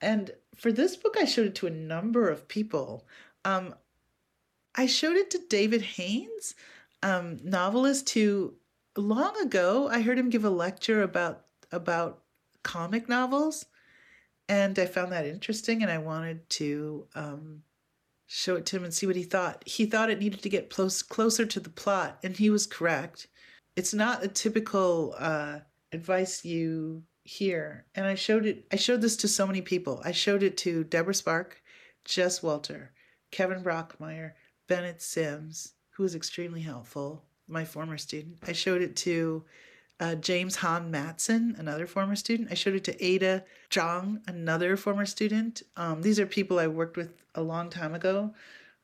and 0.00 0.32
for 0.56 0.72
this 0.72 0.96
book, 0.96 1.16
I 1.18 1.24
showed 1.24 1.46
it 1.46 1.54
to 1.56 1.66
a 1.66 1.70
number 1.70 2.28
of 2.28 2.48
people. 2.48 3.06
Um, 3.44 3.74
I 4.74 4.86
showed 4.86 5.16
it 5.16 5.30
to 5.30 5.40
David 5.48 5.82
Haynes, 5.82 6.54
um, 7.04 7.38
novelist 7.44 8.10
who 8.10 8.54
long 8.96 9.36
ago 9.42 9.88
I 9.88 10.00
heard 10.00 10.18
him 10.18 10.30
give 10.30 10.44
a 10.44 10.50
lecture 10.50 11.02
about 11.02 11.44
about 11.70 12.22
comic 12.62 13.08
novels, 13.08 13.66
and 14.48 14.76
I 14.78 14.86
found 14.86 15.12
that 15.12 15.26
interesting, 15.26 15.82
and 15.82 15.90
I 15.90 15.98
wanted 15.98 16.48
to 16.50 17.06
um, 17.14 17.62
show 18.26 18.56
it 18.56 18.64
to 18.66 18.76
him 18.76 18.84
and 18.84 18.94
see 18.94 19.06
what 19.06 19.16
he 19.16 19.22
thought. 19.22 19.62
He 19.66 19.84
thought 19.84 20.10
it 20.10 20.18
needed 20.18 20.42
to 20.42 20.48
get 20.48 20.70
close 20.70 21.02
closer 21.02 21.44
to 21.44 21.60
the 21.60 21.70
plot, 21.70 22.18
and 22.24 22.36
he 22.36 22.48
was 22.48 22.66
correct. 22.66 23.28
It's 23.76 23.92
not 23.92 24.24
a 24.24 24.28
typical 24.28 25.14
uh, 25.18 25.58
advice 25.92 26.42
you 26.44 27.02
hear, 27.24 27.84
and 27.94 28.06
I 28.06 28.14
showed 28.14 28.46
it. 28.46 28.66
I 28.72 28.76
showed 28.76 29.02
this 29.02 29.16
to 29.18 29.28
so 29.28 29.46
many 29.46 29.60
people. 29.60 30.00
I 30.04 30.12
showed 30.12 30.42
it 30.42 30.56
to 30.58 30.84
Debra 30.84 31.14
Spark, 31.14 31.62
Jess 32.06 32.42
Walter, 32.42 32.92
Kevin 33.30 33.62
Brockmeier, 33.62 34.32
Bennett 34.68 35.02
Sims, 35.02 35.74
who 35.94 36.02
was 36.02 36.14
extremely 36.14 36.60
helpful, 36.60 37.22
my 37.48 37.64
former 37.64 37.98
student. 37.98 38.38
I 38.46 38.52
showed 38.52 38.82
it 38.82 38.96
to 38.96 39.44
uh, 40.00 40.16
James 40.16 40.56
Han 40.56 40.90
Mattson, 40.90 41.58
another 41.58 41.86
former 41.86 42.16
student. 42.16 42.48
I 42.50 42.54
showed 42.54 42.74
it 42.74 42.84
to 42.84 43.04
Ada 43.04 43.44
Zhang, 43.70 44.20
another 44.26 44.76
former 44.76 45.06
student. 45.06 45.62
Um, 45.76 46.02
these 46.02 46.18
are 46.18 46.26
people 46.26 46.58
I 46.58 46.66
worked 46.66 46.96
with 46.96 47.12
a 47.34 47.42
long 47.42 47.70
time 47.70 47.94
ago. 47.94 48.34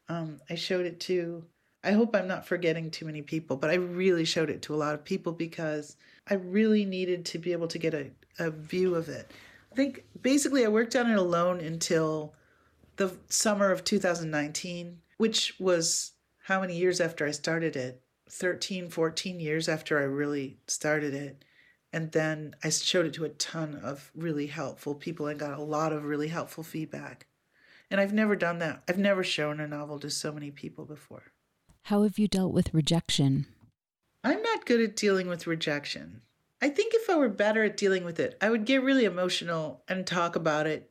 Um, 0.08 0.40
I 0.48 0.54
showed 0.54 0.86
it 0.86 1.00
to, 1.00 1.44
I 1.82 1.92
hope 1.92 2.14
I'm 2.14 2.28
not 2.28 2.46
forgetting 2.46 2.90
too 2.90 3.06
many 3.06 3.22
people, 3.22 3.56
but 3.56 3.70
I 3.70 3.74
really 3.74 4.24
showed 4.24 4.50
it 4.50 4.62
to 4.62 4.74
a 4.74 4.76
lot 4.76 4.94
of 4.94 5.04
people 5.04 5.32
because 5.32 5.96
I 6.28 6.34
really 6.34 6.84
needed 6.84 7.24
to 7.26 7.38
be 7.38 7.52
able 7.52 7.68
to 7.68 7.78
get 7.78 7.94
a, 7.94 8.10
a 8.38 8.50
view 8.50 8.94
of 8.94 9.08
it. 9.08 9.30
I 9.72 9.74
think 9.74 10.04
basically 10.22 10.64
I 10.64 10.68
worked 10.68 10.94
on 10.94 11.10
it 11.10 11.18
alone 11.18 11.60
until 11.60 12.34
the 12.96 13.16
summer 13.28 13.72
of 13.72 13.82
2019 13.84 14.98
which 15.20 15.54
was 15.60 16.12
how 16.50 16.60
many 16.60 16.76
years 16.76 17.00
after 17.00 17.24
I 17.24 17.30
started 17.30 17.76
it? 17.76 18.02
13, 18.28 18.90
14 18.90 19.38
years 19.38 19.68
after 19.68 20.00
I 20.00 20.02
really 20.02 20.58
started 20.66 21.14
it. 21.14 21.44
And 21.92 22.10
then 22.10 22.56
I 22.64 22.70
showed 22.70 23.06
it 23.06 23.14
to 23.14 23.24
a 23.24 23.28
ton 23.28 23.76
of 23.76 24.10
really 24.16 24.48
helpful 24.48 24.96
people 24.96 25.28
and 25.28 25.38
got 25.38 25.56
a 25.56 25.62
lot 25.62 25.92
of 25.92 26.04
really 26.04 26.26
helpful 26.26 26.64
feedback. 26.64 27.28
And 27.88 28.00
I've 28.00 28.12
never 28.12 28.34
done 28.34 28.58
that. 28.58 28.82
I've 28.88 28.98
never 28.98 29.22
shown 29.22 29.60
a 29.60 29.68
novel 29.68 30.00
to 30.00 30.10
so 30.10 30.32
many 30.32 30.50
people 30.50 30.84
before. 30.84 31.22
How 31.82 32.02
have 32.02 32.18
you 32.18 32.26
dealt 32.26 32.52
with 32.52 32.74
rejection? 32.74 33.46
I'm 34.24 34.42
not 34.42 34.66
good 34.66 34.80
at 34.80 34.96
dealing 34.96 35.28
with 35.28 35.46
rejection. 35.46 36.22
I 36.60 36.68
think 36.68 36.94
if 36.94 37.08
I 37.08 37.16
were 37.16 37.28
better 37.28 37.62
at 37.62 37.76
dealing 37.76 38.04
with 38.04 38.18
it, 38.18 38.36
I 38.40 38.50
would 38.50 38.64
get 38.64 38.82
really 38.82 39.04
emotional 39.04 39.84
and 39.86 40.04
talk 40.04 40.34
about 40.34 40.66
it 40.66 40.90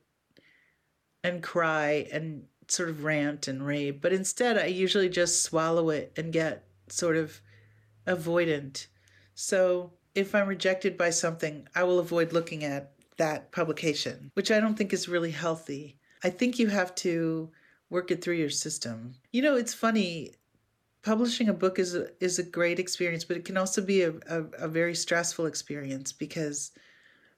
and 1.22 1.42
cry 1.42 2.08
and 2.10 2.46
sort 2.72 2.88
of 2.88 3.04
rant 3.04 3.48
and 3.48 3.66
rave, 3.66 4.00
but 4.00 4.12
instead 4.12 4.58
I 4.58 4.66
usually 4.66 5.08
just 5.08 5.42
swallow 5.42 5.90
it 5.90 6.12
and 6.16 6.32
get 6.32 6.64
sort 6.88 7.16
of 7.16 7.40
avoidant. 8.06 8.86
So 9.34 9.92
if 10.14 10.34
I'm 10.34 10.48
rejected 10.48 10.98
by 10.98 11.10
something, 11.10 11.68
I 11.74 11.84
will 11.84 11.98
avoid 11.98 12.32
looking 12.32 12.64
at 12.64 12.92
that 13.16 13.52
publication, 13.52 14.30
which 14.34 14.50
I 14.50 14.60
don't 14.60 14.76
think 14.76 14.92
is 14.92 15.08
really 15.08 15.30
healthy. 15.30 15.98
I 16.24 16.30
think 16.30 16.58
you 16.58 16.68
have 16.68 16.94
to 16.96 17.50
work 17.90 18.10
it 18.10 18.22
through 18.22 18.36
your 18.36 18.50
system. 18.50 19.14
You 19.32 19.42
know, 19.42 19.56
it's 19.56 19.74
funny. 19.74 20.34
Publishing 21.02 21.48
a 21.48 21.54
book 21.54 21.78
is 21.78 21.94
a, 21.94 22.08
is 22.22 22.38
a 22.38 22.42
great 22.42 22.78
experience, 22.78 23.24
but 23.24 23.36
it 23.36 23.44
can 23.44 23.56
also 23.56 23.80
be 23.80 24.02
a, 24.02 24.12
a, 24.28 24.42
a 24.58 24.68
very 24.68 24.94
stressful 24.94 25.46
experience 25.46 26.12
because 26.12 26.72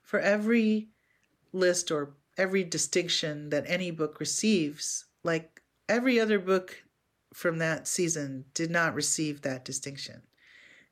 for 0.03 0.19
every 0.19 0.89
list 1.53 1.91
or 1.91 2.15
every 2.37 2.65
distinction 2.65 3.51
that 3.51 3.65
any 3.67 3.91
book 3.91 4.19
receives, 4.19 5.05
like 5.25 5.63
every 5.89 6.19
other 6.19 6.39
book 6.39 6.83
from 7.33 7.59
that 7.59 7.89
season 7.89 8.45
did 8.55 8.71
not 8.71 8.95
receive 8.95 9.43
that 9.43 9.65
distinction. 9.65 10.23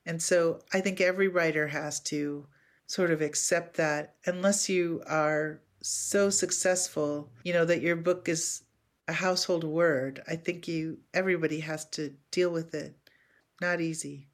And 0.05 0.21
so 0.21 0.59
I 0.73 0.81
think 0.81 0.99
every 0.99 1.27
writer 1.27 1.67
has 1.67 1.99
to 2.01 2.47
sort 2.87 3.11
of 3.11 3.21
accept 3.21 3.77
that 3.77 4.15
unless 4.25 4.67
you 4.67 5.03
are 5.07 5.61
so 5.81 6.29
successful, 6.29 7.29
you 7.43 7.53
know, 7.53 7.65
that 7.65 7.81
your 7.81 7.95
book 7.95 8.27
is 8.27 8.63
a 9.07 9.13
household 9.13 9.63
word. 9.63 10.21
I 10.27 10.35
think 10.35 10.67
you 10.67 10.97
everybody 11.13 11.59
has 11.59 11.85
to 11.91 12.13
deal 12.31 12.49
with 12.49 12.73
it. 12.73 12.95
Not 13.61 13.81
easy. 13.81 14.27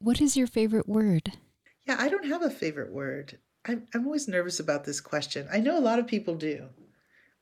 What 0.00 0.20
is 0.20 0.36
your 0.36 0.46
favorite 0.46 0.88
word? 0.88 1.32
Yeah, 1.86 1.96
I 1.98 2.08
don't 2.08 2.26
have 2.26 2.42
a 2.42 2.50
favorite 2.50 2.92
word. 2.92 3.38
I'm, 3.64 3.86
I'm 3.94 4.04
always 4.04 4.28
nervous 4.28 4.60
about 4.60 4.84
this 4.84 5.00
question. 5.00 5.48
I 5.50 5.60
know 5.60 5.78
a 5.78 5.80
lot 5.80 5.98
of 5.98 6.06
people 6.06 6.34
do, 6.34 6.68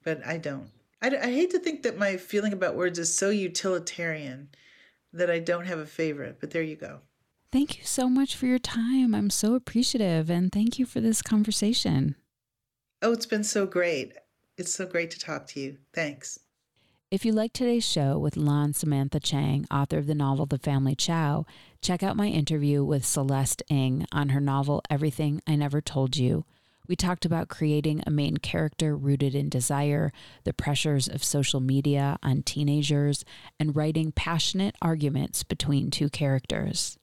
but 0.04 0.24
I 0.26 0.38
don't. 0.38 0.70
I, 1.04 1.08
I 1.22 1.30
hate 1.32 1.50
to 1.50 1.58
think 1.58 1.82
that 1.82 1.98
my 1.98 2.16
feeling 2.16 2.54
about 2.54 2.76
words 2.76 2.98
is 2.98 3.14
so 3.14 3.28
utilitarian 3.28 4.48
that 5.12 5.30
I 5.30 5.38
don't 5.38 5.66
have 5.66 5.78
a 5.78 5.86
favorite, 5.86 6.38
but 6.40 6.50
there 6.50 6.62
you 6.62 6.76
go. 6.76 7.00
Thank 7.52 7.78
you 7.78 7.84
so 7.84 8.08
much 8.08 8.34
for 8.34 8.46
your 8.46 8.58
time. 8.58 9.14
I'm 9.14 9.30
so 9.30 9.54
appreciative 9.54 10.30
and 10.30 10.50
thank 10.50 10.78
you 10.78 10.86
for 10.86 11.00
this 11.00 11.20
conversation. 11.20 12.16
Oh, 13.02 13.12
it's 13.12 13.26
been 13.26 13.44
so 13.44 13.66
great. 13.66 14.14
It's 14.56 14.74
so 14.74 14.86
great 14.86 15.10
to 15.10 15.18
talk 15.18 15.46
to 15.48 15.60
you. 15.60 15.76
Thanks. 15.92 16.38
If 17.10 17.24
you 17.24 17.32
like 17.32 17.52
today's 17.52 17.86
show 17.86 18.18
with 18.18 18.38
Lan 18.38 18.72
Samantha 18.72 19.20
Chang, 19.20 19.66
author 19.70 19.98
of 19.98 20.06
the 20.06 20.14
novel 20.14 20.46
The 20.46 20.58
Family 20.58 20.96
Chao, 20.96 21.44
check 21.82 22.02
out 22.02 22.16
my 22.16 22.28
interview 22.28 22.82
with 22.82 23.04
Celeste 23.04 23.62
Ng 23.68 24.06
on 24.10 24.30
her 24.30 24.40
novel 24.40 24.82
Everything 24.88 25.42
I 25.46 25.54
Never 25.54 25.82
Told 25.82 26.16
You 26.16 26.46
we 26.86 26.96
talked 26.96 27.24
about 27.24 27.48
creating 27.48 28.02
a 28.06 28.10
main 28.10 28.36
character 28.36 28.96
rooted 28.96 29.34
in 29.34 29.48
desire, 29.48 30.12
the 30.44 30.52
pressures 30.52 31.08
of 31.08 31.24
social 31.24 31.60
media 31.60 32.18
on 32.22 32.42
teenagers, 32.42 33.24
and 33.58 33.74
writing 33.74 34.12
passionate 34.12 34.76
arguments 34.82 35.42
between 35.42 35.90
two 35.90 36.08
characters. 36.08 36.98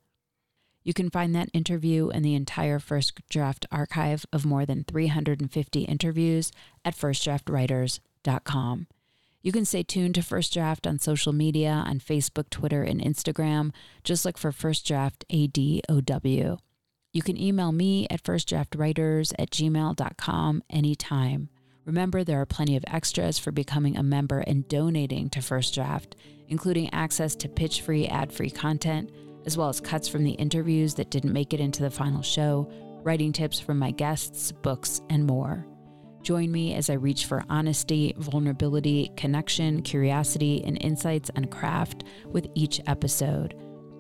You 0.84 0.94
can 0.94 1.10
find 1.10 1.36
that 1.36 1.50
interview 1.54 2.10
and 2.10 2.26
the 2.26 2.36
entire 2.36 2.80
First 2.80 3.20
Draft 3.30 3.66
archive 3.72 4.26
of 4.34 4.46
more 4.46 4.66
than 4.66 4.84
350 4.84 5.82
interviews 5.82 6.52
at 6.84 6.96
firstdraftwriters.com. 6.96 8.88
You 9.44 9.52
can 9.52 9.66
stay 9.66 9.84
tuned 9.84 10.16
to 10.16 10.22
First 10.22 10.54
Draft 10.54 10.86
on 10.86 11.00
social 11.00 11.34
media 11.34 11.84
on 11.86 12.00
Facebook, 12.00 12.50
Twitter, 12.50 12.84
and 12.84 13.02
Instagram. 13.02 13.72
Just 14.04 14.24
look 14.24 14.38
for 14.38 14.52
First 14.52 14.88
Draft 14.88 15.26
ADOW. 15.32 16.60
You 17.14 17.22
can 17.22 17.38
email 17.38 17.74
me 17.74 18.08
at 18.10 18.24
firstdraftwriters 18.24 19.34
at 19.38 19.52
gmail.com 19.52 20.64
anytime. 20.70 21.50
Remember, 21.84 22.24
there 22.24 22.40
are 22.40 22.46
plenty 22.46 22.78
of 22.78 22.86
extras 22.88 23.38
for 23.38 23.52
becoming 23.52 23.98
a 23.98 24.04
member 24.04 24.40
and 24.40 24.66
donating 24.70 25.30
to 25.32 25.42
First 25.42 25.74
Draft, 25.74 26.16
including 26.48 26.94
access 26.94 27.36
to 27.36 27.50
pitch 27.50 27.82
free, 27.82 28.08
ad 28.08 28.32
free 28.32 28.50
content, 28.50 29.12
as 29.46 29.58
well 29.58 29.68
as 29.68 29.82
cuts 29.82 30.08
from 30.08 30.24
the 30.24 30.32
interviews 30.32 30.94
that 30.94 31.12
didn't 31.12 31.34
make 31.34 31.54
it 31.54 31.60
into 31.60 31.84
the 31.84 31.90
final 31.90 32.22
show, 32.22 32.72
writing 33.04 33.34
tips 33.34 33.60
from 33.60 33.78
my 33.78 33.92
guests, 33.92 34.54
books, 34.54 35.02
and 35.10 35.26
more. 35.26 35.66
Join 36.22 36.50
me 36.50 36.76
as 36.76 36.90
I 36.90 36.94
reach 36.94 37.26
for 37.26 37.44
honesty, 37.50 38.14
vulnerability, 38.20 39.12
connection, 39.18 39.82
curiosity, 39.82 40.64
and 40.64 40.78
insights 40.82 41.32
on 41.36 41.46
craft 41.46 42.06
with 42.28 42.48
each 42.54 42.80
episode. 42.88 43.56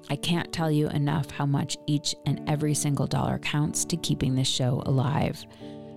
I 0.09 0.15
can't 0.15 0.51
tell 0.51 0.71
you 0.71 0.89
enough 0.89 1.29
how 1.31 1.45
much 1.45 1.77
each 1.87 2.15
and 2.25 2.41
every 2.49 2.73
single 2.73 3.07
dollar 3.07 3.39
counts 3.39 3.85
to 3.85 3.97
keeping 3.97 4.35
this 4.35 4.47
show 4.47 4.81
alive. 4.85 5.45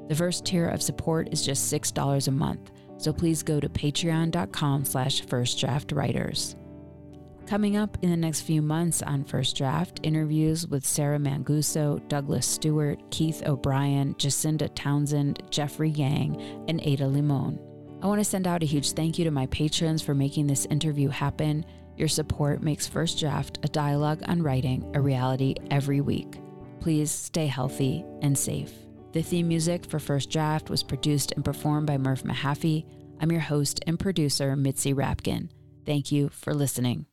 The 0.09 0.15
first 0.15 0.45
tier 0.45 0.69
of 0.69 0.83
support 0.83 1.29
is 1.33 1.45
just 1.45 1.73
$6 1.73 2.29
a 2.29 2.31
month, 2.31 2.71
so 2.99 3.13
please 3.13 3.43
go 3.43 3.59
to 3.59 3.69
patreon.com 3.69 4.85
slash 4.85 5.23
firstdraftwriters. 5.25 6.57
Coming 7.47 7.77
up 7.77 7.99
in 8.01 8.09
the 8.09 8.17
next 8.17 8.41
few 8.41 8.63
months 8.63 9.03
on 9.03 9.23
First 9.23 9.57
Draft, 9.57 10.01
interviews 10.03 10.67
with 10.67 10.87
Sarah 10.87 11.19
Manguso, 11.19 12.07
Douglas 12.09 12.47
Stuart, 12.47 12.99
Keith 13.11 13.43
O'Brien, 13.47 14.15
Jacinda 14.15 14.75
Townsend, 14.75 15.43
Jeffrey 15.51 15.91
Yang, 15.91 16.41
and 16.69 16.81
Ada 16.83 17.07
Limon. 17.07 17.59
I 18.03 18.07
want 18.07 18.21
to 18.21 18.25
send 18.25 18.47
out 18.47 18.63
a 18.63 18.67
huge 18.67 18.93
thank 18.93 19.19
you 19.19 19.25
to 19.25 19.31
my 19.31 19.47
patrons 19.47 20.01
for 20.01 20.15
making 20.15 20.47
this 20.47 20.67
interview 20.67 21.11
happen. 21.11 21.67
Your 21.97 22.09
support 22.09 22.62
makes 22.62 22.86
First 22.86 23.18
Draft, 23.20 23.59
a 23.62 23.68
dialogue 23.68 24.22
on 24.26 24.42
writing, 24.42 24.90
a 24.95 25.01
reality 25.01 25.55
every 25.70 26.01
week. 26.01 26.40
Please 26.80 27.11
stay 27.11 27.47
healthy 27.47 28.05
and 28.20 28.36
safe. 28.36 28.72
The 29.12 29.22
theme 29.22 29.49
music 29.49 29.86
for 29.86 29.99
First 29.99 30.30
Draft 30.30 30.70
was 30.70 30.82
produced 30.82 31.32
and 31.32 31.45
performed 31.45 31.86
by 31.86 31.99
Murph 31.99 32.24
Mahaffey. 32.24 32.84
I'm 33.20 33.30
your 33.30 33.40
host 33.40 33.80
and 33.86 33.99
producer, 33.99 34.57
Mitzi 34.57 34.92
Rapkin. 34.92 35.51
Thank 35.86 36.11
you 36.11 36.30
for 36.30 36.53
listening. 36.53 37.07